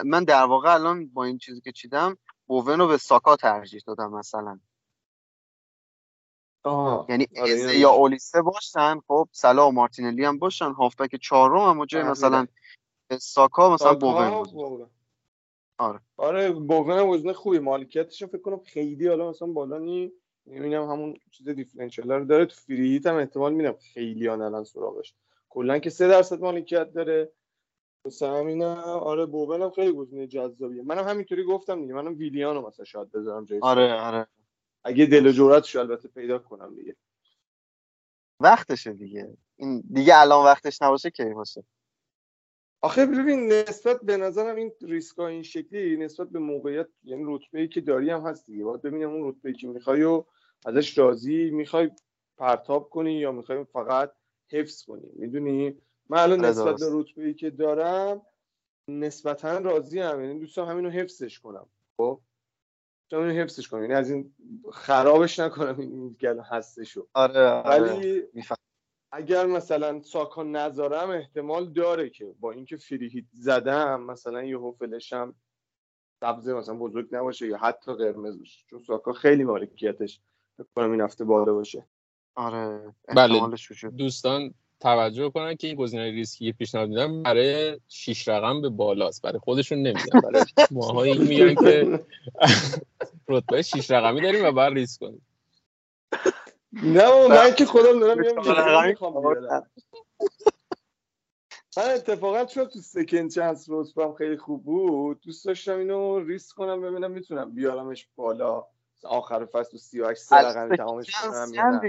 من 0.04 0.24
در 0.24 0.44
واقع 0.44 0.74
الان 0.74 1.06
با 1.06 1.24
این 1.24 1.38
چیزی 1.38 1.60
که 1.60 1.72
چیدم 1.72 2.16
بوون 2.46 2.78
رو 2.78 2.86
به 2.86 2.96
ساکا 2.96 3.36
ترجیح 3.36 3.82
دادم 3.86 4.12
مثلا. 4.12 4.60
یعنی 7.08 7.26
آره 7.40 7.78
یا 7.78 7.90
اولیسه 7.90 8.42
باشن 8.42 9.00
خب 9.08 9.28
سلا 9.32 9.68
و 9.68 9.72
مارتینلی 9.72 10.24
هم 10.24 10.38
باشن 10.38 10.72
هافبک 10.72 11.16
چهارم 11.16 11.78
هم 11.78 11.84
جای 11.84 12.02
مثلا 12.02 12.46
ساکا 13.20 13.74
مثلا 13.74 13.94
بوون 13.94 14.46
آره. 15.78 16.00
آره 16.16 16.52
بوون 16.52 16.98
هم 16.98 17.08
وزنه 17.08 17.32
خوبی 17.32 17.58
مالکیتش 17.58 18.24
فکر 18.24 18.38
کنم 18.38 18.60
خیلی 18.60 19.08
حالا 19.08 19.30
مثلا 19.30 19.48
بالا 19.48 19.78
نی 19.78 20.12
می‌بینم 20.46 20.90
همون 20.90 21.14
چیز 21.30 21.48
دیفرنشیال 21.48 22.12
رو 22.12 22.24
داره 22.24 22.46
تو 22.46 22.56
فریهیت 22.56 23.06
هم 23.06 23.16
احتمال 23.16 23.52
میدم 23.52 23.74
خیلی 23.94 24.26
ها 24.26 24.36
نلن 24.36 24.64
سراغش. 24.64 25.14
کلا 25.48 25.78
که 25.78 25.90
سه 25.90 26.08
درصد 26.08 26.40
مالکیت 26.40 26.92
داره. 26.92 27.32
مثلا 28.04 28.36
همینا 28.36 28.74
آره 28.98 29.26
بوون 29.26 29.62
هم 29.62 29.70
خیلی 29.70 29.92
گزینه 29.92 30.26
جذابیه. 30.26 30.82
منم 30.82 31.08
همینطوری 31.08 31.44
گفتم 31.44 31.80
دیگه 31.80 31.94
منم 31.94 32.18
ویلیانو 32.18 32.66
مثلا 32.66 32.84
شاید 32.84 33.12
بذارم 33.12 33.44
جای 33.44 33.60
آره 33.62 34.00
آره. 34.00 34.26
اگه 34.86 35.06
دل 35.06 35.26
و 35.26 35.32
جرأتش 35.32 35.76
البته 35.76 36.08
پیدا 36.08 36.38
کنم 36.38 36.74
دیگه. 36.74 36.96
وقتشه 38.40 38.92
دیگه. 38.92 39.36
این 39.56 39.82
دیگه 39.92 40.20
الان 40.20 40.44
وقتش 40.44 40.82
نباشه 40.82 41.10
کی 41.10 41.34
باشه؟ 41.34 41.64
آخه 42.82 43.06
ببین 43.06 43.52
نسبت 43.52 44.00
به 44.00 44.16
نظرم 44.16 44.56
این 44.56 44.72
ریسکا 44.82 45.26
این 45.26 45.42
شکلی 45.42 45.96
نسبت 45.96 46.28
به 46.28 46.38
موقعیت 46.38 46.88
یعنی 47.04 47.24
رتبه 47.26 47.60
ای 47.60 47.68
که 47.68 47.80
داری 47.80 48.10
هم 48.10 48.26
هست 48.26 48.46
دیگه. 48.46 48.64
باید 48.64 48.82
ببینم 48.82 49.10
اون 49.10 49.28
رتبه 49.28 49.48
ای 49.48 49.54
که 49.54 49.68
می‌خوای 49.68 50.02
و 50.02 50.24
ازش 50.66 50.98
راضی 50.98 51.50
می‌خوای 51.50 51.90
پرتاب 52.36 52.90
کنی 52.90 53.12
یا 53.12 53.32
می‌خوای 53.32 53.64
فقط 53.64 54.12
حفظ 54.50 54.84
کنی. 54.84 55.10
می‌دونی؟ 55.12 55.82
من 56.08 56.18
الان 56.18 56.44
نسبت 56.44 56.80
به 56.80 56.86
رتبه 56.90 57.24
ای 57.24 57.34
که 57.34 57.50
دارم 57.50 58.22
نسبتا 58.88 59.58
راضی 59.58 60.00
هم 60.00 60.20
یعنی 60.24 60.40
دوستم 60.40 60.64
همینو 60.64 60.90
حفظش 60.90 61.40
کنم. 61.40 61.66
خب؟ 61.96 62.20
اینو 63.12 63.30
حفظش 63.30 63.68
کنم 63.68 63.82
یعنی 63.82 63.94
از 63.94 64.10
این 64.10 64.34
خرابش 64.72 65.38
نکنم 65.38 65.80
این 65.80 66.16
گل 66.20 66.40
هستشو. 66.40 67.06
آره, 67.14 67.48
آره. 67.48 67.94
ولی 67.94 68.22
اگر 69.12 69.46
مثلا 69.46 70.02
ساکا 70.02 70.42
نذارم 70.42 71.10
احتمال 71.10 71.72
داره 71.72 72.10
که 72.10 72.34
با 72.40 72.52
اینکه 72.52 72.76
فری 72.76 73.26
زدم 73.32 74.00
مثلا 74.00 74.44
یه 74.44 74.58
فلشم 74.78 75.34
سبز 76.20 76.48
مثلا 76.48 76.74
بزرگ 76.74 77.08
نباشه 77.12 77.46
یا 77.46 77.58
حتی 77.58 77.94
قرمز 77.94 78.38
باشه. 78.38 78.64
چون 78.70 78.82
ساکا 78.82 79.12
خیلی 79.12 79.44
مالکیتش 79.44 80.20
کنم 80.74 80.92
این 80.92 81.00
هفته 81.00 81.24
بالا 81.24 81.54
باشه. 81.54 81.86
آره 82.34 82.94
بله. 83.16 83.40
دوستان 83.96 84.54
توجه 84.80 85.30
کنن 85.30 85.56
که 85.56 85.66
این 85.66 85.76
گزینه 85.76 86.10
ریسکی 86.10 86.52
پیشنهاد 86.52 86.88
میدم 86.88 87.22
برای 87.22 87.80
شیش 87.88 88.28
رقم 88.28 88.62
به 88.62 88.68
بالاست. 88.68 89.22
برای 89.22 89.38
خودشون 89.38 89.78
نمیدن. 89.78 90.20
برای 90.20 90.46
ماهایی 90.70 91.18
میگن 91.18 91.56
که 91.56 91.88
رتبه 93.28 93.62
شیش 93.62 93.90
رقمی 93.90 94.20
داریم 94.20 94.44
و 94.44 94.52
باید 94.52 94.74
ریسک 94.74 95.00
کنیم. 95.00 95.26
نه 96.72 97.28
من 97.28 97.54
که 97.54 97.66
خودم 97.66 98.00
دارم 98.00 98.18
میام 98.18 98.38
من 101.76 101.90
اتفاقا 101.90 102.44
چون 102.44 102.64
تو 102.64 102.80
second 102.80 103.28
chance 103.28 103.66
رتبم 103.70 104.14
خیلی 104.14 104.36
خوب 104.36 104.64
بود 104.64 105.20
دوست 105.20 105.46
داشتم 105.46 105.78
اینو 105.78 106.20
ریسک 106.20 106.56
کنم 106.56 106.82
ببینم 106.82 107.10
می‌تونم 107.10 107.54
بیارمش 107.54 108.08
بالا. 108.16 108.66
آخر 109.04 109.46
فصل 109.46 109.70
تو 109.70 109.78
38 109.78 110.22
سه 110.22 110.36
رقمی 110.36 110.74
تمامش 110.74 111.16
کنم 111.20 111.80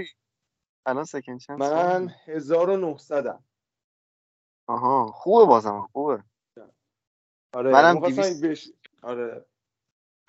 الان 0.86 1.04
second 1.04 1.38
chance 1.38 1.58
من 1.58 2.10
1900 2.26 3.26
ام 3.26 3.44
آها 4.66 5.06
خوبه 5.06 5.44
بازم 5.44 5.88
خوبه. 5.92 6.22
آره 7.52 7.72
منم 7.72 8.00
بش... 8.00 8.68
آره. 9.02 9.44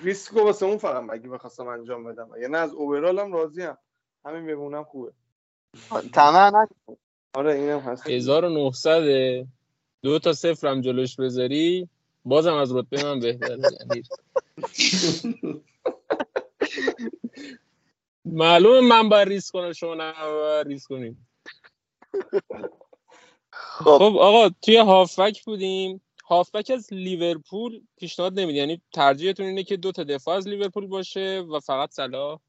ریسکو 0.01 0.39
واسه 0.39 0.65
اون 0.65 0.77
فقط 0.77 1.09
اگه 1.09 1.29
بخواستم 1.29 1.67
انجام 1.67 2.03
بدم. 2.03 2.29
یعنی 2.41 2.55
از 2.55 2.73
overall 2.73 3.31
راضی 3.31 3.63
ام 3.63 3.77
همین 4.25 4.45
بمونم 4.45 4.83
خوبه. 4.83 5.13
تمام 6.13 6.67
آره 7.33 7.53
اینم 7.53 7.79
هست. 7.79 8.07
1900 8.07 9.47
دو 10.01 10.19
تا 10.19 10.33
صفر 10.33 10.67
هم 10.67 10.81
جلوش 10.81 11.15
بذاری 11.15 11.89
بازم 12.25 12.53
از 12.53 12.75
رتبه 12.75 13.03
من 13.03 13.19
بهتره 13.19 13.61
یعنی. 13.79 14.03
معلومه 18.33 18.81
من 18.81 19.09
باید 19.09 19.27
ریسک 19.27 19.53
کنم 19.53 19.73
شما 19.73 19.95
نه 19.95 20.13
ریسک 20.63 20.89
کنیم. 20.89 21.27
خب. 23.51 23.97
خب 23.97 24.17
آقا 24.17 24.49
توی 24.49 24.77
هافبک 24.77 25.45
بودیم. 25.45 26.01
هافبک 26.25 26.71
از 26.73 26.93
لیورپول 26.93 27.81
پیشنهاد 27.97 28.39
نمیدی؟ 28.39 28.57
یعنی 28.57 28.81
ترجیحتون 28.93 29.45
اینه 29.45 29.63
که 29.63 29.77
دو 29.77 29.91
تا 29.91 30.03
دفاع 30.03 30.37
از 30.37 30.47
لیورپول 30.47 30.87
باشه 30.87 31.45
و 31.51 31.59
فقط 31.59 31.91
صلاح؟ 31.91 32.39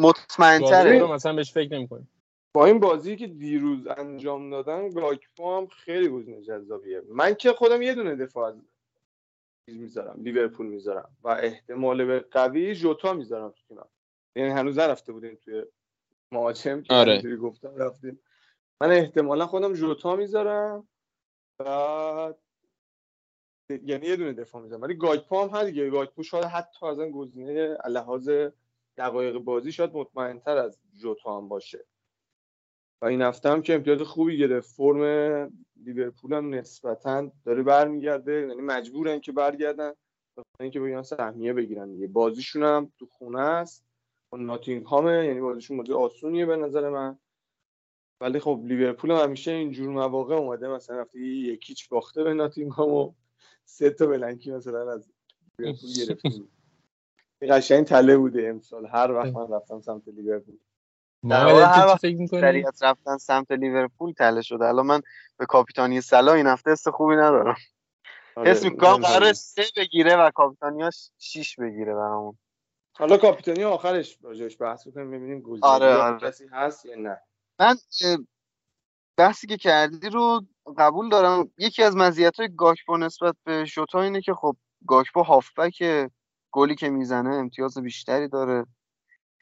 مطمئن‌تره. 0.00 1.06
مثلا 1.06 1.32
بهش 1.32 1.52
فکر 1.52 1.78
نمی‌کنی. 1.78 2.06
با 2.54 2.66
این 2.66 2.80
بازی 2.80 3.16
که 3.16 3.26
دیروز 3.26 3.86
انجام 3.86 4.50
دادن 4.50 4.90
گاکپو 4.90 5.56
هم 5.56 5.66
خیلی 5.66 6.08
گزینه 6.08 6.42
جذابیه. 6.42 7.02
من 7.08 7.34
که 7.34 7.52
خودم 7.52 7.82
یه 7.82 7.94
دونه 7.94 8.16
دفاع 8.16 8.48
از 8.48 8.54
می‌ذارم 9.66 10.22
لیورپول 10.22 10.66
می‌ذارم 10.66 11.16
و 11.22 11.28
احتمال 11.28 12.04
به 12.04 12.20
قوی 12.20 12.74
جوتا 12.74 13.12
می‌ذارم 13.12 13.50
تو 13.50 13.62
تیمم. 13.68 13.88
یعنی 14.36 14.50
هنوز 14.50 14.78
نرفته 14.78 15.12
بودیم 15.12 15.38
توی 15.44 15.62
مهاجم 16.32 16.82
که 16.82 16.94
آره. 16.94 17.12
اینجوری 17.12 17.36
گفتم 17.36 17.76
رفتیم. 17.76 18.20
من 18.80 18.90
احتمالا 18.90 19.46
خودم 19.46 19.72
جوتا 19.72 20.16
می‌ذارم. 20.16 20.88
بعد 21.58 22.38
یعنی 23.68 24.06
یه 24.06 24.16
دونه 24.16 24.32
دفاع 24.32 24.62
می‌ذارم. 24.62 24.82
ولی 24.82 24.94
گاکپو 24.94 25.42
هم 25.42 25.48
هست 25.48 25.66
دیگه. 25.66 25.90
گاکپو 25.90 26.22
شاید 26.22 26.44
حتی 26.44 26.86
از 26.86 26.98
این 26.98 27.10
گزینه 27.10 27.78
لحاظ 27.88 28.30
دقایق 28.96 29.38
بازی 29.38 29.72
شاید 29.72 29.94
مطمئنتر 29.94 30.56
از 30.56 30.78
جوتا 30.92 31.36
هم 31.36 31.48
باشه. 31.48 31.84
و 33.02 33.06
این 33.06 33.22
هفته 33.22 33.48
هم 33.48 33.62
که 33.62 33.74
امتیاز 33.74 34.00
خوبی 34.00 34.38
گرفت. 34.38 34.74
فرم 34.74 35.50
لیورپول 35.84 36.32
هم 36.32 36.54
نسبتا 36.54 37.30
داره 37.44 37.62
برمیگرده. 37.62 38.32
یعنی 38.32 38.62
مجبورن 38.62 39.20
که 39.20 39.32
برگردن. 39.32 39.92
اینکه 40.60 40.80
بگن 40.80 41.02
سهمیه 41.02 41.52
بگیرن 41.52 41.92
دیگه. 41.92 42.06
بازیشون 42.06 42.62
هم 42.62 42.92
تو 42.98 43.06
خونه 43.06 43.40
است. 43.40 43.91
با 44.32 44.38
ناتینگهامه 44.38 45.26
یعنی 45.26 45.40
بازیشون 45.40 45.76
بازی 45.76 45.92
آسونیه 45.92 46.46
به 46.46 46.56
نظر 46.56 46.88
من. 46.88 47.18
ولی 48.20 48.40
خب 48.40 48.60
لیورپول 48.64 49.10
هم 49.10 49.16
همیشه 49.16 49.50
اینجور 49.50 49.88
مواقع 49.88 50.34
اومده 50.34 50.68
مثلا 50.68 51.00
رفته 51.00 51.18
یکیچ 51.20 51.88
باخته 51.88 52.24
به 52.24 52.34
ناتینگهام 52.34 52.90
و 52.90 53.12
سه 53.64 53.90
تا 53.90 54.06
بلنکی 54.06 54.52
مثلا 54.52 54.92
از 54.92 55.12
لیورپول 55.58 55.90
گرفتیم 55.96 56.48
این 57.42 57.56
قشنگ 57.56 57.84
تله 57.84 58.16
بوده 58.16 58.48
امسال. 58.48 58.86
هر 58.86 59.12
وقت 59.12 59.36
من 59.36 59.52
رفتم 59.52 59.80
سمت 59.80 60.08
لیورپول. 60.08 60.58
واقع 61.44 61.64
هر 61.64 61.86
وقت 61.86 62.00
فکر 62.00 62.16
رفتن 62.82 63.16
سمت 63.16 63.52
لیورپول 63.52 64.12
تله 64.12 64.42
شده. 64.42 64.64
الان 64.64 64.86
من 64.86 65.02
به 65.36 65.46
کاپیتانی 65.46 66.00
سلا 66.00 66.34
این 66.34 66.46
هفته 66.46 66.70
حس 66.70 66.88
خوبی 66.88 67.14
ندارم. 67.14 67.56
آره، 68.36 68.50
حس 68.50 68.64
می‌کنم. 68.64 68.96
قرار 68.96 69.32
سه 69.32 69.62
بگیره 69.76 70.16
و 70.16 70.30
کاپیتانیاش 70.30 71.10
شیش 71.18 71.56
بگیره 71.56 71.94
برامون. 71.94 72.38
حالا 72.98 73.16
کاپیتانی 73.16 73.64
آخرش 73.64 74.18
راجعش 74.22 74.56
بحث 74.60 74.86
بکنیم 74.86 75.10
ببینیم 75.10 75.40
گزینه 75.40 75.66
آره، 75.66 75.94
آره. 75.94 76.18
کسی 76.18 76.46
هست 76.52 76.86
یا 76.86 76.96
نه. 76.96 77.20
من 77.60 77.76
بحثی 79.16 79.46
که 79.46 79.56
کردی 79.56 80.08
رو 80.10 80.40
قبول 80.78 81.08
دارم. 81.08 81.50
یکی 81.58 81.82
از 81.82 81.96
مزیت 81.96 82.40
های 82.40 82.48
گاکپو 82.56 82.96
نسبت 82.96 83.36
به 83.44 83.64
شوتا 83.64 84.02
اینه 84.02 84.20
که 84.20 84.34
خب 84.34 84.56
گاکپو 84.86 85.22
هافبک 85.22 86.08
گلی 86.50 86.74
که 86.74 86.90
می‌زنه 86.90 87.34
امتیاز 87.34 87.78
بیشتری 87.78 88.28
داره. 88.28 88.66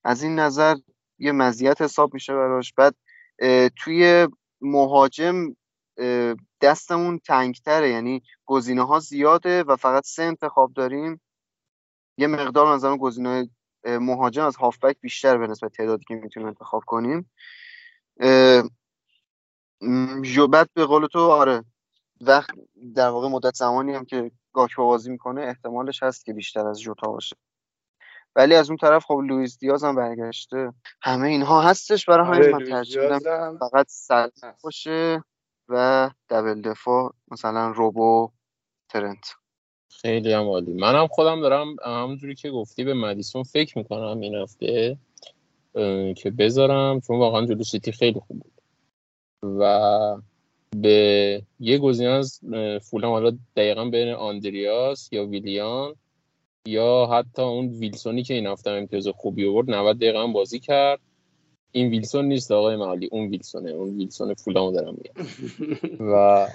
از 0.04 0.22
این 0.22 0.38
نظر 0.38 0.76
یه 1.18 1.32
مزیت 1.32 1.82
حساب 1.82 2.14
میشه 2.14 2.34
براش. 2.34 2.74
بعد 2.74 2.94
توی 3.76 4.28
مهاجم 4.60 5.56
دستمون 6.60 7.18
تنگتره. 7.18 7.90
یعنی 7.90 8.22
گزینه 8.46 8.86
ها 8.86 8.98
زیاده 8.98 9.62
و 9.62 9.76
فقط 9.76 10.06
سه 10.06 10.22
انتخاب 10.22 10.72
داریم. 10.72 11.20
یه 12.20 12.26
مقدار 12.26 12.74
نظرم 12.74 12.96
گزینه 12.96 13.50
مهاجم 13.84 14.44
از 14.44 14.56
هافبک 14.56 14.96
بیشتر 15.00 15.38
به 15.38 15.46
نسبت 15.46 15.72
تعدادی 15.72 16.04
که 16.08 16.14
می‌تونیم 16.14 16.48
انتخاب 16.48 16.82
کنیم. 16.86 17.30
بعد 20.50 20.70
به 20.74 20.84
قول 20.84 21.06
تو 21.06 21.30
آره 21.30 21.64
وقت 22.20 22.50
در 22.94 23.08
واقع 23.08 23.28
مدت 23.28 23.54
زمانی 23.54 23.94
هم 23.94 24.04
که 24.04 24.30
گاکپو 24.52 24.86
بازی 24.86 25.10
می‌کنه 25.10 25.42
احتمالش 25.42 26.02
هست 26.02 26.24
که 26.24 26.32
بیشتر 26.32 26.66
از 26.66 26.80
جوتا 26.80 27.12
باشه. 27.12 27.36
ولی 28.36 28.54
از 28.54 28.70
اون 28.70 28.76
طرف 28.76 29.04
خب 29.04 29.20
لوئیس 29.24 29.58
دیاز 29.58 29.84
هم 29.84 29.94
برگشته. 29.94 30.72
همه 31.02 31.28
اینها 31.28 31.62
هستش 31.62 32.08
برای 32.08 32.26
همین. 32.26 32.42
آره، 32.42 32.52
من 32.52 32.64
ترجیح 32.64 33.02
میدم 33.02 33.58
فقط 33.58 33.86
هست. 34.10 34.62
باشه 34.62 35.24
و 35.68 36.10
دبل 36.28 36.60
دفاع 36.60 37.14
مثلا 37.30 37.70
روبو 37.70 38.32
ترنت. 38.88 39.39
خیلی 39.90 40.32
هم 40.32 40.48
عالی. 40.48 40.72
منم 40.72 41.06
خودم 41.06 41.40
دارم 41.40 41.76
همونجوری 41.84 42.34
که 42.34 42.50
گفتی 42.50 42.84
به 42.84 42.94
مدیسون 42.94 43.42
فکر 43.42 43.78
می‌کنم 43.78 44.20
این 44.20 44.34
هفته 44.34 44.96
که 46.16 46.30
بذارم 46.38 47.00
چون 47.00 47.18
واقعا 47.18 47.46
جلو 47.46 47.62
سیتی 47.62 47.92
خیلی 47.92 48.20
خوب 48.20 48.38
بود. 48.38 48.52
و 49.42 50.16
به 50.76 51.42
یه 51.60 51.78
گزینه 51.78 52.10
از 52.10 52.40
اه، 52.52 52.78
فولام 52.78 53.12
حالا 53.12 53.38
دقیقا 53.56 53.84
بین 53.84 54.08
آندریاس 54.08 55.08
یا 55.12 55.26
ویلیان 55.26 55.94
یا 56.66 57.08
حتی 57.12 57.42
اون 57.42 57.66
ویلسونی 57.66 58.22
که 58.22 58.34
این 58.34 58.46
هفته 58.46 58.70
امتیاز 58.70 59.08
خوبی 59.08 59.48
آورد 59.48 59.70
90 59.70 59.96
دقیقه 59.96 60.18
هم 60.18 60.32
بازی 60.32 60.58
کرد. 60.58 61.00
این 61.72 61.88
ویلسون 61.88 62.24
نیست 62.24 62.52
آقای 62.52 62.76
معالی 62.76 63.08
اون 63.12 63.28
ویلسونه. 63.28 63.70
اون 63.70 63.96
ویلسون 63.96 64.34
فولامو 64.34 64.72
دارم 64.72 64.94
میگم. 64.94 65.26
و 66.12 66.46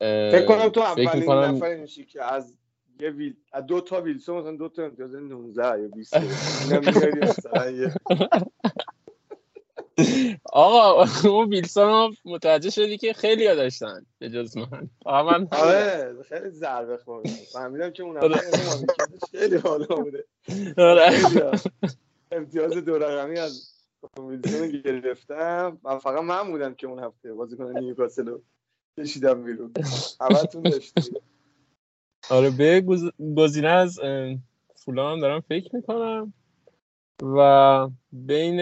فکر 0.00 0.46
کنم 0.46 0.68
تو 0.68 0.80
اولین 0.80 1.10
می‌کنم- 1.14 1.38
نفری 1.56 1.80
میشی 1.80 2.04
که 2.04 2.24
از 2.24 2.54
یه 3.00 3.10
ویل... 3.10 3.34
از 3.52 3.66
دو 3.66 3.80
تا 3.80 4.00
ویلسون 4.00 4.38
مثلا 4.38 4.56
دو 4.56 4.68
تا 4.68 4.82
امتیاز 4.84 5.14
19 5.14 5.82
یا 5.82 5.88
20 5.88 6.14
اینم 6.16 6.80
میاری 6.80 7.20
مثلا 7.20 7.70
یه 7.70 7.92
آقا 10.52 11.04
اون 11.24 11.48
ویلسون 11.48 11.88
رو 11.88 12.10
متوجه 12.24 12.70
شدی 12.70 12.98
که 12.98 13.12
خیلی 13.12 13.46
ها 13.46 13.54
داشتن 13.54 14.06
به 14.18 14.30
جز 14.30 14.56
من. 14.56 14.90
آقا 15.04 15.30
من 15.30 15.48
آره 15.50 16.16
خیلی 16.28 16.50
ضربه 16.50 16.96
خورد 16.96 17.26
فهمیدم 17.52 17.90
که 17.90 18.02
اون 18.02 18.16
آره. 18.16 18.28
مالکیتش 18.66 19.30
خیلی 19.30 19.58
بالا 19.58 19.86
بوده. 19.86 20.24
آره. 20.78 21.10
خیلی 21.10 21.40
امتیاز 22.32 22.72
دو 22.72 22.98
رقمی 22.98 23.38
از 23.38 23.74
ویلسون 24.18 24.68
گرفتم. 24.68 25.78
و 25.84 25.98
فقط 25.98 26.22
من 26.22 26.50
بودم 26.50 26.74
که 26.74 26.86
اون 26.86 26.98
هفته 26.98 27.32
بازیکن 27.32 27.78
نیوکاسل 27.78 28.26
رو 28.26 28.42
کشیدم 28.98 29.44
بیرون. 29.44 29.72
همتون 30.20 30.62
داشتید 30.62 31.22
آره 32.30 32.50
به 32.50 32.80
گز- 32.80 33.12
گزینه 33.36 33.68
از 33.68 34.00
فولام 34.74 35.20
دارم 35.20 35.40
فکر 35.40 35.76
می‌کنم. 35.76 36.32
و 37.22 37.88
بین 38.12 38.60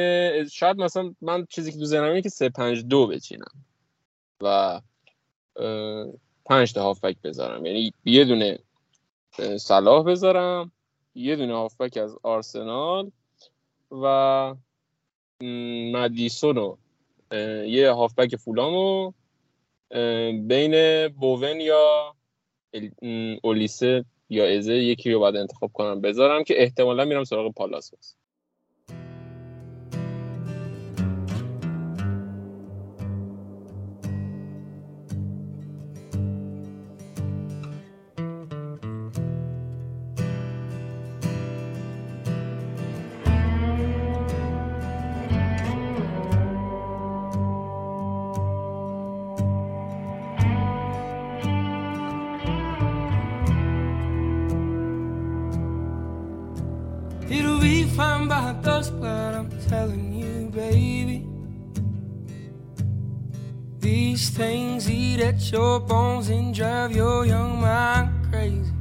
شاید 0.49 0.77
مثلا 0.77 1.15
من 1.21 1.47
چیزی 1.51 1.73
که 1.73 1.79
تو 1.79 1.85
ذهنم 1.85 2.09
اینه 2.09 2.23
که 2.23 2.29
3 2.29 2.49
5 2.49 2.85
2 2.85 3.07
بچینم. 3.07 3.65
و 4.43 4.81
پنج 6.45 6.73
تا 6.73 6.83
هافبک 6.83 7.17
بذارم. 7.25 7.67
یعنی 7.67 7.93
یه 8.05 8.25
دونه 8.25 8.59
صلاح 9.57 10.05
بذارم 10.05 10.73
یه 11.15 11.37
دونه 11.37 11.55
هافبک 11.55 11.97
از 11.97 12.17
آرسنال 12.23 13.11
و 13.91 14.55
مدیسون 15.93 16.59
و 16.59 16.77
یه 17.67 17.91
هافبک 17.91 18.37
فولام 18.37 18.75
و 18.75 19.13
بین 20.49 21.09
بوون 21.09 21.61
یا 21.61 22.15
اولیسه 23.45 24.05
یا 24.29 24.59
ازه 24.59 24.75
یکی 24.75 25.11
رو 25.13 25.21
باید 25.21 25.37
انتخاب 25.37 25.73
کنم. 25.73 26.01
بذارم 26.01 26.45
که 26.45 26.63
احتمالا 26.63 27.05
میرم 27.05 27.25
سراغ 27.25 27.55
پالاس 27.55 27.93
your 65.39 65.81
bones 65.81 66.29
and 66.31 66.55
drive 66.55 66.97
your 66.97 67.27
young 67.27 67.61
mind 67.61 68.11
crazy. 68.31 68.73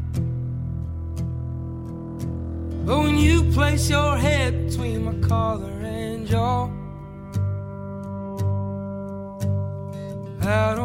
But 2.85 2.99
when 2.99 3.17
you 3.17 3.43
place 3.51 3.89
your 3.89 4.17
head 4.17 4.67
between 4.67 5.03
my 5.03 5.27
collar 5.27 5.71
and 5.71 6.25
jaw, 6.25 6.69
I 10.41 10.75
don't 10.75 10.84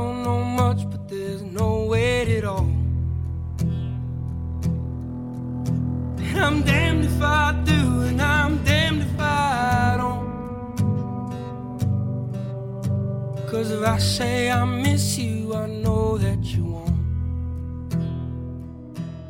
I 13.90 13.98
say 13.98 14.48
I 14.52 14.64
miss 14.84 15.18
you, 15.18 15.52
I 15.52 15.66
know 15.82 16.16
that 16.24 16.42
you 16.54 16.64
won't. 16.74 17.00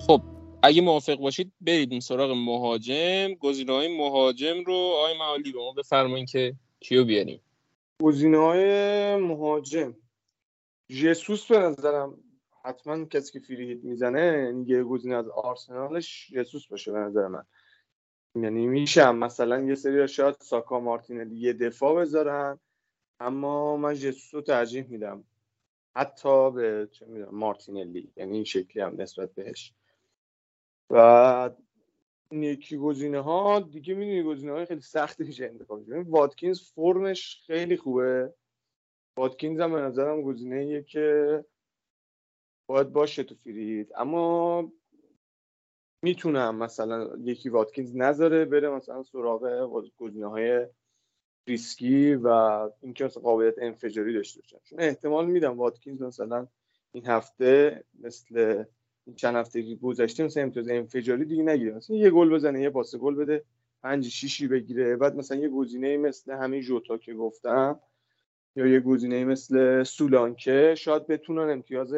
خب 0.07 0.23
اگه 0.63 0.83
موافق 0.83 1.15
باشید 1.15 1.53
برید 1.61 2.01
سراغ 2.01 2.31
مهاجم. 2.31 3.35
گزینه 3.35 3.73
های 3.73 3.99
مهاجم 3.99 4.65
رو 4.67 4.75
آقای 4.75 5.19
معالی 5.19 5.53
به 5.53 5.59
ما 5.59 5.73
بفرمایید 5.73 6.29
که 6.31 6.55
کیو 6.81 7.05
بیاریم. 7.05 7.41
گزینه 8.03 8.39
های 8.39 9.17
مهاجم. 9.17 9.95
جسوس 10.89 11.47
به 11.47 11.59
نظرم 11.59 12.15
حتما 12.65 13.05
کسی 13.05 13.33
که 13.33 13.41
فری 13.41 13.69
هیت 13.69 13.85
می‌زنه 13.85 14.43
یعنی 14.45 14.65
یه 14.67 14.83
گزینه 14.83 15.17
از 15.17 15.29
آرسنالش 15.29 16.31
جسوس 16.35 16.67
باشه 16.67 16.93
به 16.93 16.99
نظر 16.99 17.29
من. 17.29 17.45
یعنی 18.35 18.67
میشم 18.67 19.17
مثلا 19.17 19.61
یه 19.61 19.75
سری 19.75 20.09
شاید 20.09 20.35
ساکا 20.41 20.81
مارتینلی 20.81 21.37
یه 21.37 21.53
دفاع 21.53 22.01
بذارن. 22.01 22.59
اما 23.21 23.77
من 23.77 23.95
جسوس 23.95 24.35
رو 24.35 24.41
ترجیح 24.41 24.87
میدم. 24.89 25.25
حتی 25.97 26.51
به 26.51 26.89
چه 26.93 27.07
می‌دونم 27.07 27.35
مارتینلی. 27.35 28.13
یعنی 28.17 28.35
این 28.35 28.45
شکلی 28.45 28.83
هم 28.83 29.01
نسبت 29.01 29.35
بهش. 29.35 29.73
و 30.91 31.51
این 32.31 32.43
یکی 32.43 32.77
گزینه 32.77 33.21
ها 33.21 33.61
دیگه 33.61 33.95
می‌دونی 33.95 34.23
گزینه 34.23 34.53
های 34.53 34.65
خیلی 34.65 34.81
سختی 34.81 35.25
میشه 35.25 35.45
انتخاب 35.45 35.83
واتکینز 35.89 36.61
فرمش 36.61 37.43
خیلی 37.47 37.77
خوبه. 37.77 38.35
واتکینز 39.17 39.61
هم 39.61 39.73
به 39.73 39.81
نظرم 39.81 40.23
گزینه 40.23 40.83
که 40.83 41.45
باید 42.67 42.93
باشه 42.93 43.23
تو 43.23 43.35
فریت 43.35 43.99
اما 43.99 44.73
می‌تونم 46.03 46.57
مثلا 46.57 47.17
یکی 47.19 47.49
واتکینز 47.49 47.97
نذاره 47.97 48.45
بره 48.45 48.71
مثلا 48.71 49.03
سراغ 49.03 49.71
گزینه 49.97 50.27
های 50.27 50.67
ریسکی 51.47 52.15
و 52.15 52.29
اینکه 52.81 53.07
قابلیت 53.07 53.55
انفجاری 53.59 54.15
داشته 54.15 54.41
باشن. 54.41 54.59
چون 54.65 54.81
احتمال 54.81 55.27
میدم 55.27 55.59
واتکینز 55.59 56.03
مثلا 56.03 56.47
این 56.93 57.07
هفته 57.07 57.85
مثل 58.01 58.65
این 59.07 59.17
چند 59.17 59.37
هفته 59.37 59.75
گذشته 59.75 60.25
مثلا 60.25 60.43
امتیاز 60.43 60.69
انفجاری 60.69 61.25
دیگه 61.25 61.43
نگیره. 61.43 61.73
مثلا 61.73 61.97
یه 61.97 62.11
گل 62.11 62.31
بزنه 62.31 62.63
یه 62.63 62.71
پاس 62.71 62.97
گل 62.97 63.15
بده 63.15 63.45
پنج 63.83 64.09
شیشی 64.09 64.49
بگیره. 64.49 64.97
بعد 64.97 65.17
مثلا 65.17 65.39
یه 65.39 65.49
گزینه 65.49 65.97
مثل 65.97 66.33
همین 66.33 66.61
جوتا 66.61 66.99
که 66.99 67.15
گفتم 67.15 67.81
یا 68.57 68.67
یه 68.67 68.81
گزینه 68.81 69.25
مثل 69.25 69.83
سولانکه 69.83 70.75
شاید 70.79 71.07
بتونن 71.07 71.51
امتیاز 71.51 71.95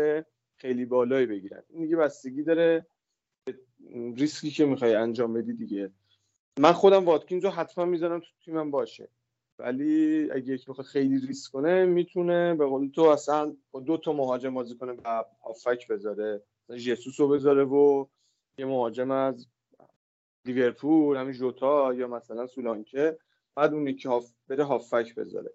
خیلی 0.56 0.84
بالایی 0.84 1.26
بگیرن. 1.26 1.62
این 1.68 1.82
دیگه 1.82 1.96
بستگی 1.96 2.42
داره 2.42 2.86
ریسکی 4.16 4.50
که 4.50 4.64
می‌خوای 4.64 4.94
انجام 4.94 5.32
بدی 5.32 5.52
دیگه. 5.52 5.90
من 6.58 6.72
خودم 6.72 7.04
واتکینز 7.04 7.44
رو 7.44 7.50
حتما 7.50 7.84
می‌ذارم 7.84 8.20
تو 8.20 8.26
تیمم 8.44 8.70
باشه. 8.70 9.08
ولی 9.58 10.28
اگه 10.30 10.54
یکی 10.54 10.66
بخواد 10.70 10.86
خیلی 10.86 11.26
ریسک 11.26 11.52
کنه 11.52 11.84
می‌تونه. 11.84 12.54
به 12.54 12.66
قول 12.66 12.90
تو 12.90 13.02
اصلا 13.02 13.56
با 13.70 13.80
دو 13.80 13.96
تا 13.96 14.12
مهاجم 14.12 14.54
بازی 14.54 14.76
کنه 14.76 14.92
و 15.04 15.24
هافبک 15.44 15.88
بذاره 15.88 16.42
جسوس 16.68 17.20
رو 17.20 17.28
بذاره 17.28 17.64
و 17.64 18.06
یه 18.58 18.66
مهاجم 18.66 19.10
از 19.10 19.46
لیورپول 20.44 21.16
همین 21.16 21.32
جوتا 21.32 21.94
یا 21.94 22.08
مثلا 22.08 22.46
سولانکه 22.46 23.18
بعد 23.54 23.74
اون 23.74 23.86
یکی 23.86 24.08
هاف 24.08 24.32
بره 24.48 24.64
هافبک 24.64 25.14
بذاره. 25.14 25.52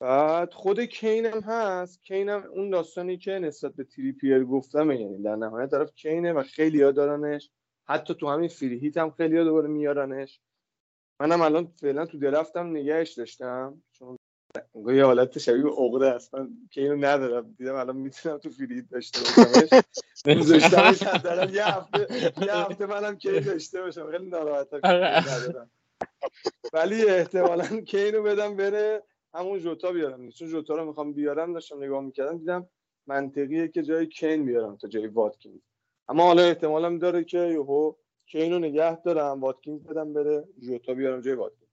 بعد 0.00 0.52
خود 0.52 0.80
کین 0.80 1.26
هم 1.26 1.40
هست. 1.40 2.02
کین 2.02 2.28
هم 2.28 2.42
اون 2.42 2.70
داستانی 2.70 3.18
که 3.18 3.30
نسبت 3.30 3.74
به 3.74 3.84
تریپیر 3.84 4.44
گفتم 4.44 4.90
یعنی 4.90 5.22
در 5.22 5.36
نهایت 5.36 5.70
طرف 5.70 5.94
کینه 5.94 6.32
و 6.32 6.42
خیلی 6.42 6.82
ها 6.82 6.90
دارنش. 6.90 7.50
حتی 7.84 8.14
تو 8.14 8.28
همین 8.28 8.48
فری 8.48 8.78
هیت 8.78 8.96
هم 8.96 9.10
خیلی 9.10 9.38
ها 9.38 9.44
دوباره 9.44 9.68
میارنش. 9.68 10.40
منم 11.20 11.40
الان 11.40 11.66
فعلا 11.66 12.06
تو 12.06 12.18
درفتم 12.18 12.66
نگهش 12.66 13.12
داشتم. 13.12 13.82
چون 13.92 14.16
یه 14.86 15.04
حالت 15.04 15.38
شبیه 15.38 15.66
عقده 15.66 16.06
است. 16.06 16.34
من 16.34 16.48
که 16.70 16.80
اینو 16.80 16.96
ندارم. 16.96 17.54
دیدم 17.58 17.74
الان 17.74 17.96
می‌تونم 17.96 18.38
تو 18.38 18.50
فرید 18.50 18.88
داشته 18.88 19.20
باشمش. 19.20 19.84
گذاشتمش 20.38 21.02
دارم 21.02 21.54
یه 21.54 21.64
هفته 21.64 22.06
یه 22.42 22.54
هفته 22.54 22.86
منم 22.86 23.16
کی 23.16 23.40
داشته 23.40 23.82
باشم. 23.82 24.10
خیلی 24.10 24.26
ناراحتم 24.26 24.80
ندارم. 24.86 25.70
ولی 26.72 27.04
احتمالا 27.04 27.80
کینو 27.80 28.22
بدم 28.22 28.56
بره 28.56 29.02
همون 29.34 29.58
جوتا 29.58 29.92
بیارم. 29.92 30.30
چون 30.30 30.48
جوتا 30.48 30.74
رو 30.74 30.84
می‌خوام 30.84 31.12
بیارم 31.12 31.52
داشتم 31.52 31.82
نگاه 31.82 32.00
می‌کردم 32.00 32.38
دیدم 32.38 32.68
منطقیه 33.06 33.68
که 33.68 33.82
جای 33.82 34.06
کین 34.06 34.44
بیارم 34.44 34.76
تا 34.76 34.88
جای 34.88 35.06
واتکینز. 35.06 35.60
اما 36.08 36.26
حالا 36.26 36.42
احتمالم 36.42 36.98
داره 36.98 37.24
که 37.24 37.38
یهو 37.38 37.94
کین 38.26 38.52
رو 38.52 38.58
نگه 38.58 39.02
دارم 39.02 39.40
واتکینز 39.40 39.84
بدم 39.84 40.12
بره 40.12 40.48
جوتا 40.58 40.94
بیارم 40.94 41.20
جای 41.20 41.34
واتکینز. 41.34 41.70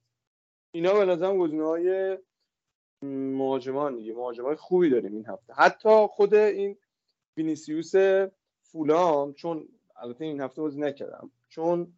اینا 0.72 0.94
به 0.94 1.06
نظرم 1.06 1.38
گزینه 1.38 1.64
های 1.64 2.18
مهاجمان 3.02 3.96
دیگه 3.96 4.14
مهاجمای 4.14 4.56
خوبی 4.56 4.90
داریم 4.90 5.14
این 5.14 5.26
هفته. 5.26 5.54
حتی 5.54 6.08
خود 6.10 6.34
این 6.34 6.78
وینیسیوس 7.38 7.92
فولام 8.62 9.34
چون 9.34 9.68
البته 9.96 10.26
این 10.26 10.42
هفته 10.42 10.62
بازی 10.62 10.80
نکردم 10.80 11.32
چون 11.50 11.94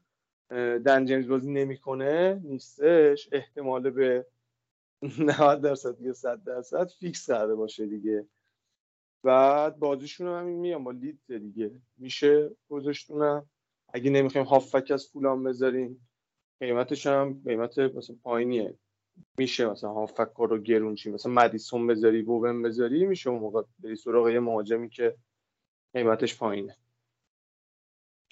دن 0.85 1.05
جیمز 1.05 1.27
بازی 1.27 1.51
نمی‌کنه 1.51 2.41
نیستش 2.43 3.29
احتمال 3.31 3.89
به 3.89 4.25
90 5.19 5.61
درصد 5.61 6.01
یا 6.01 6.13
100 6.13 6.43
درصد 6.43 6.87
فیکس 6.87 7.27
کرده 7.27 7.55
باشه 7.55 7.85
دیگه. 7.85 8.27
بعد 9.23 9.79
بازیشون 9.79 10.27
هم 10.27 10.45
میام 10.45 10.83
با 10.83 10.91
لیدز 10.91 11.19
دیگه. 11.27 11.71
میشه 11.97 12.55
گذاشتشونم. 12.69 13.49
اگه 13.93 14.09
نمی‌خوایم 14.09 14.47
هافبک 14.47 14.91
از 14.91 15.07
فولام 15.07 15.43
بذاریم 15.43 16.07
قیمتش 16.59 17.07
هم 17.07 17.41
قیمت 17.45 17.79
مثلا 17.79 18.15
پایینیه. 18.23 18.73
میشه 19.37 19.65
مثلا 19.65 19.89
هافبک 19.89 20.29
رو 20.37 20.61
گرون 20.61 20.95
چی؟ 20.95 21.11
مثلا 21.11 21.31
مدیسون 21.31 21.87
بذاری 21.87 22.21
بوئن 22.21 22.61
بذاری 22.61 23.05
میشه 23.05 23.29
اون 23.29 23.39
موقع 23.39 23.61
بری 23.79 23.95
سراغ 23.95 24.29
یه 24.29 24.39
مهاجمی 24.39 24.89
که 24.89 25.15
قیمتش 25.93 26.37
پایینه. 26.37 26.77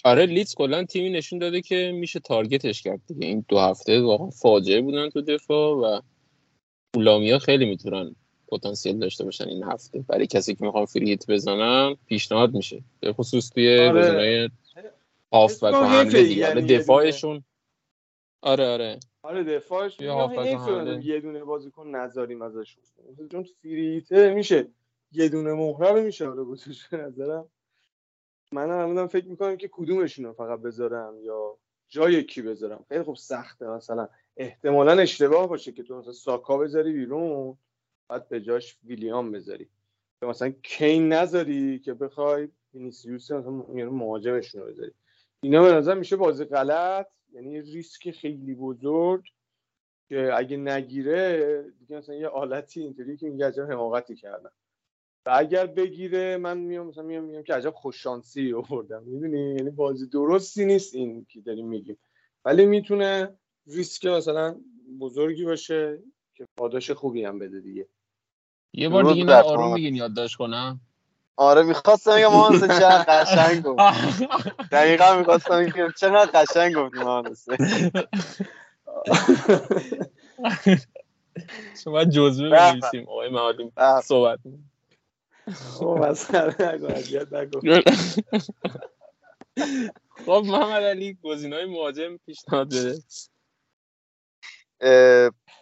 آره 0.03 0.25
لیدز 0.25 0.55
کلا 0.55 0.83
تیمی 0.85 1.09
نشون 1.09 1.39
داده 1.39 1.61
که 1.61 1.91
میشه 1.95 2.19
target 2.19 2.66
ش 2.66 2.81
کرد 2.81 3.01
دیگه. 3.07 3.27
این 3.27 3.45
دو 3.47 3.59
هفته 3.59 4.01
واقعا 4.01 4.29
فاجعه 4.29 4.81
بودن 4.81 5.09
تو 5.09 5.21
دفاع 5.21 5.75
و 5.75 6.01
فولامیا 6.95 7.39
خیلی 7.39 7.65
می‌تونن 7.65 8.15
پتانسیل 8.47 8.99
داشته 8.99 9.23
باشن 9.23 9.47
این 9.47 9.63
هفته. 9.63 10.05
برای 10.07 10.27
کسی 10.27 10.55
که 10.55 10.65
می‌خوان 10.65 10.85
فریت 10.85 11.31
بزنن 11.31 11.95
پیشنهاد 12.05 12.53
میشه. 12.53 12.83
به 12.99 13.13
خصوص 13.13 13.49
توی 13.49 13.79
آره. 13.79 14.49
و 15.31 15.37
حمله 15.67 16.23
دیگه 16.23 16.35
یعنی 16.35 16.61
دفاعشون. 16.61 17.43
آره 18.41 18.67
آره. 18.67 18.99
آره 19.23 19.43
دفاعش 19.43 19.99
یه 19.99 21.19
دونه 21.19 21.43
بازیکن 21.43 21.87
نذاریم 21.87 22.41
ازشون 22.41 22.83
چون 23.31 23.43
فریته 23.43 24.33
میشه. 24.33 24.67
یه 25.11 25.29
دونه 25.29 25.53
مهره 25.53 26.01
میشه 26.01 26.27
آره 26.27 26.43
به 26.91 26.97
نظرم. 26.97 27.49
من 28.51 28.71
الان 28.71 29.07
فکر 29.07 29.25
می‌کنم 29.25 29.57
که 29.57 29.67
کدومشون 29.67 30.25
رو 30.25 30.33
فقط 30.33 30.59
بذارم 30.59 31.23
یا 31.23 31.57
جای 31.87 32.23
کی 32.23 32.41
بذارم. 32.41 32.85
خیلی 32.89 33.03
خوب 33.03 33.15
سخته. 33.15 33.67
مثلا 33.67 34.07
احتمالا 34.37 35.01
اشتباه 35.01 35.47
باشه 35.47 35.71
که 35.71 35.83
تو 35.83 35.97
مثلا 35.97 36.13
ساکا 36.13 36.57
بذاری 36.57 36.93
بیرون 36.93 37.57
بعد 38.09 38.29
به 38.29 38.41
جاش 38.41 38.77
ویلیام 38.83 39.31
بذاری. 39.31 39.69
مثلا 40.21 40.49
کین 40.49 41.13
نذاری 41.13 41.79
که 41.79 41.93
بخوای 41.93 42.47
وینیسیوس 42.73 43.31
مثلا 43.31 43.51
مهاجمشون 43.91 44.61
رو 44.61 44.67
بذاری. 44.67 44.91
اینا 45.43 45.63
به 45.63 45.71
نظر 45.73 45.93
میشه 45.93 46.15
بازی 46.15 46.45
غلط. 46.45 47.07
یعنی 47.33 47.61
ریسک 47.61 48.11
خیلی 48.11 48.55
بزرگ 48.55 49.25
که 50.09 50.31
اگه 50.35 50.57
نگیره 50.57 51.65
دیگه 51.79 51.97
مثلا 51.97 52.15
یه 52.15 52.27
آلتی 52.27 52.81
اینطوری 52.81 53.17
که 53.17 53.29
میگه 53.29 53.47
عجب 53.47 53.71
حماقتی 53.71 54.15
کردن. 54.15 54.49
و 55.25 55.33
اگر 55.33 55.65
بگیره 55.65 56.37
من 56.37 56.57
میام 56.57 56.87
مثلا 56.87 57.03
میام 57.03 57.23
میام 57.23 57.43
که 57.43 57.53
عجب 57.53 57.71
خوش 57.71 58.03
شانسی 58.03 58.53
آوردم. 58.53 59.03
می‌دونی؟ 59.03 59.55
یعنی 59.55 59.69
بازی 59.69 60.07
درستی 60.07 60.65
نیست 60.65 60.95
این 60.95 61.25
که 61.29 61.41
داریم 61.41 61.67
میگیم. 61.67 61.97
ولی 62.45 62.65
می‌تونه 62.65 63.37
ریسک 63.67 64.05
مثلا 64.05 64.55
بزرگی 64.99 65.45
باشه 65.45 66.03
که 66.35 66.47
پاداش 66.57 66.91
خوبی 66.91 67.23
هم 67.23 67.39
بده 67.39 67.59
دیگه. 67.59 67.87
یه 68.73 68.89
بار 68.89 69.03
دیگه 69.03 69.23
نه 69.23 69.33
آروم. 69.33 69.73
میگین 69.73 69.95
یادداشت 69.95 70.37
کنم. 70.37 70.79
آره 71.37 71.63
می‌خواستم 71.63 72.15
بگم 72.15 72.27
مانسه 72.27 72.67
چقدر 72.67 73.03
قشنگ 73.07 73.63
گفت. 73.63 73.79
دقیقا 74.71 75.17
می‌خواستم 75.17 75.65
بگم 75.65 75.91
چقدر 75.97 76.41
قشنگ 76.41 76.75
گفت 76.75 76.95
مانسه 76.95 77.57
شما 81.83 82.05
جزوه 82.05 82.49
به 82.49 82.55
به. 82.55 82.71
بنویسیم 82.71 83.09
آقای 83.09 83.29
معلوم 83.29 83.71
به. 83.75 84.01
صحبت 84.01 84.39
خب 85.53 86.13
خب 90.25 90.43
محمد 90.45 90.83
علی 90.83 91.17
گزینه 91.23 91.55
های 91.55 91.65
مهاجم 91.65 92.17
پیشنهاد 92.17 92.67
بده. 92.67 93.03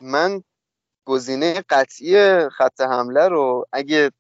من 0.02 0.44
گزینه 1.06 1.64
قطعی 1.70 2.40
خط 2.50 2.82
حمله 2.82 3.28
رو 3.28 3.66
اگه 3.74 4.12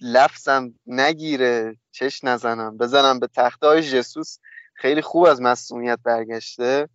لفظم 0.00 0.74
نگیره 0.86 1.76
چش 1.90 2.24
نزنم 2.24 2.78
بزنم 2.78 3.18
به 3.18 3.26
تخته. 3.26 3.66
های 3.66 3.82
جسوس 3.82 4.38
خیلی 4.74 5.02
خوب 5.02 5.24
از 5.24 5.40
مصومیت 5.40 5.98
برگشته 6.04 6.88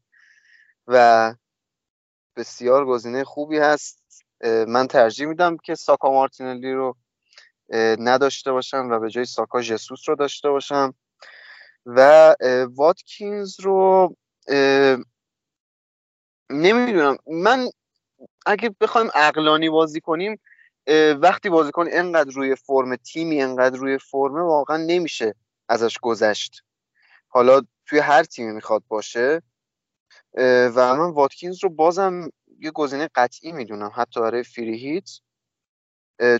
و 0.87 1.33
بسیار 2.35 2.85
گزینه 2.85 3.23
خوبی 3.23 3.57
هست. 3.57 4.25
من 4.67 4.87
ترجیح 4.87 5.27
میدم 5.27 5.57
که 5.57 5.75
ساکا 5.75 6.11
مارتینلی 6.11 6.73
رو 6.73 6.97
نداشته 7.99 8.51
باشم 8.51 8.89
و 8.91 8.99
به 8.99 9.09
جای 9.09 9.25
ساکا 9.25 9.61
جسوس 9.61 10.09
رو 10.09 10.15
داشته 10.15 10.49
باشم. 10.49 10.93
و 11.85 12.35
واتکینز 12.75 13.59
رو 13.59 14.15
نمی‌دونم. 16.49 17.17
من 17.27 17.69
اگه 18.45 18.75
بخوایم 18.81 19.09
اقلانی 19.15 19.69
بازی 19.69 20.01
کنیم 20.01 20.39
وقتی 21.21 21.49
بازیکن 21.49 21.87
انقدر 21.91 22.31
روی 22.31 22.55
فرم 22.55 22.95
تیمی 22.95 23.41
انقدر 23.41 23.77
روی 23.77 23.97
فرمه 23.97 24.41
واقعا 24.41 24.77
نمیشه 24.77 25.35
ازش 25.69 25.99
گذشت. 25.99 26.63
حالا 27.27 27.61
توی 27.85 27.99
هر 27.99 28.23
تیمی 28.23 28.51
می‌خواد 28.51 28.83
باشه. 28.87 29.41
و 30.75 30.95
من 30.95 31.09
واتکینز 31.09 31.63
رو 31.63 31.69
بازم 31.69 32.29
یه 32.59 32.71
گزینه 32.71 33.09
قطعی 33.15 33.51
می‌دونم 33.51 33.91
حتی 33.95 34.21
برای 34.21 34.43
فری 34.43 34.77
هیت. 34.77 35.09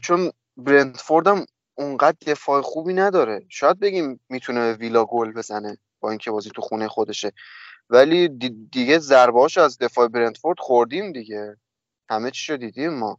چون 0.01 0.31
برنتفورد 0.57 1.27
هم 1.27 1.45
اونقدر 1.75 2.17
دفاع 2.27 2.61
خوبی 2.61 2.93
نداره. 2.93 3.45
شاید 3.49 3.79
بگیم 3.79 4.19
می‌تونه 4.29 4.73
ویلا 4.73 5.05
گل 5.05 5.31
بزنه 5.31 5.77
با 5.99 6.09
اینکه 6.09 6.31
بازی 6.31 6.49
تو 6.49 6.61
خونه 6.61 6.87
خودشه. 6.87 7.31
ولی 7.89 8.29
دیگه 8.71 8.99
ضربهاش 8.99 9.57
از 9.57 9.77
دفاع 9.77 10.07
برنتفورد 10.07 10.59
خوردیم 10.59 11.11
دیگه. 11.11 11.57
همه 12.09 12.31
چی 12.31 12.51
رو 12.51 12.57
دیدیم 12.57 12.93
ما. 12.93 13.17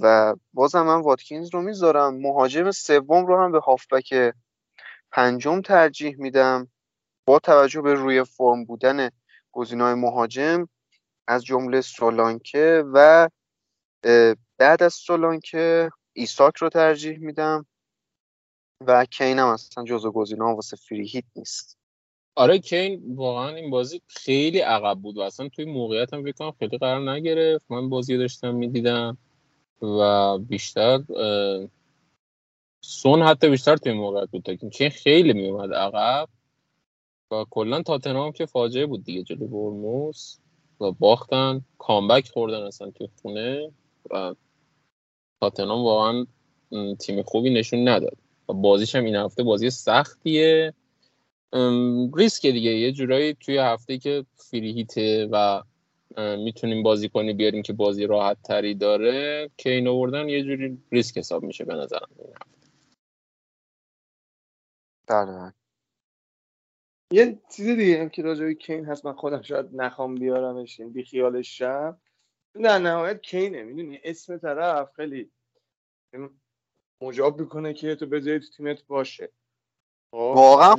و 0.00 0.36
بازم 0.52 0.82
من 0.82 1.00
واتکینز 1.00 1.54
رو 1.54 1.62
می‌ذارم. 1.62 2.14
مهاجم 2.14 2.70
سوم 2.70 3.26
رو 3.26 3.40
هم 3.40 3.52
به 3.52 3.60
هافبک 3.60 4.34
پنجم 5.12 5.60
ترجیح 5.60 6.16
میدم. 6.18 6.68
با 7.26 7.38
توجه 7.38 7.80
به 7.80 7.94
روی 7.94 8.24
فرم 8.24 8.64
بودن 8.64 9.10
گزینه‌های 9.52 9.94
مهاجم 9.94 10.68
از 11.28 11.44
جمله 11.44 11.80
سولانکه 11.80 12.84
و 12.92 13.28
بعد 14.58 14.82
از 14.82 14.94
سولانکه 14.94 15.90
ایساک 16.12 16.56
رو 16.56 16.68
ترجیح 16.68 17.18
میدم. 17.18 17.66
و 18.86 19.04
کین 19.04 19.38
هم 19.38 19.46
اصلا 19.46 19.84
جزو 19.84 20.12
گزینه 20.12 20.44
واسه 20.44 20.76
فری 20.76 21.08
هیت 21.08 21.24
نیست. 21.36 21.78
آره 22.34 22.58
کین 22.58 23.16
واقعا 23.16 23.48
این 23.48 23.70
بازی 23.70 24.02
خیلی 24.06 24.58
عقب 24.58 24.98
بود 24.98 25.16
و 25.16 25.20
اصلا 25.20 25.48
توی 25.48 25.64
موقعیت 25.64 26.14
هم 26.14 26.22
فکر 26.22 26.52
خیلی 26.58 26.78
قرار 26.78 27.10
نگرفت. 27.10 27.70
من 27.70 27.88
بازی 27.88 28.18
داشتم 28.18 28.54
می‌دیدم. 28.54 29.18
و 29.82 30.38
بیشتر 30.38 31.02
سون 32.84 33.22
حتی 33.22 33.48
بیشتر 33.48 33.76
توی 33.76 33.92
موقعیت 33.92 34.30
بود 34.30 34.42
تا 34.42 34.54
کین 34.54 34.90
خیلی 34.90 35.32
میومد 35.32 35.74
عقب 35.74 36.28
و 37.30 37.44
کلا 37.50 37.82
تاتنهام 37.82 38.32
که 38.32 38.46
فاجعه 38.46 38.86
بود 38.86 39.04
دیگه 39.04 39.22
جلوی 39.22 39.46
برموس 39.46 40.36
و 40.80 40.92
باختن. 40.92 41.64
کامبک 41.78 42.28
خوردن 42.28 42.62
اصلا 42.62 42.90
توی 42.90 43.08
خونه 43.22 43.70
و 44.10 44.34
تاتنهام 45.40 45.84
واقعا 45.84 46.26
تیم 46.94 47.22
خوبی 47.22 47.50
نشون 47.50 47.88
نداد. 47.88 48.16
و 48.48 48.52
بازیش 48.52 48.94
هم 48.94 49.04
این 49.04 49.16
هفته 49.16 49.42
بازی 49.42 49.70
سختیه. 49.70 50.74
ریسک 52.14 52.46
دیگه. 52.46 52.70
یه 52.70 52.92
جورایی 52.92 53.34
توی 53.34 53.58
هفته 53.58 53.98
که 53.98 54.24
فریهیته 54.36 55.28
و 55.32 55.62
می‌تونیم 56.18 56.82
بازی 56.82 57.08
کنی 57.08 57.32
بیاریم 57.32 57.62
که 57.62 57.72
بازی 57.72 58.06
راحت 58.06 58.42
تری 58.42 58.74
داره. 58.74 59.50
کین 59.56 59.88
آوردن 59.88 60.28
یه 60.28 60.42
جوری 60.42 60.78
ریسک 60.92 61.18
حساب 61.18 61.42
میشه 61.42 61.64
به 61.64 61.74
نظرم. 61.74 62.08
بله 65.06 65.54
یه 67.12 67.42
چیز 67.56 67.66
دیگه 67.66 68.00
هم 68.00 68.08
که 68.08 68.22
راجع 68.22 68.52
کین 68.52 68.84
هست 68.84 69.06
من 69.06 69.12
خودم 69.12 69.42
شاید 69.42 69.66
نخوام 69.72 70.14
بیارمش 70.14 70.80
این 70.80 70.92
بی 70.92 71.04
خیالش 71.04 71.58
شم. 71.58 72.00
در 72.54 72.78
نهایت 72.78 73.22
کینه 73.22 73.62
می‌دونی؟ 73.62 74.00
اسم 74.04 74.38
طرف 74.38 74.92
خیلی 74.96 75.30
مجاب 77.02 77.40
می‌کنه 77.40 77.74
که 77.74 77.94
تو 77.94 78.06
بذاری 78.06 78.40
تو 78.40 78.46
تیمت 78.56 78.86
باشه. 78.86 79.32
خب، 80.10 80.32
واقعا 80.36 80.76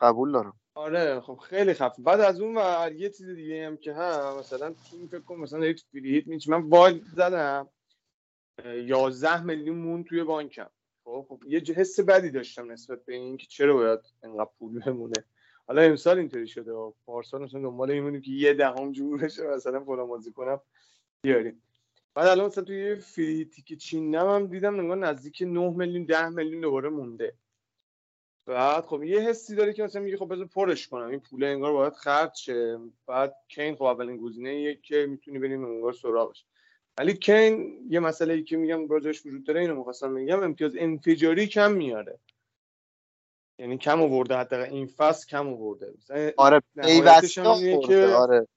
قبول 0.00 0.32
دارم. 0.32 0.59
آره 0.80 1.20
خب 1.20 1.36
خیلی 1.36 1.74
خفن 1.74 2.02
بعد 2.02 2.20
از 2.20 2.40
اون 2.40 2.58
و 2.58 2.90
یه 2.96 3.10
چیز 3.10 3.28
دیگه 3.28 3.66
هم 3.66 3.76
که 3.76 3.94
هم 3.94 4.38
مثلا 4.38 4.74
تیم 4.90 5.08
فکر 5.08 5.20
کن 5.20 5.36
مثلا 5.36 5.66
یک 5.66 5.84
فری 5.92 6.14
هیت 6.14 6.48
من 6.48 6.62
وایلد 6.68 7.04
زدم. 7.04 7.68
11 8.64 9.42
میلیون 9.42 9.76
مون 9.78 10.04
توی 10.04 10.24
بانکم. 10.24 10.70
خب 11.04 11.26
خب 11.28 11.42
یه 11.46 11.60
حس 11.76 12.00
بدی 12.00 12.30
داشتم 12.30 12.72
نسبت 12.72 13.04
به 13.04 13.14
این 13.14 13.36
که 13.36 13.46
چرا 13.46 13.74
باید 13.74 14.00
انقدر 14.22 14.50
پول 14.58 14.80
بمونه. 14.80 15.24
حالا 15.66 15.82
امسال 15.82 16.18
اینطوری 16.18 16.46
شده. 16.46 16.72
و 16.72 16.92
پارسال 17.06 17.42
مثلا 17.42 17.60
دنبال 17.60 17.90
این 17.90 18.20
که 18.20 18.30
یه 18.30 18.54
دهم 18.54 18.92
جور 18.92 19.22
بشه 19.22 19.46
مثلا 19.46 19.84
فلان 19.84 20.08
بازی 20.08 20.32
کنم. 20.32 20.60
بیاریم. 21.22 21.62
بعد 22.14 22.26
الان 22.26 22.46
مثلا 22.46 22.64
توی 22.64 22.94
فریتی 22.94 23.62
که 23.62 23.76
چینم 23.76 24.28
هم 24.28 24.46
دیدم 24.46 24.80
نگاه 24.80 24.96
نزدیک 24.96 25.42
9 25.42 25.70
میلیون 25.70 26.04
10 26.04 26.28
میلیون 26.28 26.60
دوباره 26.60 26.88
مونده. 26.88 27.34
بعد 28.46 28.84
خب 28.84 29.02
یه 29.02 29.20
حسی 29.20 29.54
داره 29.54 29.72
که 29.72 29.82
مثلا 29.82 30.02
میگه 30.02 30.16
خب 30.16 30.32
بذار 30.32 30.46
پرش 30.46 30.88
کنم. 30.88 31.08
این 31.08 31.20
پول 31.20 31.44
انگار 31.44 31.72
باید 31.72 31.92
خرج 31.92 32.34
شه. 32.34 32.78
بعد 33.06 33.34
کین 33.48 33.76
خب 33.76 33.82
اولین 33.82 34.16
گزینه 34.16 34.74
که 34.74 35.06
می‌تونی 35.06 35.38
بریم 35.38 35.64
انگار 35.64 35.92
سراغش. 35.92 36.44
ولی 36.98 37.14
کین 37.14 37.86
یه 37.88 38.00
مسئله 38.00 38.34
ای 38.34 38.42
که 38.42 38.56
میگم 38.56 38.88
راجعش 38.88 39.26
وجود 39.26 39.44
داره 39.44 39.60
اینو 39.60 39.74
می‌خواستم 39.74 40.12
میگم 40.12 40.42
امتیاز 40.42 40.72
انفجاری 40.78 41.46
کم 41.46 41.72
میاره. 41.72 42.18
یعنی 43.58 43.78
کم 43.78 44.02
آورده 44.02 44.36
حتی 44.36 44.56
این 44.56 44.86
فصل 44.86 45.26
کم 45.26 45.48
آورده. 45.48 45.94
آره 46.36 46.62
پیوسته 46.82 47.78
که 47.86 48.06
آره. 48.06 48.48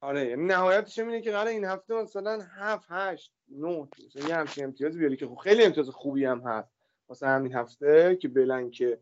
آره 0.00 0.26
یعنی 0.26 0.44
نهایتش 0.44 0.98
اینه 0.98 1.20
که 1.20 1.30
قرار 1.30 1.46
این 1.46 1.64
هفته 1.64 1.94
مثلا 1.94 2.40
7 2.56 2.86
8 2.88 3.32
9 3.48 3.88
مثلا 4.06 4.28
یه 4.28 4.34
همچین 4.34 4.64
امتیازی 4.64 4.98
بیاری 4.98 5.16
که 5.16 5.26
خب 5.26 5.34
خیلی 5.34 5.64
امتیاز 5.64 5.88
خوبی 5.88 6.24
هم 6.24 6.40
هست. 6.40 6.75
واسه 7.08 7.26
همین 7.26 7.54
هفته 7.54 8.18
که 8.20 8.28
بلنکه 8.28 8.98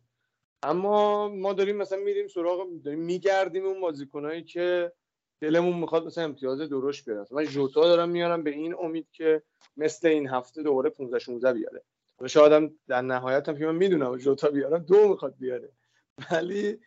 اما 0.63 1.29
ما 1.29 1.53
داریم 1.53 1.77
مثلا 1.77 1.99
میریم 1.99 2.29
سراغ 2.29 2.83
داریم 2.85 3.01
میگردیم 3.01 3.67
اون 3.67 3.81
بازیکنایی 3.81 4.43
که 4.43 4.93
دلمون 5.41 5.79
می‌خواد 5.79 6.07
مثلا 6.07 6.25
امتیاز 6.25 6.59
درشت 6.59 7.05
بیاره 7.05 7.27
من 7.31 7.45
جوتا 7.45 7.89
دارم 7.89 8.09
میارم 8.09 8.43
به 8.43 8.51
این 8.51 8.75
امید 8.75 9.07
که 9.13 9.43
مثل 9.77 10.09
این 10.09 10.29
هفته 10.29 10.63
دوباره 10.63 10.91
15 10.91 11.19
16 11.19 11.53
بیاره. 11.53 11.83
و 12.21 12.29
شاید 12.29 12.73
در 12.89 13.03
نهایت 13.03 13.49
هم 13.49 13.59
که 13.59 13.67
من 13.67 13.75
می‌دونم 13.75 14.17
جوتا 14.17 14.51
بیارم 14.51 14.79
دو 14.79 15.09
می‌خواد 15.09 15.35
بیاره. 15.39 15.73
ولی 16.31 16.81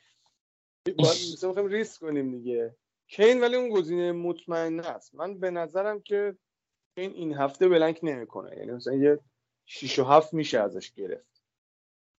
مثلا 1.00 1.50
می‌خوایم 1.50 1.68
ریسک 1.68 2.02
کنیم 2.02 2.32
دیگه. 2.32 2.76
کین 3.08 3.42
ولی 3.42 3.56
اون 3.56 3.70
گزینه 3.70 4.12
مطمئن 4.12 4.80
است. 4.80 5.16
من 5.16 5.40
به 5.40 5.52
نظرم 5.52 6.02
که 6.02 6.38
کین 6.96 7.12
این 7.12 7.34
هفته 7.34 7.68
بلنک 7.68 8.00
نمی‌کنه. 8.04 8.58
یعنی 8.58 8.72
مثلا 8.72 8.94
یه 8.94 9.20
6 9.70 10.00
و 10.00 10.04
7 10.04 10.34
میشه 10.34 10.60
ازش 10.60 10.92
گرفت. 10.92 11.42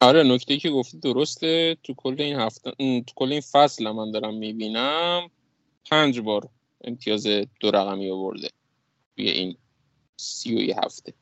آره 0.00 0.22
نکته 0.22 0.56
که 0.56 0.70
گفتی 0.70 0.98
درسته. 0.98 1.76
تو 1.82 1.94
کل 1.94 2.16
این 2.18 2.36
هفته 2.36 2.70
تو 2.78 3.14
کل 3.16 3.32
این 3.32 3.40
فصل 3.40 3.90
من 3.90 4.10
دارم 4.10 4.34
می‌بینم 4.34 5.30
پنج 5.90 6.20
بار 6.20 6.48
امتیاز 6.84 7.26
دو 7.60 7.70
رقمی 7.70 8.10
آورده 8.10 8.50
توی 9.16 9.28
این 9.28 9.56
سی 10.16 10.70
و 10.70 10.74
هفته. 10.84 11.14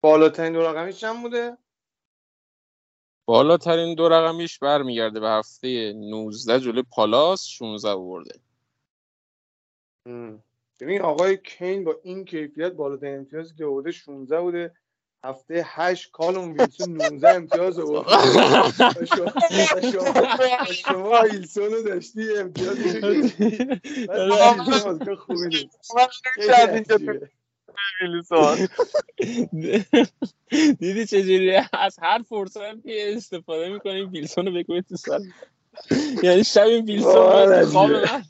بالاترین 0.00 0.52
دو 0.52 0.60
رقمی 0.60 0.92
چند 0.92 1.22
بوده؟ 1.22 1.58
بالاترین 3.28 3.94
دو 3.94 4.08
رقمیش 4.08 4.58
برمیگرده 4.58 5.20
به 5.20 5.28
هفته 5.28 5.92
19 5.92 6.60
جلوی 6.60 6.82
پالاس 6.82 7.46
16 7.46 7.88
آورده. 7.88 8.40
ببین 10.80 11.02
آقای 11.02 11.36
کین 11.36 11.84
با 11.84 11.96
این 12.02 12.24
کیفیت 12.24 12.72
بالاترین 12.72 13.18
امتیازی 13.18 13.54
که 13.54 13.64
آورده 13.64 13.90
16 13.90 14.40
بوده. 14.40 14.72
هفته 15.24 15.62
8 15.66 16.10
کالوم 16.10 16.52
ویلسون 16.52 16.96
19 16.96 17.28
امتیاز 17.28 17.78
آورده 17.78 18.10
شما 20.72 21.22
ویلسون 21.22 21.72
رو 21.72 21.82
داشتی 21.82 22.36
امتیاز 22.36 22.78
خوبی 25.16 25.68
دیدی 30.78 31.06
چجوری 31.06 31.56
از 31.72 31.98
هر 32.02 32.22
فرصتی 32.22 33.02
استفاده 33.02 33.68
می‌کنیم 33.68 34.10
ویلسون 34.10 34.46
رو 34.46 34.52
بکنید 34.52 34.84
تو 34.88 34.96
سر. 34.96 35.20
یعنی 36.22 36.44
شب 36.44 36.66
ویلسون 36.66 37.64
خواب 37.64 37.90
من. 37.92 38.22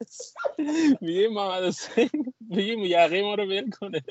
میگه 1.00 1.28
محمد 1.28 1.64
حسین 1.64 2.10
میگه 2.40 2.76
یقه 2.76 3.22
ما 3.22 3.34
رو 3.34 3.44
ول 3.44 3.70
کنه. 3.70 4.02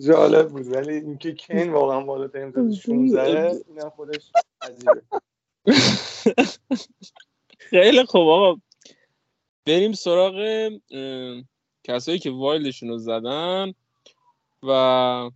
جالب 0.00 0.48
بود 0.48 0.72
ولی 0.72 0.94
اینکه 0.94 1.32
کین 1.32 1.72
واقعا 1.72 2.00
بالا 2.00 2.30
امتیاز 2.34 2.76
16 2.76 3.62
اینم 3.68 3.90
خودش 3.90 4.30
عجیبه. 4.62 5.02
خیلی 7.70 8.04
خوب 8.04 8.28
آقا. 8.28 8.60
بریم 9.66 9.92
سراغ 9.92 10.70
کسایی 11.84 12.18
که 12.18 12.30
وایلدشون 12.30 12.88
رو 12.88 12.98
زدن 12.98 13.74
و 14.62 15.30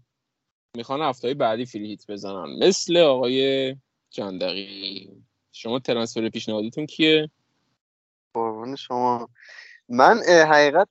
می‌خوان 0.76 1.02
هفته 1.02 1.34
بعدی 1.34 1.66
فری 1.66 1.86
هیت 1.86 2.10
بزنن. 2.10 2.66
مثل 2.66 2.96
آقای 2.96 3.76
جندقی. 4.10 5.23
شما 5.64 5.78
ترنسفر 5.78 6.28
پیشنهادیتون 6.28 6.86
کیه؟ 6.86 7.30
قربون 8.34 8.76
شما. 8.76 9.28
من 9.88 10.22
حقیقت 10.22 10.88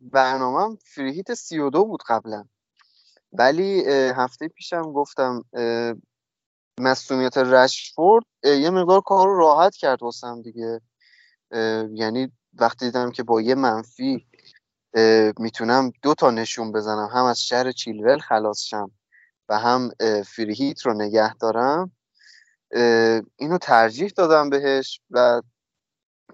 برنامهم 0.00 0.76
فری 0.76 1.12
هیت 1.12 1.34
32 1.34 1.84
بود 1.84 2.02
قبلا 2.08 2.44
ولی 3.32 3.84
هفته 4.16 4.48
پیشم 4.48 4.82
گفتم 4.82 5.44
مصومیت 6.80 7.38
رشفورد 7.38 8.24
یه 8.44 8.70
مقدار 8.70 9.00
کار 9.00 9.26
رو 9.26 9.38
راحت 9.38 9.76
کرد 9.76 10.02
واسم 10.02 10.42
دیگه. 10.42 10.80
یعنی 11.92 12.32
وقتی 12.54 12.86
دیدم 12.86 13.10
که 13.10 13.22
با 13.22 13.40
یه 13.40 13.54
منفی 13.54 14.26
می‌تونم 15.38 15.92
دو 16.02 16.14
تا 16.14 16.30
نشون 16.30 16.72
بزنم 16.72 17.08
هم 17.12 17.24
از 17.24 17.42
شهر 17.42 17.72
چیلول 17.72 18.18
خلاص 18.18 18.62
شم 18.62 18.90
و 19.48 19.58
هم 19.58 19.90
اه، 20.00 20.22
فری 20.22 20.54
هیت 20.54 20.86
رو 20.86 20.94
نگه 20.94 21.34
دارم. 21.34 21.92
اینو 23.36 23.58
ترجیح 23.60 24.12
دادم 24.16 24.50
بهش 24.50 25.00
و 25.10 25.42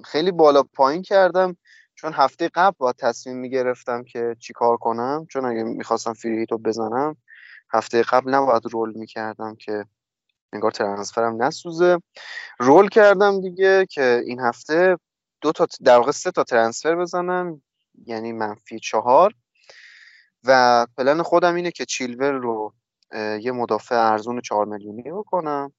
خیلی 0.05 0.33
بالا 0.33 0.63
پایین 0.63 1.03
کردم 1.03 1.57
چون 1.95 2.13
هفته 2.13 2.51
قبل 2.55 2.77
با 2.79 2.93
تصمیم 2.93 3.37
می‌گرفتم 3.37 4.05
که 4.05 4.37
چیکار 4.41 4.77
کنم. 4.77 5.27
چون 5.31 5.45
اگه 5.45 5.63
می‌خواستم 5.63 6.13
فری 6.13 6.47
رو 6.47 6.59
بزنم 6.59 7.17
هفته 7.73 8.03
قبل 8.03 8.35
نباید 8.35 8.67
رول 8.67 8.93
می‌کردم 8.97 9.57
که 9.57 9.85
انگار 10.53 10.71
ترنسفرم 10.71 11.43
نسوزه. 11.43 11.99
رول 12.59 12.89
کردم 12.89 13.41
دیگه 13.41 13.87
که 13.87 14.23
این 14.27 14.41
هفته 14.41 14.97
دو 15.41 15.53
تا 15.53 15.67
در 15.85 15.97
واقع 15.97 16.13
سه 16.13 16.31
تا 16.31 16.45
ترنسفر 16.45 16.97
بزنم 16.97 17.63
یعنی 18.07 18.33
منفی 18.33 18.81
چهار. 18.81 19.33
و 20.45 20.87
پلن 20.97 21.23
خودم 21.23 21.55
اینه 21.55 21.71
که 21.71 21.85
چیلور 21.85 22.33
رو 22.33 22.75
یه 23.41 23.53
مدافع 23.53 23.95
ارزون 23.95 24.41
چهار 24.41 24.67
میلیونی 24.67 25.03
بکنم. 25.03 25.73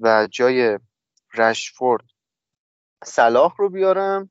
و 0.00 0.28
جای 0.30 0.78
رشفورد 1.34 2.04
صلاح 3.04 3.54
رو 3.58 3.68
بیارم 3.68 4.30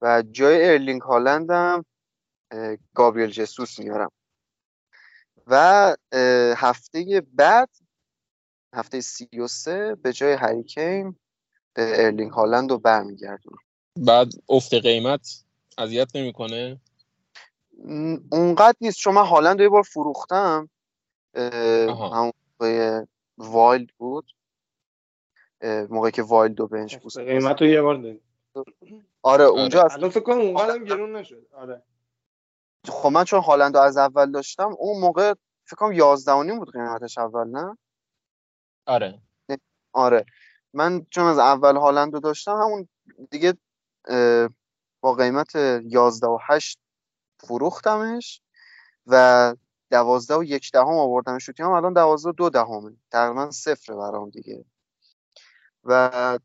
و 0.00 0.22
جای 0.30 0.70
ارلینگ 0.70 1.02
هالندم 1.02 1.84
گابریل 2.94 3.30
جسوس 3.30 3.78
میارم. 3.78 4.12
و 5.46 5.94
هفته 6.56 7.22
بعد 7.32 7.70
هفته 8.74 9.00
سی 9.00 9.28
و 9.40 9.46
سه 9.46 9.94
به 9.94 10.12
جای 10.12 10.32
هری 10.32 10.68
کین 10.68 11.16
ارلینگ 11.76 12.30
هالند 12.30 12.70
رو 12.70 12.78
برمیگردونم. 12.78 13.58
بعد 13.96 14.32
افت 14.48 14.74
قیمت 14.74 15.44
اذیت 15.78 16.16
نمی‌کنه؟ 16.16 16.80
اونقدر 18.32 18.76
نیست 18.80 18.98
چون 18.98 19.14
من 19.14 19.26
هالند 19.26 19.58
رو 19.58 19.62
یه 19.62 19.68
بار 19.68 19.82
فروختم. 19.82 20.70
همون 21.36 22.32
wild 23.38 23.90
بود. 23.98 24.32
موقعی 25.62 26.12
که 26.12 26.22
wild 26.22 26.60
و 26.60 26.66
bench 26.66 26.96
بود 26.96 27.14
قیمت 27.14 27.62
رو 27.62 27.66
یه 27.68 27.82
بار 27.82 27.94
داریم. 27.94 28.20
آره 29.22 29.44
اونجا 29.44 29.82
از 29.82 29.92
الان 29.92 30.10
فکر 30.10 30.22
کنم 30.22 30.40
اونقدر 30.40 30.78
گرون 30.78 31.16
نشد. 31.16 31.46
آره. 31.52 31.82
خب 32.88 33.08
من 33.08 33.24
چون 33.24 33.40
هالند 33.40 33.76
رو 33.76 33.82
از 33.82 33.96
اول 33.96 34.30
داشتم 34.32 34.76
اون 34.78 35.00
موقع 35.00 35.34
فکر 35.64 35.76
کنم 35.76 35.92
11 35.92 36.32
و 36.32 36.42
نیم 36.42 36.58
بود 36.58 36.72
قیمتش 36.72 37.18
اول 37.18 37.48
نه؟ 37.48 37.78
آره. 38.86 39.20
آره. 39.92 40.24
من 40.72 41.06
چون 41.10 41.24
از 41.24 41.38
اول 41.38 41.76
هالند 41.76 42.14
رو 42.14 42.20
داشتم 42.20 42.52
همون 42.52 42.88
دیگه 43.30 43.54
با 45.00 45.14
قیمت 45.14 45.54
11 45.84 46.26
و 46.26 46.38
8 46.48 46.78
فروختمش 47.40 48.42
و 49.06 49.54
دوازده 49.90 50.36
و 50.36 50.44
یک 50.44 50.72
دهم 50.72 50.94
آوردمش 50.94 51.46
تو 51.46 51.52
تیمم 51.52 51.70
الان 51.70 51.92
دوازده 51.92 52.28
و 52.28 52.32
دو 52.32 52.50
دهمه. 52.50 52.96
تقریبا 53.10 53.50
صفره 53.50 53.96
برام 53.96 54.30
دیگه. 54.30 54.64
و 55.84 56.38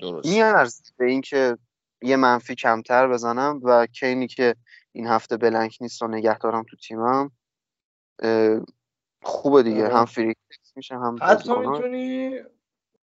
درست. 0.00 0.28
میارزه 0.28 0.82
به 0.96 1.06
اینکه 1.06 1.58
یه 2.02 2.16
منفی 2.16 2.54
کمتر 2.54 3.08
بزنم 3.08 3.60
و 3.62 3.86
کینی 3.86 4.26
که 4.26 4.56
این 4.92 5.06
هفته 5.06 5.36
بلنک 5.36 5.78
نیست 5.80 6.02
رو 6.02 6.08
نگه 6.08 6.38
دارم 6.38 6.62
تو 6.62 6.76
تیمم 6.76 7.30
خوبه 9.22 9.62
دیگه. 9.62 9.84
آره. 9.84 9.94
هم 9.94 10.04
فری 10.04 10.34
میشه 10.76 10.94
هم 10.94 11.16
حتی. 11.22 11.58
می‌تونی 11.58 12.40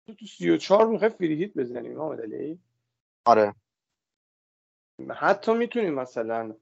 تو 0.07 0.15
تو 0.15 0.27
34 0.27 0.87
می‌خوای 0.87 1.11
فری 1.11 1.35
هیت 1.35 1.55
بزنی 1.55 1.89
محمد 1.89 2.21
علی. 2.21 2.59
آره. 3.25 3.55
حتی 5.17 5.55
می‌تونی 5.55 5.91
مثلا 5.91 6.55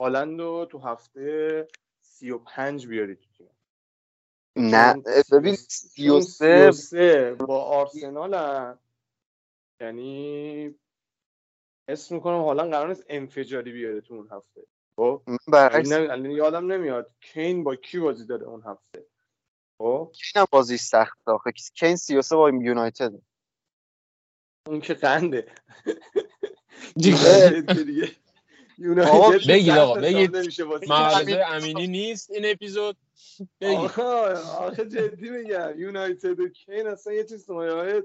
هالند 0.00 0.40
رو 0.40 0.66
تو 0.70 0.78
هفته 0.78 1.68
35 2.22 2.86
بیاری 2.86 3.16
تو 3.16 3.26
تیم. 3.38 3.50
نه 4.56 5.02
ببین 5.32 5.54
سی 5.54 6.08
و 6.08 6.20
سه 6.20 6.72
33 6.72 7.34
با 7.34 7.64
آرسنال 7.64 8.34
هم. 8.34 8.78
یعنی 9.80 10.74
اسم 11.88 12.14
می‌کنم 12.14 12.42
حالا 12.42 12.68
قرار 12.68 12.88
نیست 12.88 13.04
انفجاری 13.08 13.72
بیاره 13.72 14.00
تو 14.00 14.14
اون 14.14 14.28
هفته. 14.30 14.66
خب؟ 14.96 15.22
من 15.26 15.36
یعنی 15.48 15.50
برعکس 15.52 16.36
یادم 16.36 16.72
نمیاد 16.72 17.14
کین 17.20 17.64
با 17.64 17.76
کی 17.76 17.98
بازی 17.98 18.26
داره 18.26 18.46
اون 18.46 18.62
هفته. 18.62 19.06
خب؟ 19.78 20.12
کین 20.14 20.44
بازی 20.50 20.76
سخت 20.76 21.28
آخه. 21.28 21.52
کین 21.52 21.96
سی 21.96 22.16
و 22.16 22.22
سه 22.22 22.36
با 22.36 22.50
یونایتد. 22.50 23.12
اون 24.66 24.80
که 24.80 24.94
قنده. 24.94 25.52
دیگه. 26.96 28.16
یونایتد 28.82 29.48
بگید 29.48 29.70
آقا، 29.70 30.00
بگید. 30.00 30.36
امینی 31.46 31.86
نیست 31.86 32.30
این 32.30 32.42
اپیزود. 32.46 32.96
آقا 33.62 34.10
آخه 34.58 34.84
جدی 34.84 35.30
میگم. 35.30 35.80
یونایتد 35.80 36.40
و 36.40 36.48
کین 36.48 36.86
اصلا 36.86 37.12
یه 37.12 37.24
چیز 37.24 37.50
مایه 37.50 37.72
های 37.72 38.02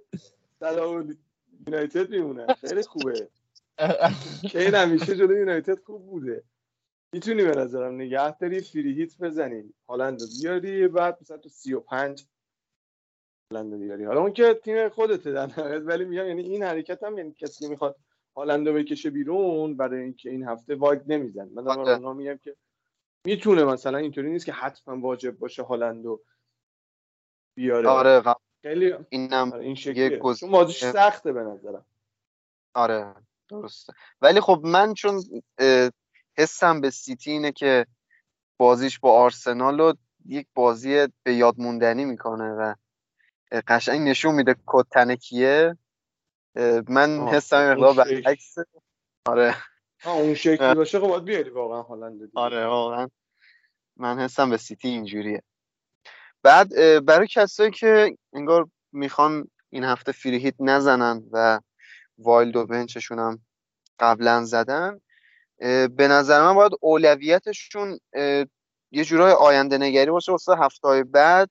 یونایتد 1.68 2.10
میمونه. 2.10 2.46
خیلی 2.54 2.82
خوبه. 2.82 3.30
کین 4.50 4.76
همیشه 4.76 5.16
جلو 5.16 5.38
یونایتد 5.38 5.80
خوب 5.80 6.06
بوده. 6.06 6.44
می‌تونی 7.14 7.44
به 7.44 7.52
نظرم 7.52 7.96
نگه 7.96 8.38
داری 8.38 8.62
فری 8.62 8.94
هیت 8.94 9.18
بزنی. 9.18 9.74
هالند 9.90 10.22
رو 10.22 10.28
بیاری 10.42 10.88
بعد 10.88 11.18
مثلا 11.22 11.38
تو 11.38 11.50
35 11.50 12.26
هالند 13.54 13.74
رو 13.74 13.80
بیاری. 13.80 14.06
حالا 14.06 14.22
اون 14.22 14.34
که 14.34 14.54
تیم 14.64 14.90
خودته 14.90 15.32
در 15.32 15.46
نهایت 15.46 15.82
ولی 15.86 16.06
میگم 16.06 16.28
یعنی 16.28 16.42
این 16.42 16.64
حرکت 16.64 17.04
هم 17.04 17.18
یعنی 17.18 17.34
کسی 17.34 17.68
می‌خواد 17.68 17.96
هالند 18.38 18.68
رو 18.68 18.74
بکشه 18.74 19.10
بیرون 19.10 19.78
برای 19.78 20.04
اینکه 20.04 20.30
این 20.30 20.48
هفته 20.48 20.76
واید 20.76 21.02
نمیزن 21.08 21.50
من 21.54 21.64
دارم 21.64 22.06
آره. 22.06 22.14
میگم 22.14 22.38
که 22.38 22.56
می‌تونه 23.26 23.64
مثلا 23.64 23.98
اینطوری 23.98 24.32
نیست 24.32 24.46
که 24.46 24.52
حتما 24.52 25.00
واجب 25.00 25.32
باشه 25.32 25.64
هالند 25.64 26.06
رو 26.06 26.22
بیاره. 27.56 27.90
آره 27.90 28.20
قبل 28.20 28.40
خیلی 28.62 28.94
اینم 29.10 29.54
آره، 29.54 29.62
این 29.62 29.70
یه 29.70 29.76
شکلیه. 29.76 30.18
گز- 30.18 30.40
چون 30.40 30.52
بازیش 30.52 30.86
سخته 30.86 31.34
به 31.34 31.44
نظرم. 31.44 31.86
آره 32.74 33.16
درسته. 33.50 33.94
ولی 34.22 34.42
خب 34.42 34.62
من 34.64 34.94
چون 34.94 35.24
حسم 36.38 36.82
به 36.82 36.90
سیتی 36.90 37.32
اینه 37.32 37.52
که 37.52 37.86
بازیش 38.58 39.00
با 39.00 39.12
آرسنال 39.12 39.82
رو 39.82 39.94
یک 40.26 40.48
بازی 40.54 41.08
به 41.24 41.34
یاد 41.34 41.56
موندنی 41.58 42.06
می‌کنه 42.06 42.50
و 42.52 42.74
قشنگ 43.68 44.08
نشون 44.08 44.36
میده 44.36 44.56
کد 44.66 44.86
تنکیه 44.92 45.78
اه، 45.78 45.87
من 46.90 47.20
آه، 47.20 47.36
حسم 47.36 47.76
شکل. 47.76 47.94
برعکس 47.94 48.56
آره. 49.26 49.56
اون 50.06 50.34
شکلی 50.34 50.76
باشه 50.76 51.00
خب 51.00 51.08
باید 51.08 51.24
بیاری 51.24 51.50
واقعا 51.50 51.82
هالند. 51.82 52.32
آره 52.36 52.66
واقعا. 52.66 53.10
من 53.98 54.20
حسم 54.20 54.50
به 54.50 54.58
سیتی 54.58 54.88
اینجوریه. 54.88 55.44
بعد 56.44 56.70
برای 57.06 57.28
کسایی 57.28 57.72
که 57.72 58.18
انگار 58.34 58.70
می‌خوان 58.92 59.48
این 59.70 59.84
هفته 59.84 60.12
فری 60.12 60.38
هیت 60.38 60.56
نزنن 60.60 61.24
و 61.32 61.60
وایلد 62.18 62.56
و 62.56 62.66
بنچشون 62.66 63.20
هم 63.20 63.40
قبلا 64.00 64.44
زدن 64.44 65.02
به 65.88 66.08
نظر 66.08 66.42
من 66.42 66.54
باید 66.54 66.72
اولویتشون 66.82 68.00
یه 68.92 69.04
جورای 69.06 69.32
آینده 69.32 69.78
نگری 69.78 70.12
باشه 70.12 70.32
واسه 70.32 70.56
هفته 70.58 71.04
بعد 71.04 71.50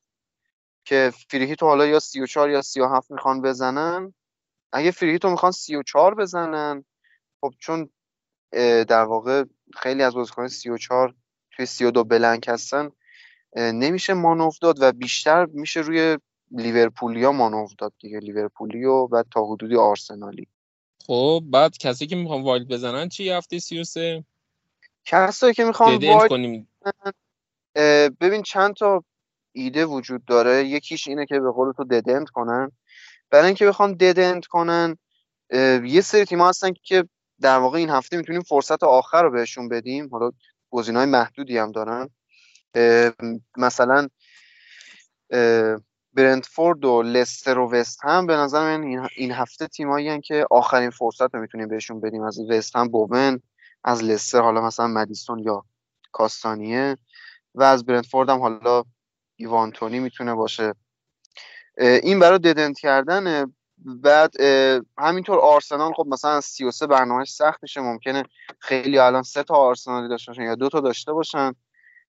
که 0.84 1.12
فری 1.30 1.56
تو 1.56 1.66
حالا 1.66 1.86
یا 1.86 2.00
34 2.00 2.50
یا 2.50 2.62
37 2.62 3.10
می‌خوان 3.10 3.42
بزنن. 3.42 4.14
اگه 4.72 4.90
فری 4.90 5.18
رو 5.18 5.30
می‌خوان 5.30 5.52
34 5.52 6.14
بزنن. 6.14 6.84
خب 7.40 7.54
چون 7.58 7.90
در 8.88 9.04
واقع 9.04 9.44
خیلی 9.76 10.02
از 10.02 10.14
بازیکن 10.14 10.48
34 10.48 11.14
توی 11.50 11.66
32 11.66 12.04
بلنک 12.04 12.48
هستن 12.48 12.90
نمیشه 13.56 14.14
مانوف 14.14 14.58
داد 14.58 14.76
و 14.80 14.92
بیشتر 14.92 15.46
میشه 15.46 15.80
روی 15.80 16.18
لیورپولیا 16.50 17.32
مانوف 17.32 17.72
داد 17.78 17.92
دیگه. 18.00 18.18
لیورپولی 18.18 18.84
و 18.84 19.08
و 19.12 19.22
تا 19.30 19.44
حدودی 19.44 19.76
آرسنالی. 19.76 20.48
خب 21.06 21.42
بعد 21.50 21.78
کسی 21.78 22.06
که 22.06 22.16
می‌خوان 22.16 22.42
wild 22.42 22.68
بزنن 22.68 23.08
چی 23.08 23.30
هفته 23.30 23.58
33 23.58 24.24
کسایی 25.04 25.54
که 25.54 25.64
می‌خوان 25.64 25.96
wild 25.96 26.28
کنیم. 26.28 26.68
ببین 28.20 28.42
چند 28.42 28.74
تا 28.74 29.04
ایده 29.52 29.86
وجود 29.86 30.24
داره. 30.24 30.64
یکیش 30.64 31.08
اینه 31.08 31.26
که 31.26 31.40
به 31.40 31.50
قول 31.50 31.72
تو 31.72 31.84
dead 31.84 32.09
end 32.09 32.28
کنن. 32.28 32.72
برای 33.30 33.46
اینکه 33.46 33.66
بخوان 33.66 33.94
dead 33.94 34.24
end 34.24 34.46
کنن 34.46 34.96
یه 35.84 36.00
سری 36.00 36.24
تیم‌ها 36.24 36.48
هستن 36.48 36.72
که 36.82 37.08
در 37.40 37.58
واقع 37.58 37.78
این 37.78 37.90
هفته 37.90 38.16
می‌تونیم 38.16 38.42
فرصت 38.42 38.82
آخر 38.82 39.22
رو 39.22 39.30
بهشون 39.30 39.68
بدیم. 39.68 40.08
حالا 40.08 40.30
گزینه‌های 40.70 41.06
محدودی 41.06 41.58
هم 41.58 41.72
دارن. 41.72 42.08
مثلا 43.56 44.08
برنتفورد 46.12 46.84
و 46.84 47.02
لستر 47.02 47.58
و 47.58 47.70
وست 47.70 47.98
هم 48.04 48.26
به 48.26 48.36
نظر 48.36 48.76
من 48.76 48.84
این- 49.16 49.32
هفته 49.32 49.66
تیمایی 49.66 50.20
که 50.20 50.46
آخرین 50.50 50.90
فرصت 50.90 51.34
رو 51.34 51.40
می‌تونیم 51.40 51.68
بهشون 51.68 52.00
بدیم. 52.00 52.22
از 52.22 52.38
وست 52.50 52.76
هم 52.76 52.88
بوون 52.88 53.40
از 53.84 54.04
لستر 54.04 54.40
حالا 54.40 54.60
مثلا 54.60 54.86
مدیسون 54.86 55.38
یا 55.38 55.64
کاستانیه 56.12 56.96
و 57.54 57.62
از 57.62 57.84
برنتفورد 57.84 58.28
هم 58.30 58.38
حالا 58.38 58.84
ایوانتونی 59.36 59.98
می‌تونه 59.98 60.34
باشه. 60.34 60.74
این 61.78 62.18
برای 62.18 62.38
ددنت 62.38 62.78
کردن 62.78 63.52
بعد 63.78 64.40
همینطور 64.98 65.38
آرسنال 65.38 65.92
خب 65.92 66.06
مثلا 66.08 66.30
از 66.30 66.44
33 66.44 66.86
برنامهش 66.86 67.30
سخت 67.30 67.62
میشه. 67.62 67.80
ممکنه 67.80 68.22
خیلی 68.58 68.98
الان 68.98 69.22
سه 69.22 69.42
تا 69.42 69.54
آرسنالی 69.54 70.08
داشته 70.08 70.30
باشن 70.30 70.42
یا 70.42 70.54
دو 70.54 70.68
تا 70.68 70.80
داشته 70.80 71.12
باشن 71.12 71.52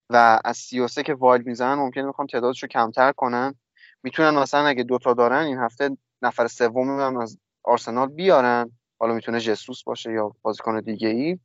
و 0.09 0.39
از 0.45 0.57
33 0.57 1.03
که 1.03 1.13
wild 1.13 1.45
می‌زنن 1.45 1.73
ممکنه 1.73 2.03
می‌خوام 2.03 2.27
تعدادش 2.27 2.63
رو 2.63 2.69
کمتر 2.69 3.11
کنن. 3.11 3.55
می‌تونن 4.03 4.29
مثلا 4.29 4.67
اگه 4.67 4.83
دوتا 4.83 5.13
دارن 5.13 5.43
این 5.45 5.57
هفته 5.57 5.97
نفر 6.21 6.47
سوم 6.47 6.99
هم 6.99 7.17
از 7.17 7.37
آرسنال 7.63 8.07
بیارن. 8.07 8.71
حالا 8.99 9.13
می‌تونه 9.13 9.39
جسوس 9.39 9.83
باشه 9.83 10.13
یا 10.13 10.31
بازیکن 10.41 10.79
دیگه 10.79 11.07
ای 11.07 11.39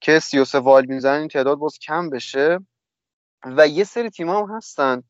که 0.00 0.18
33 0.18 0.58
wild 0.58 0.88
می‌زنن 0.88 1.18
این 1.18 1.28
تعداد 1.28 1.58
باز 1.58 1.78
کم 1.78 2.10
بشه. 2.10 2.58
و 3.44 3.68
یه 3.68 3.84
سری 3.84 4.10
تیم 4.10 4.28
هم 4.28 4.56
هستن 4.56 5.02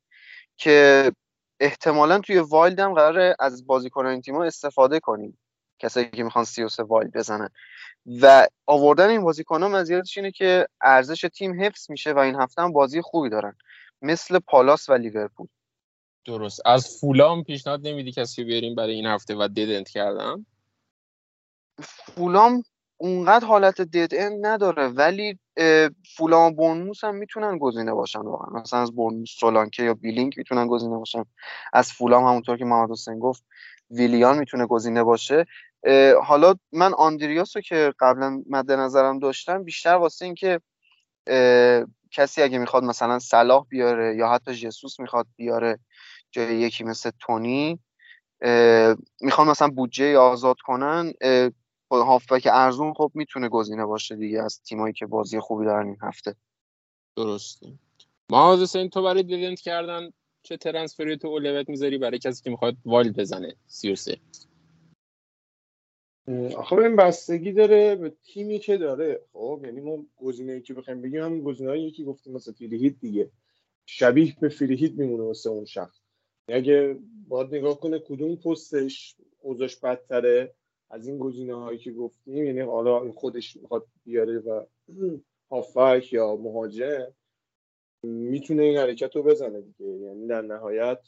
که 0.56 1.12
احتمالا 1.60 2.18
توی 2.18 2.38
wild 2.38 2.80
هم 2.80 2.94
قراره 2.94 3.36
از 3.38 3.66
بازیکنان 3.66 4.12
این 4.12 4.20
تیم‌ها 4.20 4.44
استفاده 4.44 5.00
کنیم. 5.00 5.38
کسایی 5.78 6.10
که 6.10 6.22
می‌خوان 6.22 6.44
33 6.44 6.82
wild 6.82 7.12
بزنن. 7.12 7.48
و 8.20 8.46
آوردن 8.66 9.08
این 9.08 9.22
بازیکن‌ها 9.22 9.68
مزیتش 9.68 10.18
اینه 10.18 10.30
که 10.30 10.66
ارزش 10.82 11.26
تیم 11.34 11.62
حفظ 11.62 11.90
میشه 11.90 12.12
و 12.12 12.18
این 12.18 12.34
هفته 12.34 12.62
هم 12.62 12.72
بازی 12.72 13.02
خوبی 13.02 13.28
دارن. 13.28 13.56
مثل 14.02 14.38
پالاس 14.38 14.88
و 14.88 14.94
لیورپول. 14.94 15.46
درست. 16.24 16.60
از 16.66 16.98
فولام 17.00 17.44
پیشنهاد 17.44 17.86
نمیدی 17.86 18.12
کسی 18.12 18.42
رو 18.42 18.48
بیاریم 18.48 18.74
برای 18.74 18.94
این 18.94 19.06
هفته 19.06 19.34
و 19.34 19.48
dead 19.48 19.71
end 19.71 19.88
کردم 19.88 20.46
فولام 21.82 22.62
اونقدر 23.02 23.46
حالت 23.46 23.80
dead 23.80 24.14
end 24.14 24.46
نداره. 24.46 24.88
ولی 24.88 25.38
و 26.20 26.50
بورنموث 26.50 27.04
هم 27.04 27.14
می‌تونن 27.14 27.58
گزینه 27.58 27.92
باشن 27.92 28.20
واقعا. 28.20 28.60
مثلا 28.60 28.80
از 28.80 28.96
بورنموث 28.96 29.30
سولانکه 29.40 29.82
یا 29.82 29.94
بیلینگ 29.94 30.38
می‌تونن 30.38 30.66
گزینه 30.66 30.96
باشن. 30.96 31.24
از 31.72 31.92
فولام 31.92 32.24
همونطور 32.24 32.56
که 32.56 32.64
محمد 32.64 32.90
حسین 32.90 33.18
گفت 33.18 33.44
ویلیان 33.90 34.38
می‌تونه 34.38 34.66
گزینه 34.66 35.02
باشه. 35.02 35.46
حالا 36.24 36.54
من 36.72 36.94
آندریاس 36.94 37.56
که 37.56 37.92
قبلا 38.00 38.42
مد 38.50 38.72
نظرم 38.72 39.18
داشتم 39.18 39.64
بیشتر 39.64 39.94
واسه 39.94 40.24
اینکه 40.24 40.60
کسی 42.12 42.42
اگه 42.42 42.58
می‌خواد 42.58 42.84
مثلا 42.84 43.18
صلاح 43.18 43.66
بیاره 43.68 44.16
یا 44.16 44.28
حتی 44.28 44.54
جسوس 44.54 45.00
می‌خواد 45.00 45.26
بیاره 45.36 45.78
جای 46.30 46.56
یکی 46.56 46.84
مثل 46.84 47.10
تونی 47.20 47.78
می‌خوان 49.20 49.48
مثلا 49.48 49.68
بودجه 49.68 50.18
آزاد 50.18 50.56
کنن 50.64 51.12
خب 51.90 51.96
هافبک 51.96 52.48
ارزون 52.52 52.94
خب 52.94 53.10
می‌تونه 53.14 53.48
گزینه 53.48 53.86
باشه 53.86 54.16
دیگه 54.16 54.42
از 54.42 54.62
تیمایی 54.62 54.94
که 54.94 55.06
بازی 55.06 55.40
خوبی 55.40 55.64
دارن 55.64 55.86
این 55.86 55.96
هفته. 56.02 56.34
درسته. 57.16 57.66
محمد 58.30 58.58
حسین 58.58 58.88
تو 58.88 59.02
برای 59.02 59.22
dead 59.22 59.44
end 59.44 59.60
کردن 59.60 60.10
چه 60.42 60.56
transfer 60.56 61.10
ی 61.10 61.16
تو 61.16 61.28
اولویت 61.28 61.68
می‌ذاری 61.68 61.98
برای 61.98 62.18
کسی 62.18 62.42
که 62.42 62.50
می‌خواد 62.50 62.76
wild 62.84 63.16
بزنه؟ 63.16 63.54
33 63.66 64.20
آخه 66.56 66.72
این 66.76 66.96
بستگی 66.96 67.52
داره 67.52 67.96
به 67.96 68.12
تیمی 68.24 68.58
که 68.58 68.76
داره. 68.76 69.20
خب 69.32 69.60
یعنی 69.64 69.80
ما 69.80 69.98
گزینه‌ای 70.16 70.60
که 70.62 70.74
بخوایم 70.74 71.02
بگیم 71.02 71.22
همین 71.22 71.44
گزینه‌هایی 71.44 71.90
که 71.90 72.04
گفتیم 72.04 72.32
مثلا 72.32 72.54
free 72.54 72.77
hit 72.77 72.94
دیگه. 73.00 73.30
شبیه 73.86 74.36
به 74.40 74.48
free 74.48 74.74
hit 74.74 74.92
میمونه 74.92 75.22
واسه 75.22 75.50
اون 75.50 75.64
شخص. 75.64 76.00
اگه 76.48 76.98
باید 77.28 77.54
نگاه 77.54 77.80
کنه 77.80 77.98
کدوم 77.98 78.36
پستش 78.36 79.16
اوضاعش 79.40 79.76
بدتره 79.76 80.54
از 80.90 81.06
این 81.08 81.18
گزینه 81.18 81.54
هایی 81.54 81.78
که 81.78 81.92
گفتیم 81.92 82.44
یعنی 82.44 82.60
حالا 82.60 83.12
خودش 83.12 83.56
می‌خواد 83.56 83.86
بیاره 84.04 84.38
و 84.38 84.64
هافبک 85.50 86.12
یا 86.12 86.36
مهاجم 86.36 87.06
می‌تونه 88.02 88.62
این 88.62 88.78
حرکت 88.78 89.16
رو 89.16 89.22
بزنه 89.22 89.60
دیگه. 89.60 89.90
یعنی 89.90 90.26
در 90.26 90.42
نهایت 90.42 90.98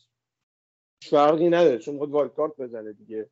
فرقی 1.03 1.49
نداره 1.49 1.79
چون 1.79 1.95
می‌خواد 1.95 2.11
wild 2.11 2.35
card 2.35 2.57
بزنه 2.57 2.93
دیگه. 2.93 3.31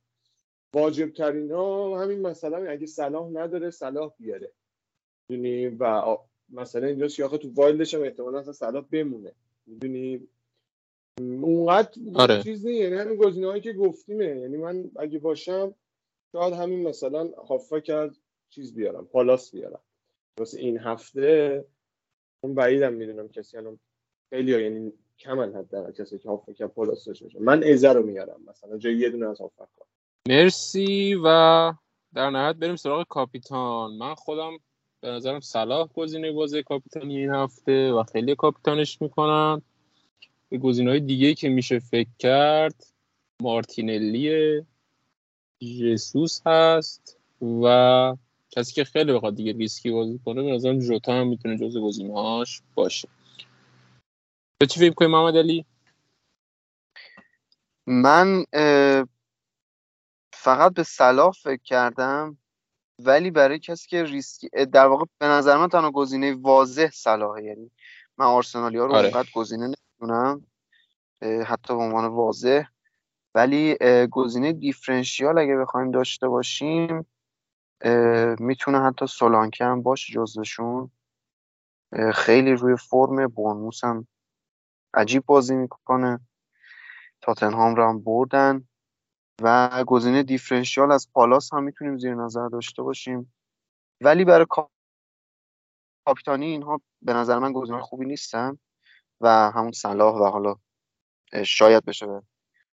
واجب 0.75 1.11
ترین 1.11 1.53
ها 1.53 2.03
همین 2.03 2.21
مثلا 2.21 2.71
اگه 2.71 2.87
صلاح 2.87 3.31
نداره 3.31 3.71
صلاح 3.71 4.13
بیاره. 4.19 4.53
می‌دونی؟ 5.29 5.69
و 5.69 6.17
مثلا 6.49 6.87
اینجاست 6.87 7.17
که 7.17 7.25
آخه 7.25 7.39
تو 7.39 7.51
wild 7.55 7.81
ش 7.81 7.95
هم 7.95 8.03
احتمالا 8.03 8.39
اصلا 8.39 8.53
صلاح 8.53 8.85
بمونه. 8.91 9.33
می‌دونی؟ 9.67 10.29
اونقدر 11.19 11.91
آره. 12.15 12.43
چیز 12.43 12.67
نیست. 12.67 12.81
یعنی 12.81 12.97
همین 12.97 13.17
گزینه 13.17 13.47
هایی 13.47 13.61
که 13.63 13.73
گفتیمه. 13.73 14.25
یعنی 14.25 14.57
من 14.57 14.91
اگه 14.97 15.19
باشم 15.19 15.75
شاید 16.33 16.55
همین 16.55 16.89
مثلا 16.89 17.29
هافک 17.49 17.91
از 17.91 18.21
چیز 18.51 18.75
بیارم 18.75 19.07
پالاس 19.07 19.51
بیارم. 19.51 19.81
واسه 20.39 20.59
این 20.61 20.79
هفته 20.79 21.65
اون 22.41 22.55
بعیدم 22.55 22.93
می‌دونم 22.93 23.29
کسی 23.29 23.57
الان 23.57 23.79
خیلی 24.31 24.63
یعنی 24.63 24.93
کمن 25.19 25.55
حداقل 25.55 25.93
کسی 25.93 26.19
که 26.19 26.29
هافک 26.29 26.61
از 26.61 26.69
پالاس 26.69 27.05
داشته 27.05 27.29
من 27.41 27.65
ازه 27.65 27.93
رو 27.93 28.03
میارم 28.03 28.41
مثلا 28.49 28.79
جای 28.79 28.97
یه 28.97 29.11
دونه 29.11 29.29
از 29.29 29.41
هافک 29.41 29.59
ها 29.59 29.87
مرسی 30.29 31.15
و 31.25 31.29
در 32.15 32.31
نهایت 32.31 32.57
بریم 32.57 32.77
سراغ 32.77 33.07
کاپیتان. 33.09 33.93
من 33.93 34.15
خودم 34.15 34.59
به 35.01 35.09
نظرم 35.09 35.41
صلاح 35.41 35.89
گزینه 35.89 36.33
بازی 36.33 36.63
کاپیتانی 36.63 37.19
این 37.19 37.31
هفته 37.31 37.93
و 37.93 38.03
خیلی 38.03 38.35
کاپیتانش 38.35 39.03
می‌کنن. 39.03 39.63
به 40.49 40.59
گزینه 40.59 40.91
های 40.91 41.01
دیگه 41.01 41.35
که 41.35 41.49
میشه 41.49 41.79
فکر 41.79 42.11
کرد 42.19 42.87
مارتینلی 43.43 44.67
ژسوس 45.63 46.41
هست 46.47 47.19
و 47.63 48.17
کسی 48.51 48.75
که 48.75 48.85
خیلی 48.85 49.13
بخواد 49.13 49.35
دیگه 49.35 49.53
ریسکی 49.53 49.91
بازی 49.91 50.21
کنه 50.25 50.43
به 50.43 50.53
نظرم 50.53 50.79
جوتا 50.79 51.13
هم 51.13 51.29
می‌تونه 51.29 51.57
جزو 51.57 51.87
گزینه 51.87 52.15
هاش 52.15 52.63
باشه. 52.75 53.09
به 54.59 54.67
چی 54.67 54.81
فکر 54.81 54.95
کنی 54.95 55.09
محمد 55.09 55.37
علی؟ 55.37 55.67
من 57.87 58.45
فقط 60.33 60.75
به 60.75 60.83
صلاح 60.83 61.33
فکر 61.33 61.63
کردم 61.63 62.39
ولی 62.99 63.31
برای 63.31 63.59
کسی 63.59 63.89
که 63.89 64.05
ریسکی 64.05 64.49
در 64.49 64.87
واقع 64.87 65.05
به 65.19 65.27
نظر 65.27 65.57
من 65.57 65.69
تنها 65.69 65.91
گزینه 65.91 66.35
واضح 66.35 66.91
صلاحه 66.91 67.45
یعنی 67.45 67.71
من 68.19 68.27
آرسنالی 68.27 68.79
ها 68.79 68.87
رو 68.87 68.95
آره. 68.95 69.13
گزینه 69.35 69.67
نمی‌دونم 69.67 70.47
حتی 71.23 71.77
به 71.77 71.83
عنوان 71.83 72.07
واضح. 72.07 72.63
ولی 73.35 73.77
گزینه 74.11 74.53
دیفرنشیال 74.53 75.39
اگه 75.39 75.57
بخوایم 75.57 75.91
داشته 75.91 76.29
باشیم 76.29 77.07
می‌تونه 78.39 78.81
حتی 78.83 79.07
سولانکه 79.07 79.65
هم 79.65 79.83
باشه 79.83 80.13
جزوشون. 80.13 80.91
خیلی 82.15 82.53
روی 82.53 82.77
فرم 82.77 83.29
برنموس 83.29 83.85
هم 83.85 84.09
عجیب 84.95 85.27
بازی 85.27 85.57
می‌کنه. 85.57 86.21
تاتنهام 87.23 87.75
رو 87.75 87.89
هم 87.89 88.01
بردن. 88.05 88.69
و 89.43 89.85
گزینه 89.87 90.23
دیفرنشیال 90.23 90.93
از 90.93 91.13
پالاس 91.13 91.55
هم 91.55 91.63
می‌تونیم 91.65 91.99
زیر 91.99 92.15
نظر 92.15 92.49
داشته 92.49 92.83
باشیم. 92.83 93.35
ولی 94.03 94.25
برای 94.25 94.47
کا- 94.51 94.71
کاپیتانی 96.07 96.47
اینها 96.47 96.81
به 97.03 97.13
نظر 97.15 97.39
من 97.39 97.53
گزینه 97.53 97.81
خوبی 97.83 98.07
نیستن. 98.07 98.59
و 99.23 99.29
همون 99.55 99.73
صلاح 99.73 100.15
و 100.15 100.25
حالا 100.25 100.57
شاید 101.47 101.85
بشه 101.85 102.23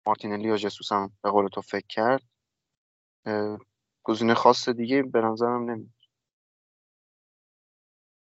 مارتینلی 0.07 0.49
یا 0.49 0.57
جسوس 0.57 0.93
هم 0.93 1.13
به 1.23 1.31
قول 1.31 1.49
تو 1.49 1.61
فکر 1.61 1.87
کرد. 1.89 2.23
گزینه 4.03 4.35
خاص 4.35 4.69
دیگه 4.69 5.03
به 5.03 5.21
نظرم 5.21 5.71
نمی 5.71 5.91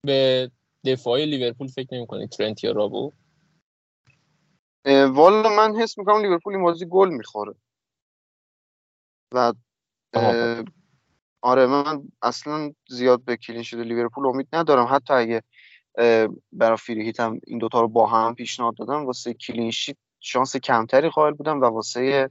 به 0.06 0.50
دفاعی 0.86 1.26
لیورپول 1.26 1.68
فکر 1.68 1.94
نمی‌کنی 1.94 2.28
ترنت 2.28 2.64
یا 2.64 2.72
رابو؟ 2.72 3.12
والا 4.86 5.48
من 5.48 5.76
حس 5.76 5.98
می‌کنم 5.98 6.22
لیورپول 6.22 6.54
این 6.54 6.62
بازی 6.62 6.86
گل 6.90 7.08
می‌خوره. 7.08 7.54
و 9.34 9.52
آره 11.42 11.66
من 11.66 12.08
اصلا 12.22 12.72
زیاد 12.88 13.24
به 13.24 13.36
کلین 13.36 13.62
شده 13.62 13.82
لیورپول 13.82 14.26
امید 14.26 14.48
ندارم. 14.52 14.86
حتی 14.90 15.14
اگه 15.14 15.42
برای 16.52 16.76
فریهیت 16.76 17.20
هم 17.20 17.40
این 17.46 17.58
دوتا 17.58 17.80
رو 17.80 17.88
با 17.88 18.06
هم 18.06 18.34
پیشنهاد 18.34 18.76
دادم 18.76 19.06
واسه 19.06 19.34
کلین 19.34 19.70
شیت 19.70 19.96
شانس 20.20 20.56
کمتری 20.56 21.08
قائل 21.08 21.34
بودم 21.34 21.60
و 21.60 21.64
واسه 21.64 22.30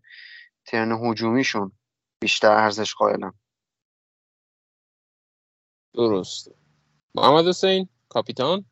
ترن 0.65 0.91
هجومیشون 0.91 1.71
بیشتر 2.21 2.51
ارزش 2.51 2.93
قائلم. 2.95 3.33
درسته 5.93 6.55
محمد 7.15 7.47
حسین 7.47 7.89
کاپیتان؟ 8.09 8.65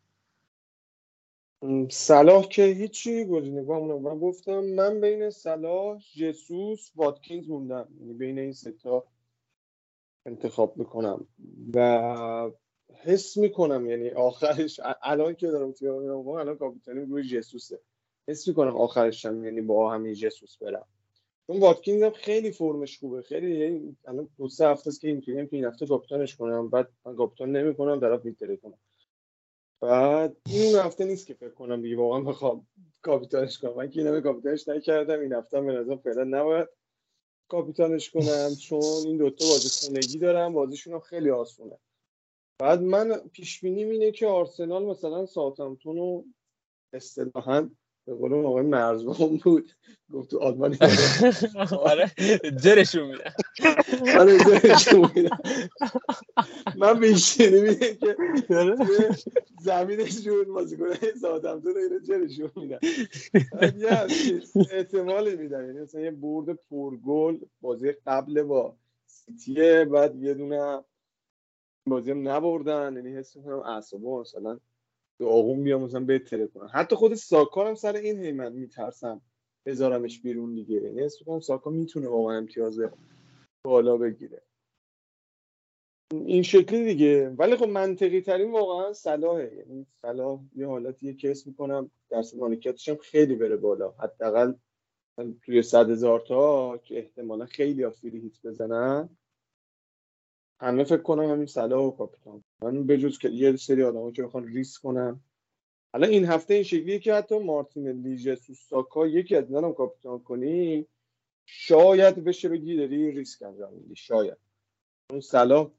صلاح 1.91 2.47
که 2.47 2.63
هیچی 2.63 3.25
گزینه 3.25 3.61
من 3.61 4.19
گفتم 4.19 4.59
من 4.59 5.01
بین 5.01 5.29
صلاح 5.29 5.97
جسوس 5.97 6.91
واتکینز 6.95 7.49
موندم. 7.49 7.87
یعنی 7.99 8.13
بین 8.13 8.39
این 8.39 8.53
سه 8.53 8.71
تا 8.71 9.03
انتخاب 10.25 10.77
می‌کنم. 10.77 11.27
و 11.73 12.51
حس 13.03 13.37
می‌کنم 13.37 13.89
یعنی 13.89 14.09
آخرش 14.09 14.79
الان 15.01 15.35
که 15.35 15.47
دارم 15.47 15.73
میرم 15.81 16.27
الان 16.27 16.57
کاپیتانی 16.57 17.05
روی 17.05 17.23
جسوسه. 17.23 17.79
حس 18.27 18.47
می‌کنم 18.47 18.77
آخرش 18.77 19.25
هم 19.25 19.45
یعنی 19.45 19.61
با 19.61 19.91
همین 19.93 20.13
جسوس 20.13 20.57
برم. 20.57 20.87
چون 21.47 21.59
واتکینز 21.59 22.03
هم 22.03 22.11
خیلی 22.11 22.51
فرمش 22.51 22.99
خوبه. 22.99 23.21
خیلی 23.21 23.57
یعنی 23.57 23.97
الان 24.05 24.29
دو 24.37 24.49
سه 24.49 24.67
هفته 24.67 24.87
است 24.87 25.01
که 25.01 25.21
که 25.21 25.47
این 25.51 25.65
هفته 25.65 25.87
کاپیتانش 25.87 26.35
کنم. 26.35 26.69
بعد 26.69 26.89
من 27.05 27.15
کاپیتان 27.15 27.51
نمی‌کنم 27.51 27.99
طرف 27.99 28.25
میتره 28.25 28.57
کنم. 28.57 28.77
بعد 29.81 30.37
این 30.45 30.75
هفته 30.75 31.05
نیست 31.05 31.27
که 31.27 31.33
فکر 31.33 31.49
کنم 31.49 31.81
دیگه 31.81 31.97
واقعا 31.97 32.21
بخوام 32.21 32.67
کاپیتانش 33.01 33.59
کنم. 33.59 33.73
من 33.73 33.89
که 33.89 33.99
این 33.99 34.07
همه 34.07 34.21
کاپیتانش 34.21 34.67
نکردم 34.67 35.19
این 35.19 35.33
هفته 35.33 35.61
به 35.61 35.73
نظرم 35.73 35.97
فعلا 35.97 36.23
نباید 36.23 36.67
کاپیتانش 37.47 38.09
کنم. 38.09 38.55
چون 38.61 38.81
این 39.05 39.17
دوتا 39.17 39.45
بازی 39.45 39.87
خونگی 39.87 40.19
دارم 40.19 40.53
بازیشون 40.53 40.93
هم 40.93 40.99
خیلی 40.99 41.29
آسونه. 41.29 41.77
بعد 42.59 42.81
من 42.81 43.17
پیش 43.17 43.61
بینیم 43.61 43.89
اینه 43.89 44.11
که 44.11 44.27
آرسنال 44.27 44.85
مثلا 44.85 45.25
ساوثهمپتون 45.25 45.95
رو 45.95 46.25
اصطلاحا 46.93 47.69
به 48.05 48.13
قول 48.13 48.33
آقای 48.33 48.63
مرزبان 48.63 49.37
بود. 49.43 49.71
گفت 50.13 50.29
تو 50.29 50.39
آلمانی 50.39 50.77
آره 51.91 52.11
جرشون 52.63 53.07
میدن. 53.07 53.33
آره 54.19 54.37
جرشون 54.39 55.11
میدن. 55.15 55.37
من 56.75 56.99
بیشتری 56.99 57.61
میده 57.61 57.95
که 57.95 58.15
توی 58.53 59.09
زمینشون 59.59 60.53
بازیکن 60.53 60.93
ساوثهمپتون 61.21 61.77
اینا 61.77 61.99
جرشون 61.99 62.51
میدن. 62.55 62.79
بعد 63.51 63.77
یه 63.77 63.91
همچین 63.91 64.41
احتمالی 64.71 65.35
میدن. 65.35 65.65
یعنی 65.65 65.79
مثلا 65.79 66.01
یه 66.01 66.11
برد 66.11 66.59
پرگل 66.69 67.39
بازی 67.61 67.91
قبل 67.91 68.43
با 68.43 68.77
سیتیه 69.05 69.85
بعد 69.85 70.15
یه 70.15 70.33
دونه 70.33 70.83
بازی 71.87 72.11
هم 72.11 72.27
نبردن. 72.27 72.95
یعنی 72.95 73.17
حس 73.17 73.35
می‌کنم 73.35 73.59
اعصابا 73.59 74.21
مثلا 74.21 74.59
داغون 75.19 75.63
بیام 75.63 75.81
مثلا 75.81 75.99
بهتره 75.99 76.47
کنم 76.47 76.69
حتی 76.73 76.95
خود 76.95 77.13
ساکا 77.13 77.67
هم 77.67 77.75
سر 77.75 77.95
این 77.95 78.19
هی 78.19 78.31
من 78.31 78.53
میترسم 78.53 79.21
بذارمش 79.65 80.21
بیرون 80.21 80.55
دیگه. 80.55 80.75
یعنی 80.75 81.01
می‌کنم 81.19 81.39
ساکا 81.39 81.69
می‌تونه 81.69 82.07
واقعا 82.07 82.37
امتیاز 82.37 82.79
بالا 83.65 83.97
بگیره. 83.97 84.41
این 86.11 86.43
شکلی 86.43 86.85
دیگه. 86.85 87.29
ولی 87.29 87.55
خب 87.55 87.67
منطقی 87.67 88.21
ترین 88.21 88.51
واقعا 88.51 88.93
صلاحه. 88.93 89.55
یعنی 89.55 89.85
صلاح 90.01 90.39
یه 90.55 90.67
حالتیه 90.67 91.13
که 91.13 91.27
حس 91.27 91.47
می‌کنم 91.47 91.91
درصد 92.09 92.37
مالکیتش 92.37 92.89
هم 92.89 92.95
خیلی 92.95 93.35
بره 93.35 93.57
بالا. 93.57 93.91
حداقل 93.91 94.53
توی 95.41 95.61
صد 95.61 95.89
هزار 95.89 96.19
تا 96.19 96.77
که 96.77 96.99
احتمالا 96.99 97.45
خیلی 97.45 97.89
فری 97.89 98.19
هیت 98.19 98.41
بزنن 98.43 99.09
همه 100.59 100.83
فکر 100.83 101.01
کنم 101.01 101.31
همین 101.31 101.45
صلاح 101.45 101.85
و 101.85 101.91
کاپیتان. 101.91 102.43
من 102.61 102.85
به 102.85 102.97
جز 102.97 103.17
که 103.17 103.29
یه 103.29 103.55
سری 103.55 103.83
آدم 103.83 104.11
که 104.11 104.23
بخوان 104.23 104.47
ریسک 104.47 104.81
کنن. 104.81 105.19
حالا 105.93 106.07
این 106.07 106.25
هفته 106.25 106.53
این 106.53 106.63
شکلیه 106.63 106.99
که 106.99 107.13
حتی 107.13 107.39
مارتین 107.39 107.89
لیژه 107.89 108.35
ساکا 108.69 109.07
یکی 109.07 109.35
از 109.35 109.51
اینا 109.51 109.71
کاپیتان 109.71 110.19
کنی 110.19 110.87
شاید 111.45 112.23
بشه 112.23 112.49
بگی 112.49 112.77
داری 112.77 113.11
ریسک 113.11 113.43
انجام 113.43 113.73
میدی 113.73 113.95
شاید. 113.95 114.37
اون 115.09 115.19
صلاح 115.19 115.71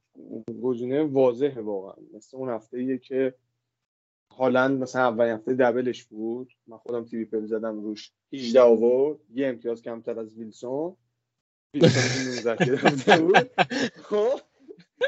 گزینه 0.63 1.03
واضحه 1.03 1.61
واقعا. 1.61 2.05
مثل 2.15 2.37
اون 2.37 2.49
هفته 2.49 2.79
ایه 2.79 2.99
که 2.99 3.35
هالند 4.31 4.83
مثلا 4.83 5.03
اول 5.03 5.27
هفته 5.27 5.55
دبلش 5.55 6.05
بود. 6.05 6.53
من 6.67 6.79
خودم 6.79 7.05
تریپل 7.05 7.47
زدم 7.47 7.81
روش. 7.81 8.13
18 8.33 8.61
آورد. 8.61 9.19
یه 9.35 9.47
امتیاز 9.47 9.83
کمتر 9.83 10.21
از 10.21 10.35
ویلسون. 10.39 10.97
ویلسون 11.75 12.53
19 12.53 12.67
گرفته 12.67 13.19
بود. 13.19 13.51
خب؟ 14.09 14.41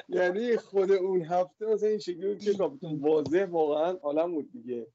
یعنی 0.08 0.56
خود 0.56 0.92
اون 0.92 1.24
هفته 1.24 1.66
مثلا 1.66 1.88
این 1.88 1.98
شکلی 1.98 2.28
بود 2.28 2.38
که 2.38 2.54
کاپیتان 2.54 2.94
واضح 2.94 3.46
واقعا 3.50 3.92
عالم 3.92 4.32
بود 4.32 4.52
دیگه. 4.52 4.86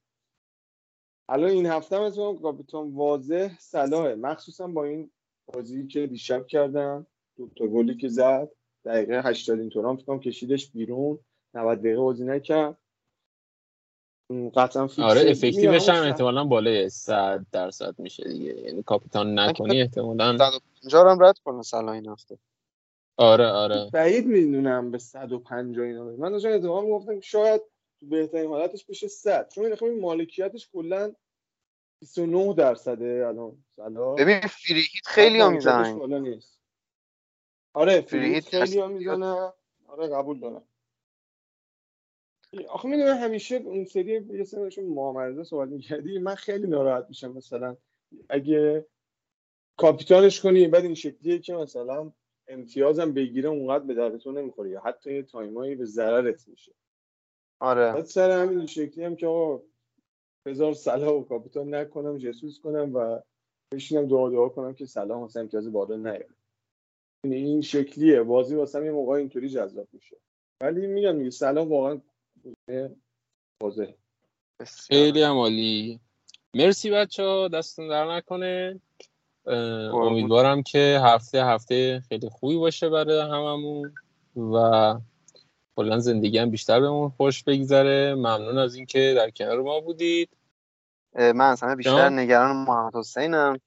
الان 1.30 1.50
این 1.50 1.66
هفته 1.66 1.96
هم 1.96 2.02
اسمم 2.02 2.38
کاپیتان 2.38 2.94
واضح 2.94 3.58
صلاحه. 3.60 4.16
مخصوصا 4.16 4.68
با 4.68 4.84
این 4.84 5.12
بازی 5.54 5.88
که 5.88 6.08
دیشب 6.08 6.48
کردم 6.48 7.08
دو 7.38 7.50
تا 7.58 7.68
گلی 7.68 7.98
که 7.98 8.08
زد 8.08 8.50
دقیقه 8.86 9.22
80 9.22 9.60
اینطور 9.60 9.86
هم 9.86 9.98
فکرم 9.98 10.20
کشیدش 10.20 10.72
بیرون. 10.72 11.20
90 11.54 11.80
دقیقه 11.80 12.02
بازی 12.02 12.26
نکرد. 12.26 12.78
قطعا 14.56 14.90
آره 14.98 15.22
افکتیوش 15.22 15.90
هم 15.90 16.04
احتمالا 16.04 16.44
بالای 16.44 16.90
100 16.90 17.46
درصد 17.52 18.00
میشه 18.00 18.24
دیگه. 18.24 18.62
یعنی 18.62 18.84
کاپیتان 18.84 19.40
نکنی 19.40 19.82
احتمالا. 19.82 20.38
150 20.38 21.12
هم 21.12 21.24
رد 21.24 21.40
کنه 21.40 21.62
سلا 21.62 21.92
این 21.92 22.08
هفته. 22.08 22.38
آره 23.18 23.48
آره. 23.48 23.90
بعید 23.94 24.26
می‌دونم 24.26 24.92
به 24.92 24.98
150 24.98 25.86
اینا 25.86 26.04
من 26.04 26.32
داشتم 26.32 26.50
اتفاقا 26.50 26.82
می‌گفتم 26.82 27.16
که 27.16 27.26
شاید 27.28 27.62
تو 28.00 28.06
بهترین 28.06 28.50
حالتش 28.50 28.86
بشه 28.86 29.08
100 29.08 29.50
چون 29.50 29.66
این 29.66 29.76
خیلی 29.76 30.00
مالکیتش 30.00 30.70
کلا 30.74 31.14
29 32.00 32.54
درصده 32.54 33.26
الان. 33.28 33.64
سلا 33.76 34.14
ببین 34.14 34.40
فریهیت 34.40 35.06
خیلی 35.06 35.40
ها 35.40 35.50
می‌زنن 35.50 36.02
آره 37.74 38.02
فریهیت 38.02 38.44
خیلی 38.50 38.80
ها 38.80 38.88
می‌زنه. 38.88 39.54
آره 39.88 40.08
قبول 40.08 40.40
دارم. 40.40 40.64
آخه 42.70 42.90
می‌دونم 42.90 43.18
همیشه 43.18 43.56
اون 43.56 43.86
سری 43.86 44.28
یه 44.34 44.44
سری 44.44 44.82
معامله 44.82 45.44
صحبت 45.44 45.70
می‌کردی 45.70 46.20
من 46.20 46.36
خیلی 46.36 46.68
ناراحت 46.68 47.06
میشم 47.10 47.32
مثلا. 47.32 47.78
اگه 48.30 48.86
کاپیتانش 49.78 50.42
کنی 50.42 50.68
بعد 50.68 50.84
این 50.84 50.96
شکلیه 50.96 51.40
که 51.40 51.54
مثلا 51.54 52.12
امتیازم 52.48 53.14
بگیره 53.14 53.50
اونقدر 53.50 53.84
به 53.84 53.94
دردتون 53.94 54.38
نمی‌خوره 54.38 54.70
یا 54.70 54.82
حتی 54.86 55.14
یه 55.14 55.24
تایمایی 55.24 55.76
به 55.76 55.86
ضررت 55.86 56.48
میشه. 56.48 56.72
آره. 57.60 57.94
بعد 57.94 58.06
سر 58.06 58.32
همین 58.32 58.66
شکلی 58.66 59.04
هم 59.06 59.16
که 59.16 59.28
آقا 59.28 59.64
بذار 60.46 60.74
صلاح 60.74 61.10
و 61.10 61.24
کاپیتان 61.24 61.76
نکنم 61.76 62.18
جسوس 62.18 62.60
کنم 62.60 62.96
و 62.96 63.20
بشینم 63.74 64.08
دعا 64.08 64.30
دعا 64.30 64.50
کنم 64.50 64.74
که 64.74 64.86
صلاح 64.86 65.24
مثلا 65.24 65.42
امتیاز 65.42 65.72
بالا 65.72 65.96
نیاره 65.96 66.30
یعنی 67.24 67.36
این 67.36 67.62
شکلیه. 67.62 68.24
بازی 68.24 68.56
واسه 68.56 68.86
یه 68.86 68.92
موقع 68.92 69.14
اینطوری 69.14 69.50
جذاب 69.50 69.88
میشه. 69.94 70.18
ولی 70.62 70.88
میگم 70.88 71.18
دیگه 71.18 71.30
صلاح 71.30 71.68
واقعا 71.68 72.02
واضحه. 73.64 73.96
خیلی 74.66 75.22
هم 75.22 75.36
عالی 75.38 76.00
مرسی 76.54 76.92
بچه 76.92 77.24
ها 77.24 77.48
دستون 77.48 77.88
در 77.88 78.16
نکنه. 78.16 78.80
امیدوارم 79.48 80.64
که 80.64 81.02
هفته 81.04 81.46
هفته 81.46 82.04
خیلی 82.10 82.30
خوبی 82.30 82.58
باشه 82.58 82.90
برای 82.90 83.20
هممون 83.20 83.94
و 84.36 84.96
کلا 85.76 86.00
زندگی 86.00 86.38
هم 86.38 86.50
بیشتر 86.50 86.80
بهمون 86.80 87.10
خوش 87.10 87.44
بگذره. 87.44 88.16
ممنون 88.16 88.58
از 88.58 88.76
اینکه 88.76 89.14
در 89.18 89.30
کنار 89.30 89.62
ما 89.62 89.80
بودید. 89.80 90.30
من 91.16 91.42
اصلا 91.42 91.76
بیشتر 91.76 92.10
نگران 92.10 92.56
محمد 92.56 92.96
حسینم. 92.96 93.60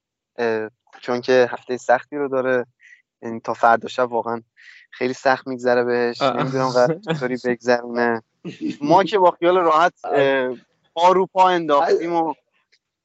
چون 1.00 1.20
که 1.20 1.48
هفته 1.50 1.76
سختی 1.76 2.16
رو 2.16 2.28
داره. 2.28 2.66
یعنی 3.22 3.40
تا 3.40 3.54
فردا 3.54 3.88
شب 3.88 4.12
واقعا 4.12 4.42
خیلی 4.90 5.12
سخت 5.12 5.46
میگذره 5.46 5.84
بهش. 5.84 6.22
نمی‌دونم 6.22 6.68
قرار 6.68 6.98
چطوری 6.98 7.36
بگذرونه. 7.44 8.22
ما 8.80 9.04
که 9.04 9.18
با 9.18 9.30
خیال 9.30 9.56
راحت 9.56 9.92
پا 10.94 11.12
رو 11.12 11.26
پا 11.26 11.48
انداختیم 11.48 12.12
و 12.12 12.34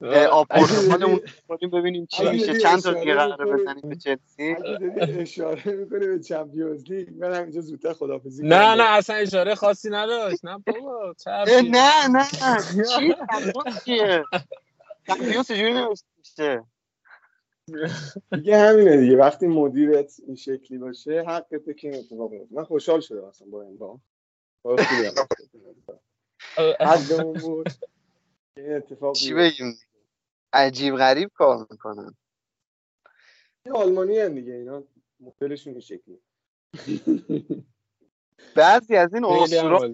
آپورتمانمون 0.07 1.19
کنیم 1.47 1.69
ببینیم 1.71 2.05
چی 2.05 2.29
میشه. 2.29 2.59
چند 2.59 2.81
تا 2.81 2.93
دیگه 2.93 3.15
قراره 3.15 3.45
بزنیم 3.45 3.89
به 3.89 3.95
چلسی؟ 3.95 4.55
اشاره 5.21 5.71
می‌کنه 5.73 6.07
به 6.07 6.19
چمپیونز 6.19 6.91
لیگ. 6.91 7.09
من 7.09 7.33
همینجا 7.33 7.61
زودتر 7.61 7.93
خدافظی 7.93 8.43
نه 8.43 8.75
نه 8.75 8.97
اصلا 8.97 9.15
اشاره 9.15 9.55
خاصی 9.55 9.89
نداشت. 9.89 10.45
نه 10.45 10.57
بابا 10.57 11.13
نه 11.71 12.07
نه. 12.07 12.25
چی؟ 12.97 13.13
چیه؟ 13.85 14.23
چمپیونز 15.07 15.47
چجوری 15.47 15.73
نوشته؟ 15.73 16.63
دیگه 18.31 18.57
همینه 18.57 18.97
دیگه. 18.97 19.17
وقتی 19.17 19.47
مدیرت 19.47 20.13
این 20.27 20.35
شکلی 20.35 20.77
باشه 20.77 21.23
حقته 21.27 21.73
که 21.73 21.89
این 21.89 21.99
اتفاق 21.99 22.31
میفته 22.31 22.55
من 22.55 22.63
خوشحال 22.63 23.01
شدم 23.01 23.25
اصلا 23.25 23.47
با 23.47 23.61
این 23.61 23.77
با 23.77 23.99
حقمون 26.81 27.33
بود 27.33 27.67
این 28.57 28.75
اتفاق 28.75 29.15
چی 29.15 29.33
بگیم؟ 29.33 29.77
عجیب 30.53 30.95
غریب 30.95 31.31
کار 31.33 31.67
می‌کنن. 31.71 32.15
آلمانی 33.73 34.19
هم 34.19 34.35
دیگه 34.35 34.53
اینا 34.53 34.83
مدلشون 35.19 35.73
این 35.73 35.81
شکلی 35.81 36.21
بعضی 38.55 38.95
از 38.95 39.13
این 39.13 39.25
اسطورا 39.25 39.89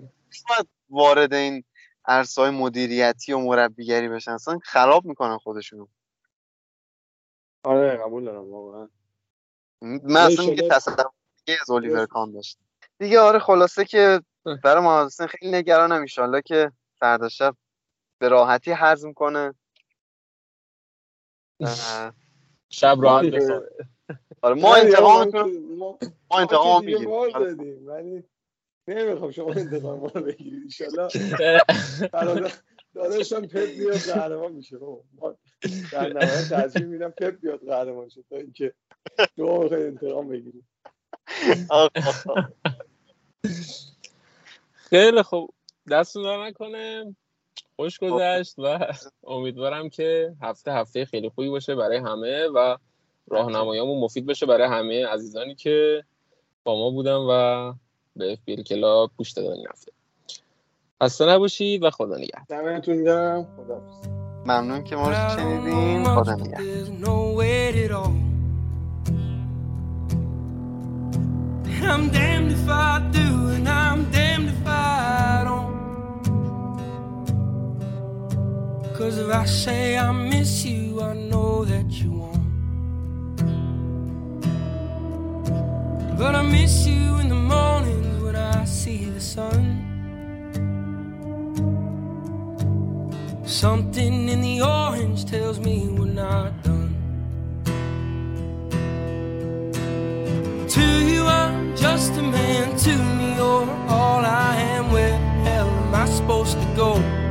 وارد 0.90 1.34
این 1.34 1.64
عرصه‌های 2.06 2.52
مدیریتی 2.52 3.34
و 3.34 3.40
مربیگری 3.40 4.10
بشن. 4.10 4.32
اصلا 4.32 4.60
خراب 4.64 5.06
می‌کنن 5.06 5.38
خودشونو. 5.38 5.88
آره 7.64 7.98
قبول 7.98 8.26
دارم 8.26 8.52
واقعا. 8.52 8.90
من 9.82 10.22
اصلا 10.22 10.46
میگه 10.46 10.70
تصور 10.70 11.06
از 11.62 11.70
الیور 11.70 12.06
کان 12.06 12.32
داشت 12.32 12.58
دیگه 13.00 13.20
آره 13.20 13.40
خلاصه 13.40 13.86
که 13.86 14.22
برای 14.64 14.84
محمد 14.84 15.26
خیلی 15.30 15.52
نگرانم 15.52 16.06
ان 16.18 16.42
که 16.42 16.72
فردا 17.00 17.30
شب 17.30 17.56
به 18.20 18.30
راحتی 18.30 18.72
هضم 18.72 19.14
کنه. 19.14 19.54
شب 22.70 22.98
راحت 23.02 23.26
بخوابه 23.26 23.70
آره. 24.42 24.62
ما 24.62 24.76
انتقام 24.76 25.32
ما 26.30 26.40
انتقام 26.40 26.86
می‌گیریم. 26.86 27.10
ولی 27.88 28.24
نمی‌خوام 28.88 29.32
شما 29.32 29.54
انتقام 29.54 30.00
ما 30.00 30.08
بگیرید 30.08 30.74
ان 32.14 32.52
داداشم 32.94 33.42
پپ 33.42 33.70
بیاد 33.78 33.98
قهرمان 33.98 34.52
میشه. 34.52 34.78
ما 35.14 35.36
در 35.92 36.14
نهایت 36.14 36.50
ترجیح 36.50 36.86
میدم 36.86 37.10
پپ 37.10 37.40
بیاد 37.40 37.60
قهرمان 37.66 38.10
شه 38.10 38.24
تا 38.30 38.36
اینکه 38.36 38.74
دو 39.36 39.46
موقع 39.46 39.76
انتقام 39.76 40.28
بگیریم. 40.28 40.68
خیلی 44.90 45.22
خوب. 45.22 45.54
دستون 45.92 46.26
نکنه. 46.26 47.16
خوش 47.80 48.00
گذشت 48.00 48.60
و 48.60 48.80
امیدوارم 49.28 49.90
که 49.90 50.34
هفته 50.42 50.74
هفته 50.74 51.06
خیلی 51.06 51.30
خوبی 51.30 51.50
باشه 51.50 51.76
برای 51.76 51.98
همه 51.98 52.48
و 52.56 52.78
راهنماییامون 53.28 54.00
مفید 54.00 54.26
بشه 54.26 54.46
برای 54.46 54.68
همه 54.68 55.06
عزیزانی 55.06 55.56
که 55.56 56.04
با 56.64 56.76
ما 56.76 56.90
بودن 56.90 57.16
و 57.16 57.74
به 58.16 58.32
اف 58.32 58.40
بی 58.46 58.64
کلاب 58.64 59.12
گوش 59.18 59.32
دادن 59.32 59.52
این 59.52 59.68
هفته. 59.70 59.92
خسته 61.04 61.26
نباشید 61.26 61.84
و 61.84 61.90
خدا 61.90 62.18
نگهدار. 62.18 62.46
دمتون 62.50 63.04
گرم. 63.04 63.48
خداحافظ. 63.58 64.08
ممنون 64.46 64.84
که 64.84 64.96
ما 64.96 65.10
رو 65.10 65.16
شنیدین. 65.30 66.04
خدا 66.04 66.36
نگهدار. 66.36 66.62
There's 66.62 66.90
no 66.90 67.38
way 67.38 67.86
at 67.86 67.92
all. 67.92 68.14
And 71.76 71.86
I'm 71.94 72.10
damned 72.10 72.52
if 72.52 72.70
I 72.70 73.00
do, 73.12 73.28
and 73.56 73.68
I'm 73.70 74.04
damned 74.12 74.17
Cause 78.98 79.20
if 79.20 79.30
I 79.30 79.46
say 79.46 79.96
I 79.96 80.12
miss 80.12 80.66
you, 80.66 81.04
I 81.04 81.14
know 81.14 81.64
that 81.66 81.86
you 82.02 82.14
won't. 82.14 83.38
But 86.18 86.34
I 86.34 86.42
miss 86.42 86.88
you 86.88 87.18
in 87.20 87.30
the 87.30 87.36
mornings 87.36 88.24
when 88.24 88.36
I 88.36 88.66
see 88.66 89.06
the 89.06 89.22
sun. 89.22 89.86
Something 93.46 94.30
in 94.30 94.42
the 94.42 94.64
orange 94.64 95.26
tells 95.26 95.60
me 95.60 95.90
we're 95.90 96.08
not 96.08 96.64
done. 96.64 96.96
To 100.70 100.86
you, 101.06 101.24
I'm 101.24 101.78
just 101.78 102.14
a 102.14 102.24
man. 102.24 102.76
To 102.78 102.98
me, 102.98 103.36
you're 103.36 103.70
all 103.90 104.26
I 104.26 104.56
am. 104.56 104.92
Where 104.92 105.16
hell 105.44 105.70
am 105.70 105.94
I 105.94 106.06
supposed 106.08 106.60
to 106.60 106.66
go? 106.76 107.27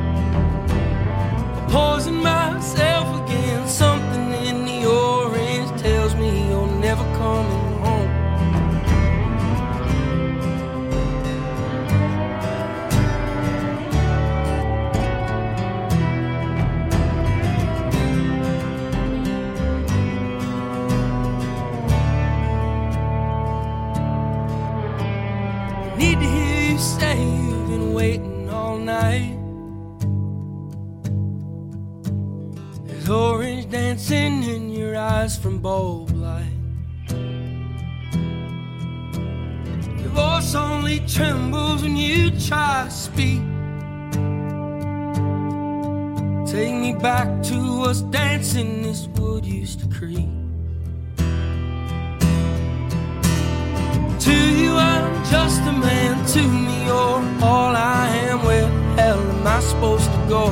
Poison 1.69 2.21
myself 2.23 3.16
from 35.37 35.59
bulb 35.59 36.09
light. 36.11 36.51
Your 39.99 40.09
voice 40.09 40.55
only 40.55 40.99
trembles 41.01 41.83
when 41.83 41.95
you 41.95 42.31
try 42.31 42.85
to 42.85 42.91
speak. 42.91 43.41
Take 46.51 46.73
me 46.75 46.93
back 46.93 47.43
to 47.43 47.57
us 47.83 48.01
dancing 48.01 48.81
this 48.81 49.07
wood 49.15 49.45
used 49.45 49.79
to 49.81 49.87
creep. 49.87 50.29
To 54.25 54.35
you, 54.61 54.71
I'm 54.75 55.25
just 55.25 55.61
a 55.61 55.73
man. 55.73 56.25
To 56.33 56.41
me, 56.41 56.85
you're 56.85 57.21
all 57.43 57.75
I 57.75 58.07
am. 58.29 58.43
Where 58.43 58.67
hell 58.95 59.19
am 59.19 59.47
I 59.47 59.59
supposed 59.59 60.05
to 60.05 60.25
go? 60.27 60.45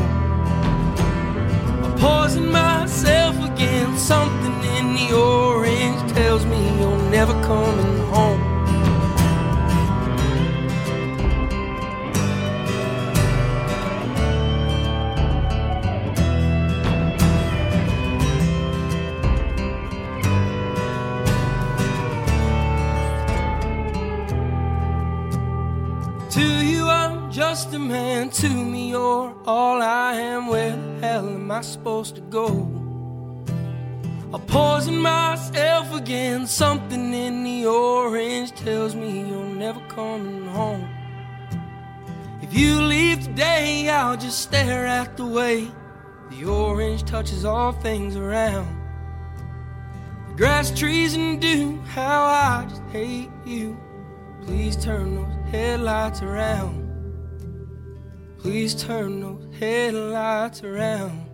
I 1.85 1.95
poison 1.97 2.51
myself 2.51 2.64
coming 7.45 7.97
home. 8.09 8.41
To 26.31 26.41
you, 26.41 26.87
I'm 26.87 27.31
just 27.31 27.73
a 27.73 27.79
man. 27.79 28.31
To 28.31 28.49
me, 28.49 28.89
you're 28.89 29.35
all 29.45 29.81
I 29.81 30.15
am. 30.15 30.47
Where 30.47 30.75
the 30.75 30.99
hell 30.99 31.29
am 31.29 31.51
I 31.51 31.61
supposed 31.61 32.15
to 32.15 32.21
go? 32.21 32.64
I 34.33 34.39
poison 34.47 34.97
myself 34.97 35.93
again. 35.93 36.47
Something 36.47 37.13
in 37.13 37.43
the 37.43 37.65
orange 37.67 38.51
tells 38.51 38.95
me 38.95 39.19
you're 39.29 39.45
never 39.45 39.79
coming 39.87 40.45
home. 40.47 40.89
If 42.41 42.53
you 42.53 42.81
leave 42.81 43.23
today, 43.23 43.87
I'll 43.89 44.17
just 44.17 44.39
stare 44.39 44.85
at 44.85 45.15
the 45.15 45.25
way 45.25 45.67
the 46.31 46.45
orange 46.45 47.03
touches 47.03 47.45
all 47.45 47.71
things 47.71 48.15
around. 48.15 48.67
The 50.29 50.35
grass, 50.35 50.71
trees, 50.77 51.13
and 51.15 51.39
dew. 51.39 51.79
How 51.87 52.23
I 52.23 52.65
just 52.67 52.83
hate 52.91 53.29
you. 53.45 53.77
Please 54.45 54.75
turn 54.75 55.15
those 55.15 55.51
headlights 55.51 56.21
around. 56.21 56.83
Please 58.39 58.75
turn 58.75 59.21
those 59.21 59.55
headlights 59.59 60.63
around. 60.63 61.24